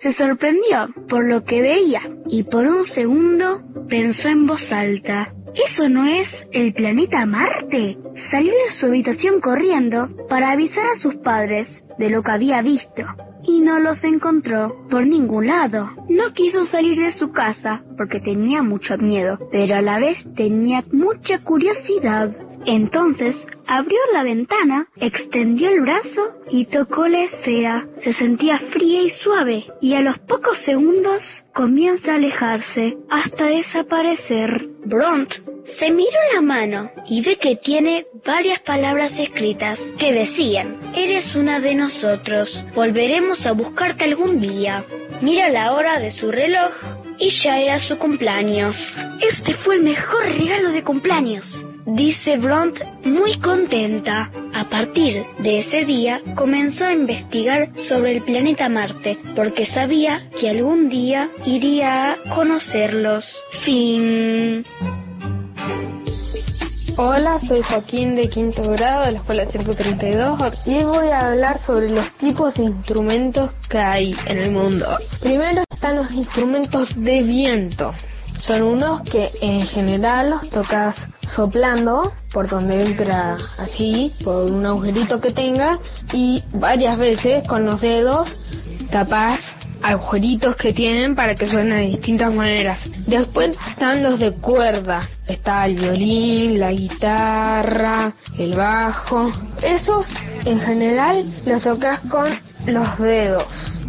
[0.00, 5.32] Se sorprendió por lo que veía y por un segundo pensó en voz alta.
[5.54, 7.96] ¿Eso no es el planeta Marte?
[8.30, 13.04] Salió de su habitación corriendo para avisar a sus padres de lo que había visto.
[13.44, 15.90] y no los encontró por ningún lado.
[16.08, 20.84] No quiso salir de su casa porque tenía mucho miedo, pero a la vez tenía
[20.90, 22.34] mucha curiosidad.
[22.70, 23.34] Entonces
[23.66, 26.20] abrió la ventana, extendió el brazo
[26.50, 27.86] y tocó la esfera.
[27.96, 31.22] Se sentía fría y suave y a los pocos segundos
[31.54, 34.68] comienza a alejarse hasta desaparecer.
[34.84, 35.32] Bront
[35.78, 41.60] se miró la mano y ve que tiene varias palabras escritas que decían, eres una
[41.60, 44.84] de nosotros, volveremos a buscarte algún día.
[45.22, 46.74] Mira la hora de su reloj
[47.18, 48.76] y ya era su cumpleaños.
[49.22, 51.46] Este fue el mejor regalo de cumpleaños
[51.88, 54.30] dice Bront muy contenta.
[54.54, 60.50] A partir de ese día comenzó a investigar sobre el planeta Marte porque sabía que
[60.50, 63.24] algún día iría a conocerlos.
[63.64, 64.64] Fin.
[67.00, 71.88] Hola, soy Joaquín de quinto grado de la escuela 132 y voy a hablar sobre
[71.90, 74.84] los tipos de instrumentos que hay en el mundo.
[75.20, 77.94] Primero están los instrumentos de viento.
[78.40, 80.96] Son unos que en general los tocas
[81.34, 85.78] soplando por donde entra así, por un agujerito que tenga
[86.12, 88.36] y varias veces con los dedos
[88.90, 89.40] tapas
[89.82, 92.78] agujeritos que tienen para que suenen de distintas maneras.
[93.06, 95.08] Después están los de cuerda.
[95.26, 99.32] Está el violín, la guitarra, el bajo.
[99.62, 100.06] Esos
[100.44, 103.80] en general los tocas con los dedos.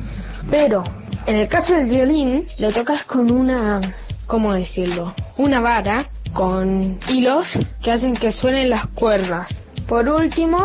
[0.49, 0.83] Pero
[1.25, 3.81] en el caso del violín lo tocas con una,
[4.29, 5.13] ¿cómo decirlo?
[5.37, 7.47] Una vara con hilos
[7.81, 9.49] que hacen que suenen las cuerdas.
[9.87, 10.63] Por último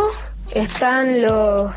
[0.52, 1.72] están los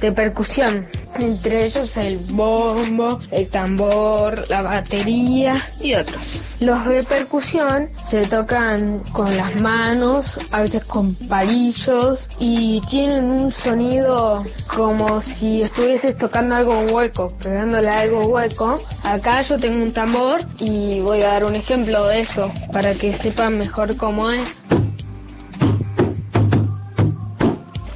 [0.00, 0.86] de percusión,
[1.18, 6.42] entre ellos el bombo, el tambor, la batería y otros.
[6.60, 13.52] Los de percusión se tocan con las manos, a veces con palillos y tienen un
[13.52, 14.44] sonido
[14.74, 18.80] como si estuvieses tocando algo hueco, pegándole algo hueco.
[19.02, 23.16] Acá yo tengo un tambor y voy a dar un ejemplo de eso para que
[23.18, 24.48] sepan mejor cómo es.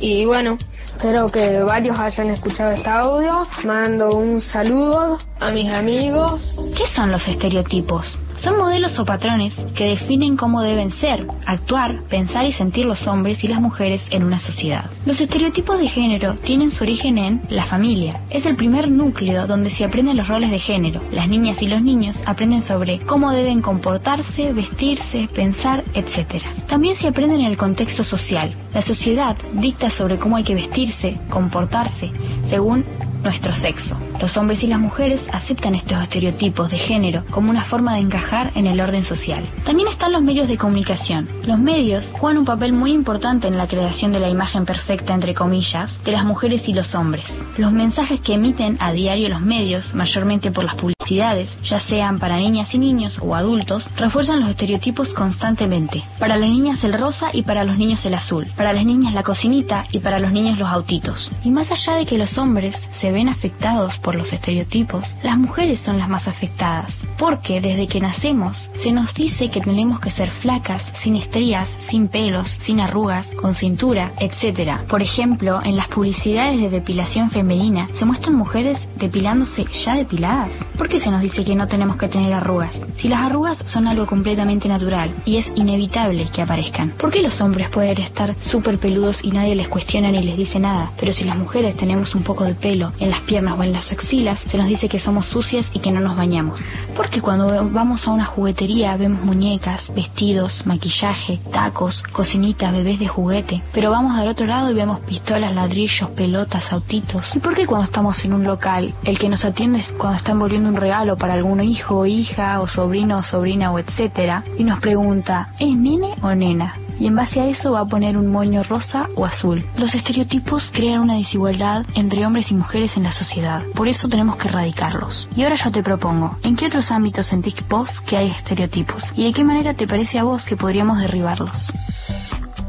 [0.00, 0.58] Y bueno,
[0.96, 3.46] Espero que varios hayan escuchado este audio.
[3.64, 6.54] Mando un saludo a mis amigos.
[6.76, 8.16] ¿Qué son los estereotipos?
[8.44, 13.42] Son modelos o patrones que definen cómo deben ser, actuar, pensar y sentir los hombres
[13.42, 14.90] y las mujeres en una sociedad.
[15.06, 18.20] Los estereotipos de género tienen su origen en la familia.
[18.28, 21.00] Es el primer núcleo donde se aprenden los roles de género.
[21.10, 26.44] Las niñas y los niños aprenden sobre cómo deben comportarse, vestirse, pensar, etc.
[26.68, 28.54] También se aprende en el contexto social.
[28.74, 32.12] La sociedad dicta sobre cómo hay que vestirse, comportarse,
[32.50, 32.84] según
[33.24, 33.96] nuestro sexo.
[34.20, 38.52] Los hombres y las mujeres aceptan estos estereotipos de género como una forma de encajar
[38.54, 39.44] en el orden social.
[39.64, 41.28] También están los medios de comunicación.
[41.44, 45.34] Los medios juegan un papel muy importante en la creación de la imagen perfecta, entre
[45.34, 47.24] comillas, de las mujeres y los hombres.
[47.56, 50.74] Los mensajes que emiten a diario los medios, mayormente por las
[51.04, 56.02] publicidades, ya sean para niñas y niños o adultos, refuerzan los estereotipos constantemente.
[56.18, 58.46] Para las niñas el rosa y para los niños el azul.
[58.56, 61.30] Para las niñas la cocinita y para los niños los autitos.
[61.42, 65.80] Y más allá de que los hombres se ven afectados por los estereotipos, las mujeres
[65.80, 70.30] son las más afectadas, porque desde que nacemos se nos dice que tenemos que ser
[70.30, 74.86] flacas, sin estrías, sin pelos, sin arrugas, con cintura, etc.
[74.88, 80.50] Por ejemplo, en las publicidades de depilación femenina se muestran mujeres depilándose ya depiladas.
[80.78, 82.70] ¿Por qué se nos dice que no tenemos que tener arrugas?
[82.98, 86.90] Si las arrugas son algo completamente natural y es inevitable que aparezcan.
[86.90, 90.60] ¿Por qué los hombres pueden estar súper peludos y nadie les cuestiona ni les dice
[90.60, 90.92] nada?
[90.96, 93.90] Pero si las mujeres tenemos un poco de pelo en las piernas o en las
[93.90, 96.60] axilas, se nos dice que somos sucias y que no nos bañamos.
[96.96, 103.64] Porque cuando vamos a una juguetería vemos muñecas, vestidos, maquillaje, tacos, cocinitas, bebés de juguete.
[103.72, 107.34] Pero vamos al otro lado y vemos pistolas, ladrillos, pelotas, autitos.
[107.34, 110.30] ¿Y por qué cuando estamos en un local el que nos atiende es cuando está
[110.30, 114.64] envolviendo un regalo para algún hijo o hija o sobrino o sobrina o etcétera y
[114.64, 116.74] nos pregunta, ¿es nene o nena?
[116.98, 119.64] y en base a eso va a poner un moño rosa o azul.
[119.76, 124.36] Los estereotipos crean una desigualdad entre hombres y mujeres en la sociedad, por eso tenemos
[124.36, 125.28] que erradicarlos.
[125.34, 129.02] Y ahora yo te propongo, ¿en qué otros ámbitos sentís vos que hay estereotipos?
[129.16, 131.72] ¿Y de qué manera te parece a vos que podríamos derribarlos?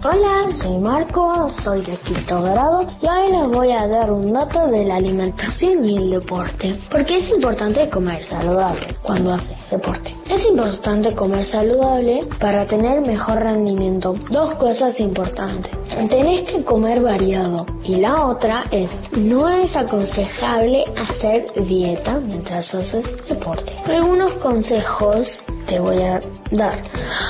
[0.08, 4.68] Hola, soy Marco, soy de quinto grado y hoy les voy a dar un dato
[4.68, 6.80] de la alimentación y el deporte.
[6.92, 10.16] Porque es importante comer saludable cuando haces deporte.
[10.30, 14.14] Es importante comer saludable para tener mejor rendimiento.
[14.30, 15.72] Dos cosas importantes.
[16.08, 17.66] Tenés que comer variado.
[17.84, 23.74] Y la otra es, no es aconsejable hacer dieta mientras haces deporte.
[23.88, 25.28] Algunos consejos
[25.68, 26.82] te voy a dar.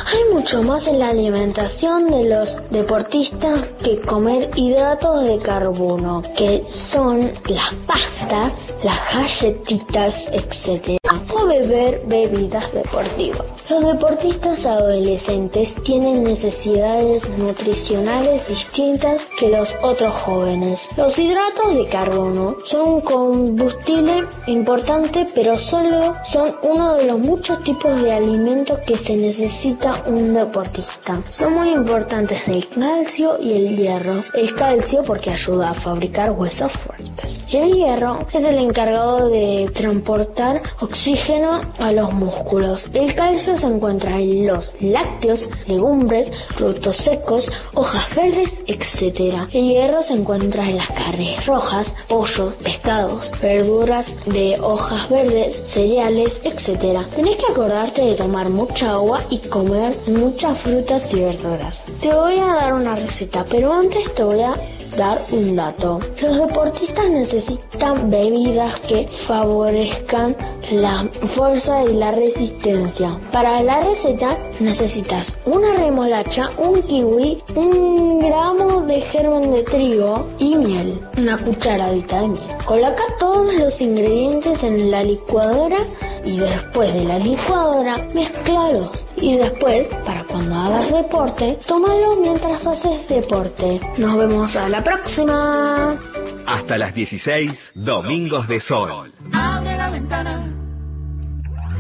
[0.05, 6.63] Hay mucho más en la alimentación de los deportistas que comer hidratos de carbono, que
[6.91, 10.97] son las pastas, las galletitas, etc.
[11.33, 13.45] O beber bebidas deportivas.
[13.69, 20.79] Los deportistas adolescentes tienen necesidades nutricionales distintas que los otros jóvenes.
[20.95, 27.63] Los hidratos de carbono son un combustible importante, pero solo son uno de los muchos
[27.63, 31.22] tipos de alimentos que se necesita un deportista.
[31.30, 34.23] Son muy importantes el calcio y el hierro.
[34.34, 37.40] El calcio porque ayuda a fabricar huesos fuertes.
[37.49, 42.88] Y el hierro es el encargado de transportar oxígeno a los músculos.
[42.94, 49.48] El calcio se encuentra en los lácteos, legumbres, frutos secos, hojas verdes, etc.
[49.53, 56.41] El hierro se encuentra en las carnes rojas, pollos, pescados, verduras de hojas verdes, cereales,
[56.44, 57.06] etc.
[57.15, 61.76] Tenés que acordarte de tomar mucha agua y comer muchas frutas y verduras.
[62.01, 64.55] Te voy a dar una receta, pero antes te voy a
[64.97, 65.99] dar un dato.
[66.22, 70.35] Los deportistas necesitan bebidas que favorezcan
[70.72, 73.19] la fuerza y la resistencia.
[73.31, 80.55] Para la receta necesitas una remolacha, un kiwi, un gramo de germen de trigo y
[80.55, 82.57] miel, una cucharadita de miel.
[82.65, 85.77] Coloca todos los ingredientes en la licuadora
[86.23, 88.85] y después de la licuadora mezclalos.
[89.18, 93.80] Y después, para cuando hagas deporte, tómalo mientras haces deporte.
[93.98, 95.98] Nos vemos a la próxima.
[96.45, 99.12] Hasta las 16, Domingos de Sol.
[99.34, 100.53] Abre la ventana.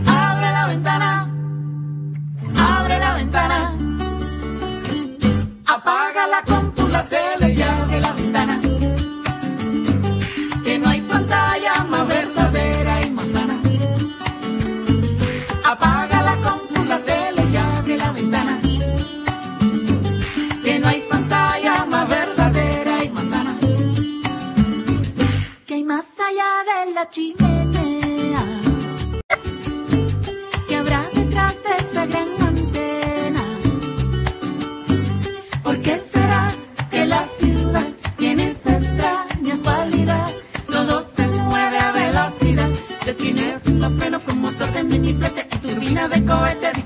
[0.05, 1.31] Abre la ventana.
[2.57, 3.75] Abre la ventana.
[5.67, 8.74] Apaga la compu, la tele y abre la ventana.
[27.09, 28.43] Chimenea.
[30.67, 33.43] Que habrá detrás de esa gran antena.
[35.63, 36.55] ¿Por qué será
[36.89, 37.87] que la ciudad
[38.17, 40.31] tiene esa extraña cualidad?
[40.67, 42.69] Todo se mueve a velocidad.
[43.05, 46.84] Detienes un freno con motor de miniflete y turbina de cohete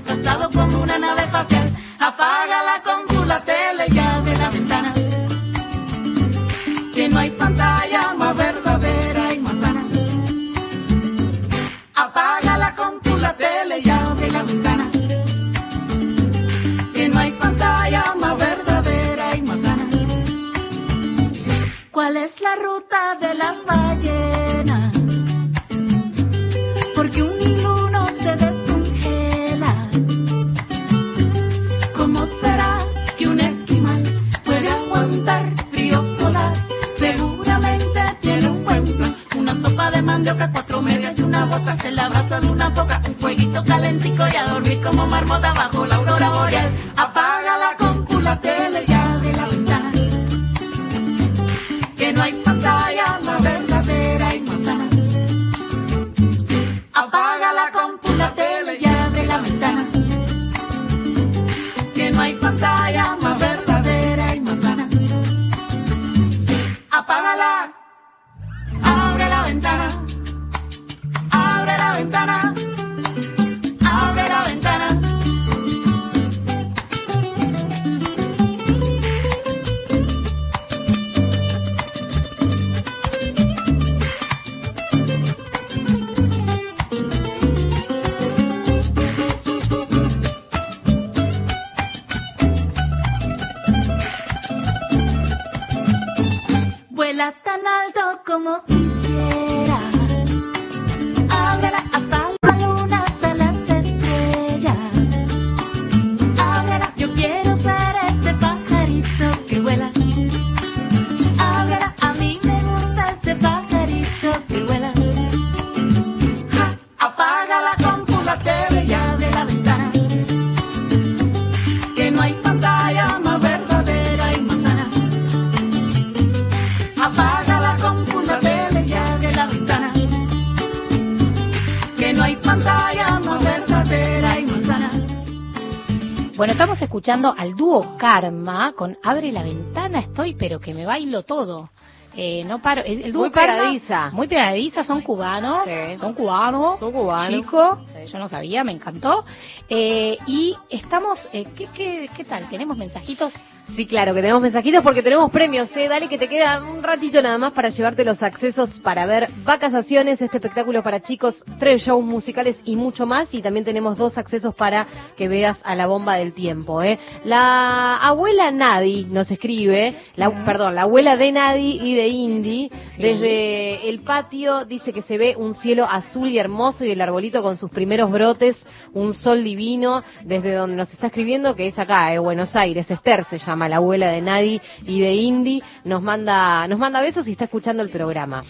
[137.10, 141.70] escuchando al dúo Karma con Abre la ventana, estoy, pero que me bailo todo.
[142.14, 142.82] Eh, no paro.
[142.84, 144.10] El, el dúo Muy Karma, pegadiza.
[144.12, 145.64] Muy pegadiza, son cubanos.
[145.64, 145.96] Sí.
[145.98, 146.78] Son cubanos.
[146.78, 147.44] Son cubanos.
[147.92, 148.12] Sí.
[148.12, 149.24] yo no sabía, me encantó.
[149.68, 152.48] Eh, y estamos, eh, ¿qué, qué, ¿qué tal?
[152.48, 153.32] ¿Tenemos mensajitos?
[153.76, 155.88] Sí, claro, que tenemos mensajitos porque tenemos premios, ¿eh?
[155.88, 160.20] Dale que te queda un ratito nada más para llevarte los accesos para ver Vacaciones,
[160.20, 163.32] este espectáculo para chicos, tres shows musicales y mucho más.
[163.32, 164.86] Y también tenemos dos accesos para
[165.16, 166.98] que veas a la bomba del tiempo, ¿eh?
[167.24, 173.88] La abuela Nadi nos escribe, la, perdón, la abuela de Nadi y de Indy, desde
[173.88, 177.56] el patio dice que se ve un cielo azul y hermoso y el arbolito con
[177.56, 178.56] sus primeros brotes,
[178.92, 183.24] un sol divino, desde donde nos está escribiendo, que es acá, en Buenos Aires, Esther
[183.24, 187.32] se llama la abuela de Nadi y de Indy, nos manda, nos manda besos y
[187.32, 188.42] está escuchando el programa.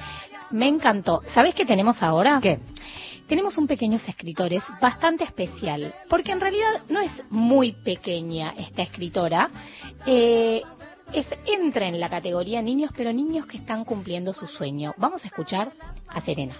[0.50, 1.22] Me encantó.
[1.34, 2.40] ¿Sabés qué tenemos ahora?
[2.42, 2.58] ¿Qué?
[3.28, 9.48] Tenemos un Pequeños Escritores bastante especial, porque en realidad no es muy pequeña esta escritora.
[10.04, 10.60] Eh,
[11.12, 14.94] es, entra en la categoría niños, pero niños que están cumpliendo su sueño.
[14.96, 15.72] Vamos a escuchar
[16.08, 16.56] a Serena.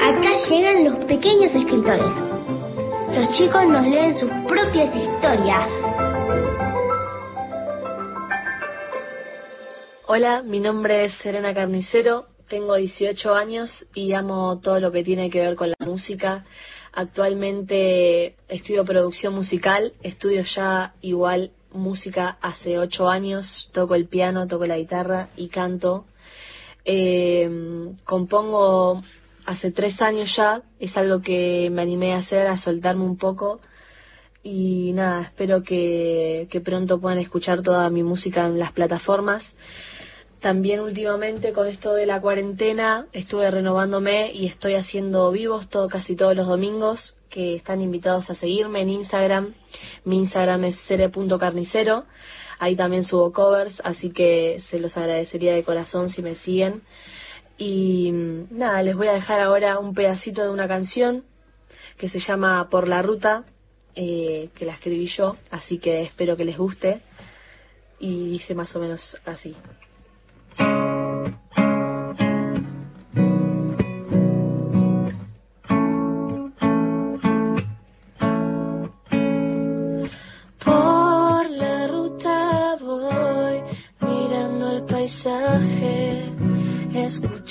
[0.00, 2.10] Acá llegan los pequeños escritores.
[3.14, 6.13] Los chicos nos leen sus propias historias.
[10.06, 15.30] Hola, mi nombre es Serena Carnicero, tengo 18 años y amo todo lo que tiene
[15.30, 16.44] que ver con la música.
[16.92, 24.66] Actualmente estudio producción musical, estudio ya igual música hace 8 años, toco el piano, toco
[24.66, 26.04] la guitarra y canto.
[26.84, 27.48] Eh,
[28.04, 29.02] compongo
[29.46, 33.62] hace 3 años ya, es algo que me animé a hacer, a soltarme un poco.
[34.42, 39.42] Y nada, espero que, que pronto puedan escuchar toda mi música en las plataformas.
[40.44, 46.16] También últimamente con esto de la cuarentena estuve renovándome y estoy haciendo vivos todo, casi
[46.16, 49.54] todos los domingos, que están invitados a seguirme en Instagram.
[50.04, 52.04] Mi Instagram es cere.carnicero.
[52.58, 56.82] Ahí también subo covers, así que se los agradecería de corazón si me siguen.
[57.56, 61.24] Y mm, nada, les voy a dejar ahora un pedacito de una canción
[61.96, 63.44] que se llama Por la Ruta,
[63.94, 67.00] eh, que la escribí yo, así que espero que les guste.
[67.98, 69.56] Y dice más o menos así.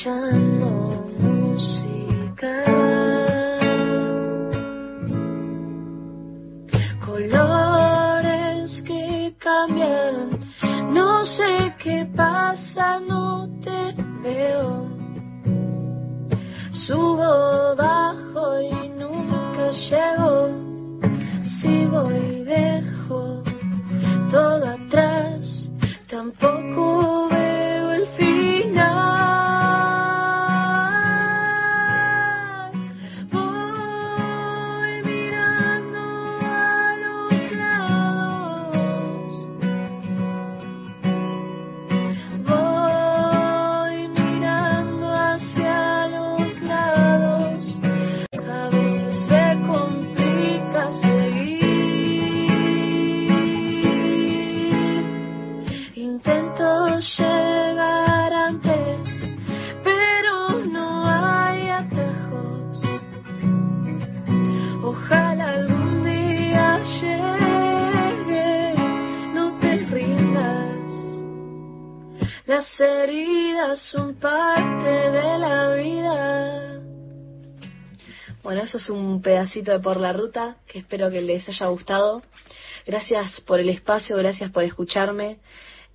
[0.03, 0.52] 着。
[78.89, 82.21] Un pedacito de Por la Ruta que espero que les haya gustado.
[82.85, 85.39] Gracias por el espacio, gracias por escucharme.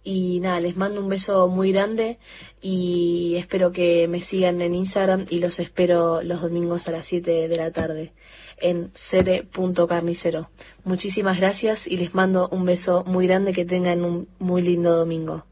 [0.05, 2.19] Y nada, les mando un beso muy grande
[2.63, 7.49] y espero que me sigan en Instagram y los espero los domingos a las 7
[7.49, 8.13] de la tarde
[8.61, 10.49] en cere.carnicero.
[10.85, 15.45] Muchísimas gracias y les mando un beso muy grande, que tengan un muy lindo domingo.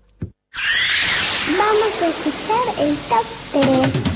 [1.58, 4.15] Vamos a escuchar el top 3.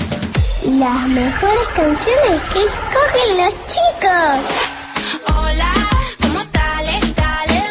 [0.63, 4.41] Las mejores canciones que escogen los chicos.
[5.35, 5.73] Hola,
[6.21, 7.15] ¿cómo tal?
[7.15, 7.63] Dale,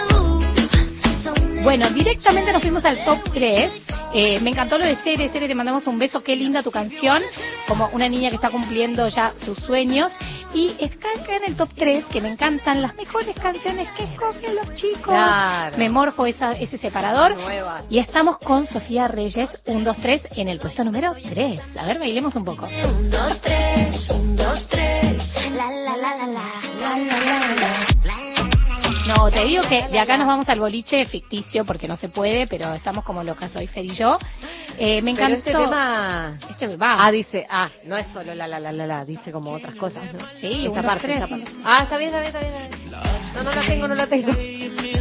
[1.63, 3.71] Bueno, directamente nos fuimos al top 3.
[4.13, 7.23] Eh, me encantó lo de Cere, Cere, te mandamos un beso, qué linda tu canción,
[7.69, 10.13] como una niña que está cumpliendo ya sus sueños.
[10.53, 14.57] Y está acá en el top 3, que me encantan las mejores canciones que escogen
[14.57, 15.05] los chicos.
[15.05, 15.77] Claro.
[15.79, 17.37] Me morfo esa, ese separador.
[17.37, 17.85] Nuevas.
[17.89, 21.61] Y estamos con Sofía Reyes, 1, 2, 3, en el puesto número 3.
[21.79, 22.67] A ver, bailemos un poco.
[22.67, 25.23] Un, dos, tres, un, dos, tres.
[25.53, 26.49] La, la, la, la, la,
[26.81, 27.90] la, la, la, la.
[29.17, 32.47] No, te digo que de acá nos vamos al boliche ficticio porque no se puede,
[32.47, 34.19] pero estamos como locas hoy, Fer y yo.
[34.79, 35.51] Eh, me Pero encantó.
[35.51, 36.39] este tema...
[36.49, 37.05] Este va.
[37.05, 40.03] Ah, dice, ah, no es solo la la la la la, dice como otras cosas,
[40.15, 40.21] ¿no?
[40.41, 41.53] Sí, esta parte, tres, esta parte.
[41.65, 42.73] Ah, está bien, está bien, está bien.
[42.73, 43.35] está bien.
[43.35, 44.33] No, no la tengo, no la tengo.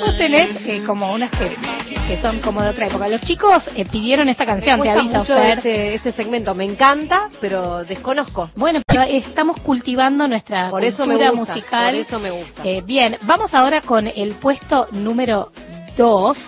[0.00, 1.56] Vos tenés eh, como unas que,
[2.08, 3.08] que son como de otra época.
[3.08, 5.58] Los chicos eh, pidieron esta canción, Me te aviso, mucho Fer.
[5.58, 8.50] este, este segmento, me encanta, pero desconozco.
[8.56, 11.90] Bueno, pero estamos cultivando nuestra Por eso me cultura gusta, musical.
[11.94, 12.62] por eso me gusta.
[12.64, 15.50] Eh, bien, vamos ahora con el puesto número
[15.96, 16.38] 2,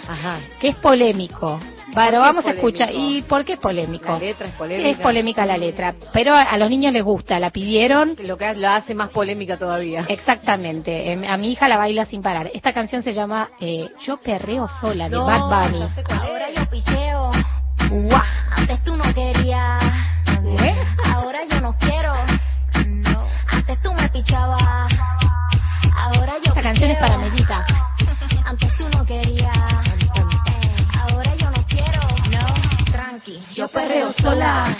[0.60, 1.58] que es polémico.
[1.94, 2.90] Bueno, vamos a escuchar.
[2.92, 4.12] ¿Y por qué es polémico?
[4.12, 4.88] La letra es polémica.
[4.90, 8.14] Es polémica la letra, pero a, a los niños les gusta, la pidieron.
[8.24, 10.04] Lo que lo hace más polémica todavía.
[10.08, 12.50] Exactamente, eh, a mi hija la baila sin parar.
[12.54, 15.88] Esta canción se llama eh, Yo perreo sola, de No, Bad Bunny.
[15.94, 16.06] sé es.
[16.10, 17.30] Ahora yo picheo.
[18.56, 19.82] Antes tú no querías.
[21.04, 22.12] Ahora yo no quiero.
[23.50, 24.92] Antes tú me pichabas.
[25.96, 27.66] Ahora yo Esta canción es para Melita.
[33.68, 34.76] Yo perreo sola.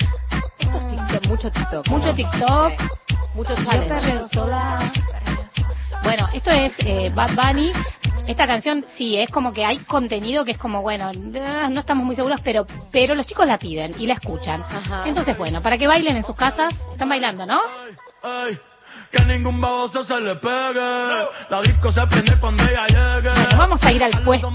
[0.58, 1.88] Esto es TikTok, mucho TikTok.
[1.88, 2.72] Mucho TikTok.
[3.34, 3.88] Mucho Yo challenge.
[3.88, 4.92] perreo sola.
[6.02, 7.70] Bueno, esto es eh, Bad Bunny.
[8.26, 12.06] Esta canción sí, es como que hay contenido que es como, bueno, eh, no estamos
[12.06, 14.64] muy seguros, pero pero los chicos la piden y la escuchan.
[15.04, 17.60] Entonces, bueno, para que bailen en sus casas, están bailando, ¿no?
[18.22, 18.58] Ay,
[19.10, 21.26] que ningún baboso se le pegue.
[21.50, 23.30] La disco se prende cuando ella llegue.
[23.30, 24.50] Bueno, vamos a ir al puesto.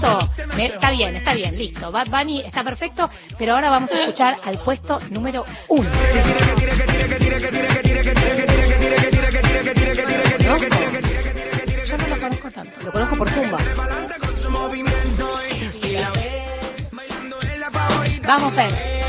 [0.54, 1.90] Me- Está bien, está bien, listo.
[1.90, 3.08] Bad Bunny está perfecto,
[3.38, 5.90] pero ahora vamos a escuchar al puesto número uno.
[11.86, 12.80] Yo no lo conozco tanto.
[12.82, 13.58] Lo conozco por Zumba.
[18.26, 19.03] Vamos, Fer.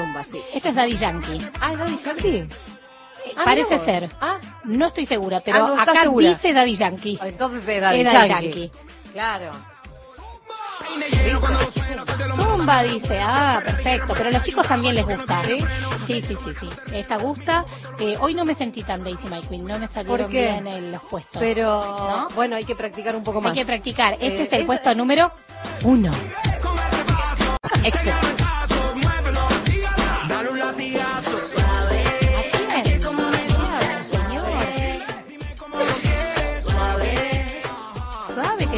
[0.00, 0.40] Esto es muy Zumba, sí.
[0.54, 1.46] Esto es Daddy Yankee.
[1.60, 2.48] Ah, ¿es Daddy Yankee?
[3.36, 4.10] Ah, Parece ser.
[4.20, 4.38] Ah.
[4.64, 6.28] No estoy segura, Ah, pero no estás acá segura.
[6.30, 7.18] dice Daddy Yankee.
[7.22, 8.46] Entonces es Daddy, Es Daddy Yankee.
[8.48, 8.70] Yankee.
[9.12, 9.50] Claro.
[12.36, 15.42] Zumba dice, ah, perfecto, pero a los chicos también les gusta.
[15.44, 15.58] ¿Sí?
[16.06, 16.68] Sí, sí, sí, sí.
[16.94, 17.64] Esta gusta.
[17.98, 21.02] Eh, hoy no me sentí tan Daisy My Queen, no me salieron bien en los
[21.02, 21.38] puestos.
[21.40, 22.28] Pero, ¿No?
[22.34, 23.52] bueno, hay que practicar un poco más.
[23.52, 24.14] Hay que practicar.
[24.14, 25.30] Este Eh, es el puesto número
[25.84, 26.12] uno.
[27.84, 28.44] Excelente.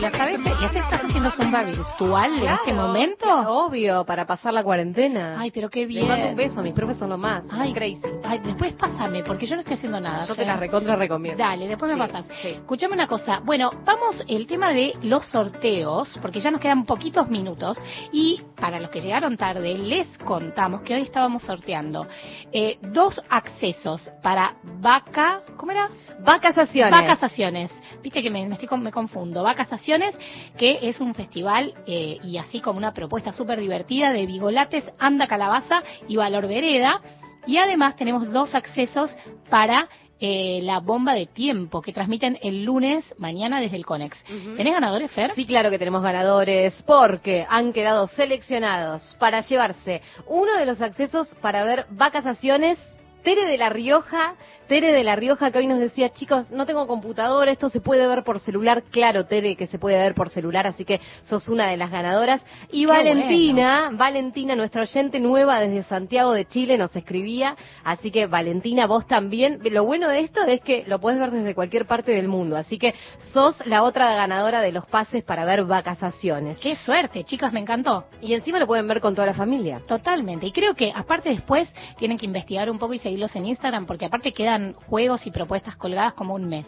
[0.03, 0.41] La sabes.
[0.61, 3.27] ¿Ya te estás haciendo zumba virtual en este momento?
[3.49, 5.37] Obvio, para pasar la cuarentena.
[5.39, 6.09] Ay, pero qué Les bien.
[6.09, 7.45] mando un beso, mis profes son lo más.
[7.51, 8.03] Ay, crazy.
[8.25, 10.27] Ay, después pásame, porque yo no estoy haciendo nada.
[10.27, 11.43] Yo te la recontra recomiendo.
[11.43, 12.27] Dale, después me pasas.
[12.43, 12.49] sí.
[12.49, 13.41] Escuchame una cosa.
[13.45, 17.79] Bueno, vamos el tema de los sorteos, porque ya nos quedan poquitos minutos.
[18.13, 22.07] Y para los que llegaron tarde, les contamos que hoy estábamos sorteando
[22.53, 25.41] eh, dos accesos para Vaca.
[25.57, 25.89] ¿Cómo era?
[26.25, 26.93] Vacasaciones.
[26.93, 27.71] Vacasaciones.
[28.03, 29.43] Viste que me, me estoy me confundo.
[29.43, 30.17] Vacasaciones,
[30.57, 35.27] que es un festival eh, y así como una propuesta súper divertida de Vigolates, Anda
[35.27, 37.01] Calabaza y Valor Vereda.
[37.47, 39.17] Y además tenemos dos accesos
[39.51, 39.89] para
[40.25, 44.17] eh, la bomba de tiempo que transmiten el lunes mañana desde el Conex.
[44.57, 45.33] ¿Tenés ganadores, Fer?
[45.35, 51.27] Sí, claro que tenemos ganadores porque han quedado seleccionados para llevarse uno de los accesos
[51.41, 52.79] para ver vacaciones.
[53.25, 54.35] Tere de la Rioja,
[54.73, 58.07] Tere de la Rioja que hoy nos decía, chicos, no tengo computadora, esto se puede
[58.07, 58.83] ver por celular.
[58.91, 62.43] Claro, Tere, que se puede ver por celular, así que sos una de las ganadoras.
[62.71, 67.55] Y Qué Valentina, Valentina, nuestra oyente nueva desde Santiago de Chile, nos escribía.
[67.85, 69.61] Así que Valentina, vos también.
[69.63, 72.57] Lo bueno de esto es que lo puedes ver desde cualquier parte del mundo.
[72.57, 72.95] Así que
[73.35, 76.57] sos la otra ganadora de los pases para ver vacaciones.
[76.57, 78.07] Qué suerte, chicas, me encantó.
[78.23, 79.83] Y encima lo pueden ver con toda la familia.
[79.87, 80.47] Totalmente.
[80.47, 84.07] Y creo que aparte después tienen que investigar un poco y seguirlos en Instagram porque
[84.07, 86.67] aparte quedan juegos y propuestas colgadas como un mes.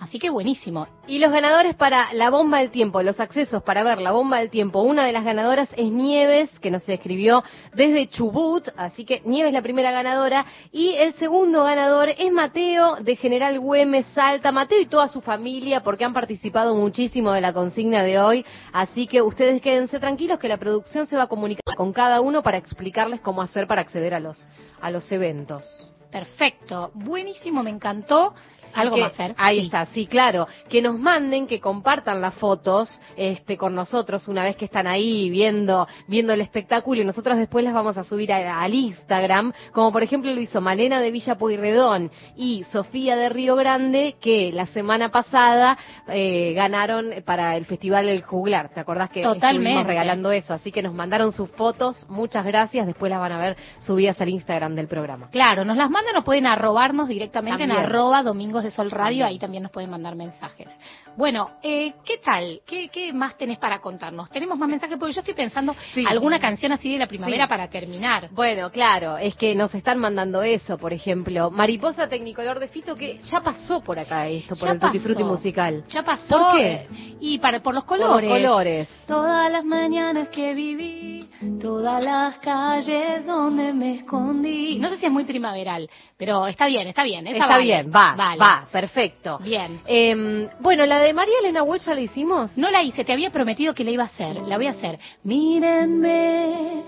[0.00, 0.88] Así que buenísimo.
[1.06, 4.48] Y los ganadores para la bomba del tiempo, los accesos para ver la bomba del
[4.48, 4.80] tiempo.
[4.80, 7.44] Una de las ganadoras es Nieves, que nos escribió
[7.74, 10.46] desde Chubut, así que Nieves la primera ganadora.
[10.72, 14.52] Y el segundo ganador es Mateo de General Güemes, Salta.
[14.52, 18.46] Mateo y toda su familia, porque han participado muchísimo de la consigna de hoy.
[18.72, 22.42] Así que ustedes quédense tranquilos que la producción se va a comunicar con cada uno
[22.42, 24.48] para explicarles cómo hacer para acceder a los,
[24.80, 25.89] a los eventos.
[26.10, 26.90] Perfecto.
[26.94, 28.34] Buenísimo, me encantó.
[28.74, 29.34] Algo Que- más, Fer.
[29.36, 29.66] Ahí Sí.
[29.66, 30.46] está, sí, claro.
[30.68, 35.28] Que nos manden, que compartan las fotos este, con nosotros una vez que están ahí
[35.30, 39.92] viendo, viendo el espectáculo y nosotros después las vamos a subir a- al Instagram, como
[39.92, 44.66] por ejemplo lo hizo Malena de Villa Pueyrredón y Sofía de Río Grande, que la
[44.66, 45.76] semana pasada
[46.08, 48.70] eh, ganaron para el Festival El Juglar.
[48.74, 49.70] ¿Te acordás que Totalmente.
[49.70, 50.54] estuvimos regalando eso?
[50.54, 54.28] Así que nos mandaron sus fotos, muchas gracias, después las van a ver subidas al
[54.28, 55.28] Instagram del programa.
[55.30, 58.22] Claro, nos las mandan o pueden arrobarnos directamente en arroba
[58.62, 60.68] De Sol Radio, ahí también nos pueden mandar mensajes.
[61.16, 62.60] Bueno, eh, ¿qué tal?
[62.66, 64.30] ¿Qué, ¿Qué más tenés para contarnos?
[64.30, 64.96] ¿Tenemos más mensajes?
[64.98, 65.74] Porque yo estoy pensando
[66.08, 67.48] alguna canción así de la primavera Sí.
[67.48, 68.28] para terminar.
[68.32, 73.18] Bueno, claro, es que nos están mandando eso, por ejemplo, Mariposa Tecnicolor de Fito, que
[73.30, 74.98] ya pasó por acá esto, por Ya el Tutti.
[75.00, 75.84] Frutti musical.
[75.88, 76.38] Ya pasó.
[76.38, 76.86] ¿Por qué?
[77.20, 78.30] Y para, por los Por los colores.
[78.30, 78.88] colores.
[79.06, 81.28] Todas las mañanas que viví,
[81.60, 84.78] todas las calles donde me escondí.
[84.78, 87.26] No sé si es muy primaveral, pero está bien, está bien.
[87.26, 87.64] Está vale.
[87.64, 88.38] bien, va, Vale.
[88.40, 89.38] va, perfecto.
[89.42, 89.80] Bien.
[89.86, 92.56] Eh, bueno, la de María Elena Walsh la hicimos.
[92.56, 94.36] No la hice, te había prometido que la iba a hacer.
[94.46, 94.98] La voy a hacer.
[95.24, 96.84] Mírenme,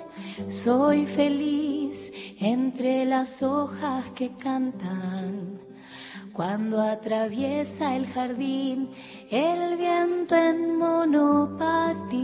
[0.64, 1.98] soy feliz
[2.40, 5.60] entre las hojas que cantan.
[6.32, 8.90] Cuando atraviesa el jardín
[9.30, 12.16] el viento en monopatín.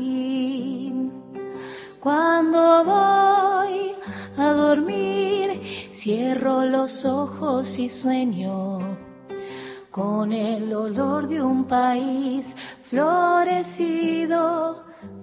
[2.01, 3.93] Cuando voy
[4.37, 9.08] a dormir, cierro los ojos y sueño
[9.91, 12.47] con el olor de un país
[12.91, 14.29] florecido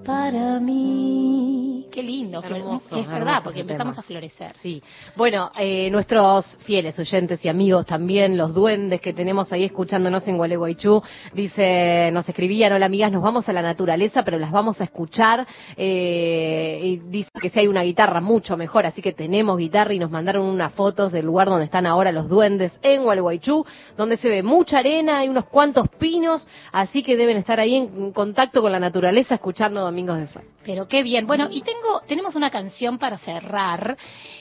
[0.05, 1.87] para mí.
[1.91, 4.01] Qué lindo, Hermoso, es verdad, hermoso porque empezamos tema.
[4.01, 4.53] a florecer.
[4.61, 4.83] Sí.
[5.15, 10.35] Bueno, eh, nuestros fieles oyentes y amigos también, los duendes que tenemos ahí escuchándonos en
[10.35, 11.01] Gualeguaychú,
[11.33, 15.47] dice, nos escribían, hola amigas, nos vamos a la naturaleza, pero las vamos a escuchar.
[15.77, 19.99] eh, y dice que si hay una guitarra, mucho mejor, así que tenemos guitarra y
[19.99, 23.65] nos mandaron unas fotos del lugar donde están ahora los duendes en Gualeguaychú,
[23.95, 28.11] donde se ve mucha arena, hay unos cuantos pinos, así que deben estar ahí en
[28.11, 30.43] contacto con la naturaleza escuchando Domingos de Sol.
[30.65, 31.25] Pero qué bien.
[31.25, 33.95] Bueno, y tengo, tenemos una canción para cerrar,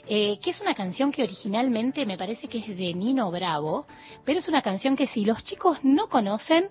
[0.08, 3.86] eh, que es una canción que originalmente me parece que es de Nino Bravo,
[4.24, 6.66] pero es una canción que si los chicos no conocen,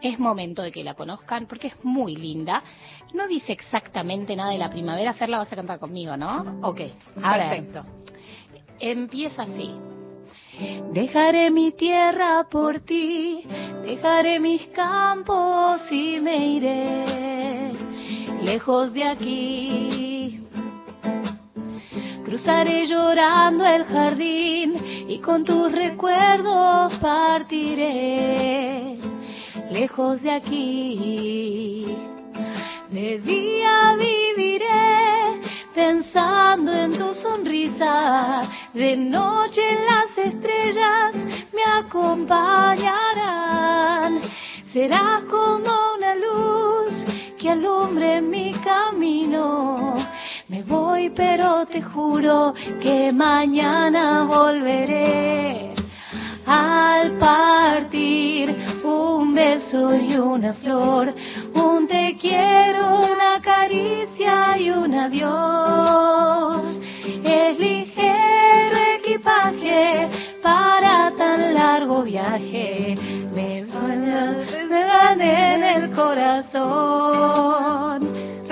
[0.00, 2.62] es momento de que la conozcan porque es muy linda.
[3.12, 6.60] No dice exactamente nada de la primavera, hacerla vas a cantar conmigo, ¿no?
[6.62, 6.82] Ok,
[7.20, 7.48] A ver.
[7.48, 7.84] perfecto.
[8.78, 9.74] Empieza así.
[10.92, 13.42] Dejaré mi tierra por ti,
[13.82, 17.87] dejaré mis campos y me iré
[18.42, 20.40] lejos de aquí.
[22.24, 28.98] Cruzaré llorando el jardín y con tus recuerdos partiré
[29.70, 31.96] lejos de aquí.
[32.90, 35.40] De día viviré
[35.74, 41.14] pensando en tu sonrisa, de noche las estrellas
[41.52, 44.20] me acompañarán.
[44.72, 45.77] Serás como
[51.18, 55.74] pero te juro que mañana volveré.
[56.46, 58.54] Al partir,
[58.84, 61.12] un beso y una flor,
[61.54, 66.78] un te quiero, una caricia y un adiós.
[67.24, 70.08] Es ligero equipaje
[70.40, 72.94] para tan largo viaje.
[73.34, 77.28] Me van en el corazón.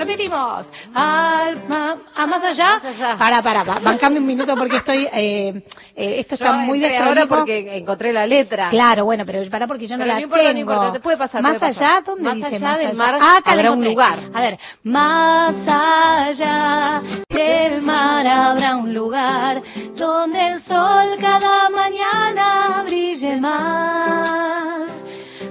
[0.07, 0.65] Repetimos.
[0.93, 2.81] Al, ma- a más allá.
[3.17, 5.07] Para, para, pa- bancame un minuto porque estoy.
[5.11, 5.63] Eh,
[5.95, 7.27] eh, esto está Yo muy desprolijo.
[7.27, 8.69] porque encontré la letra.
[8.69, 10.71] Claro, bueno, pero para porque yo no Pero la no importa, no tengo.
[10.71, 11.83] importa, te puede pasar, Más pasar.
[11.83, 12.97] allá, ¿dónde Más dice allá más del allá?
[12.97, 14.19] mar Ah, acá la habrá un lugar.
[14.33, 19.61] A ver, Más allá del mar habrá un lugar
[19.95, 24.91] donde el sol cada mañana brille más.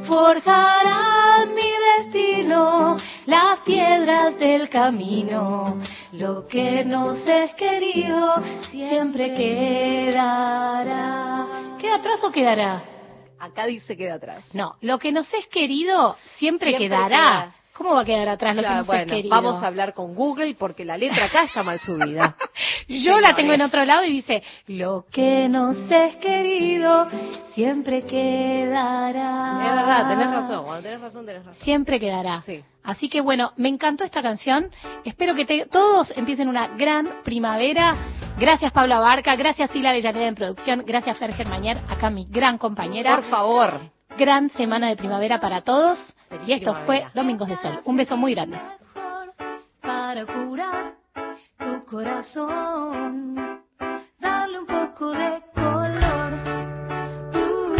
[0.06, 2.96] Forjarán mi destino
[3.26, 5.80] las piedras del camino.
[6.12, 8.34] Lo que nos es querido
[8.70, 9.34] siempre
[10.56, 11.46] quedará.
[11.80, 12.82] ¿Queda atrás o quedará?
[13.38, 14.48] Acá dice queda atrás.
[14.54, 17.08] No, lo que nos es querido siempre, Siempre quedará.
[17.08, 17.54] queda.
[17.76, 19.30] ¿Cómo va a quedar atrás lo Claro, que nos bueno, es querido?
[19.30, 22.34] vamos a hablar con Google porque la letra acá está mal subida.
[22.88, 27.08] Yo la tengo en otro lado y dice, Lo que nos es querido
[27.54, 29.60] siempre quedará.
[29.66, 31.62] Es verdad, tenés razón, cuando tenés razón, tenés razón.
[31.62, 32.40] siempre quedará.
[32.42, 32.62] Sí.
[32.82, 34.70] Así que bueno, me encantó esta canción.
[35.04, 37.96] Espero que te- todos empiecen una gran primavera.
[38.38, 43.16] Gracias Pablo Abarca, gracias Sila Avellaneda en producción, gracias Fer Germañer, acá mi gran compañera.
[43.16, 43.80] Por favor
[44.16, 45.98] gran semana de primavera para todos.
[46.46, 47.80] Y esto fue Domingos de Sol.
[47.84, 48.58] Un beso muy grande.
[49.80, 50.94] Para curar
[51.58, 53.62] tu corazón,
[54.18, 56.32] dale un poco de color.
[57.34, 57.76] Uh,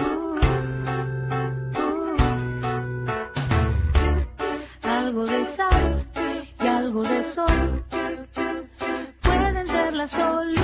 [0.00, 0.38] uh,
[1.78, 2.16] uh,
[4.82, 6.06] algo de sal
[6.60, 7.84] y algo de sol
[9.22, 10.63] pueden ser la solución.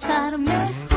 [0.00, 0.87] Todo va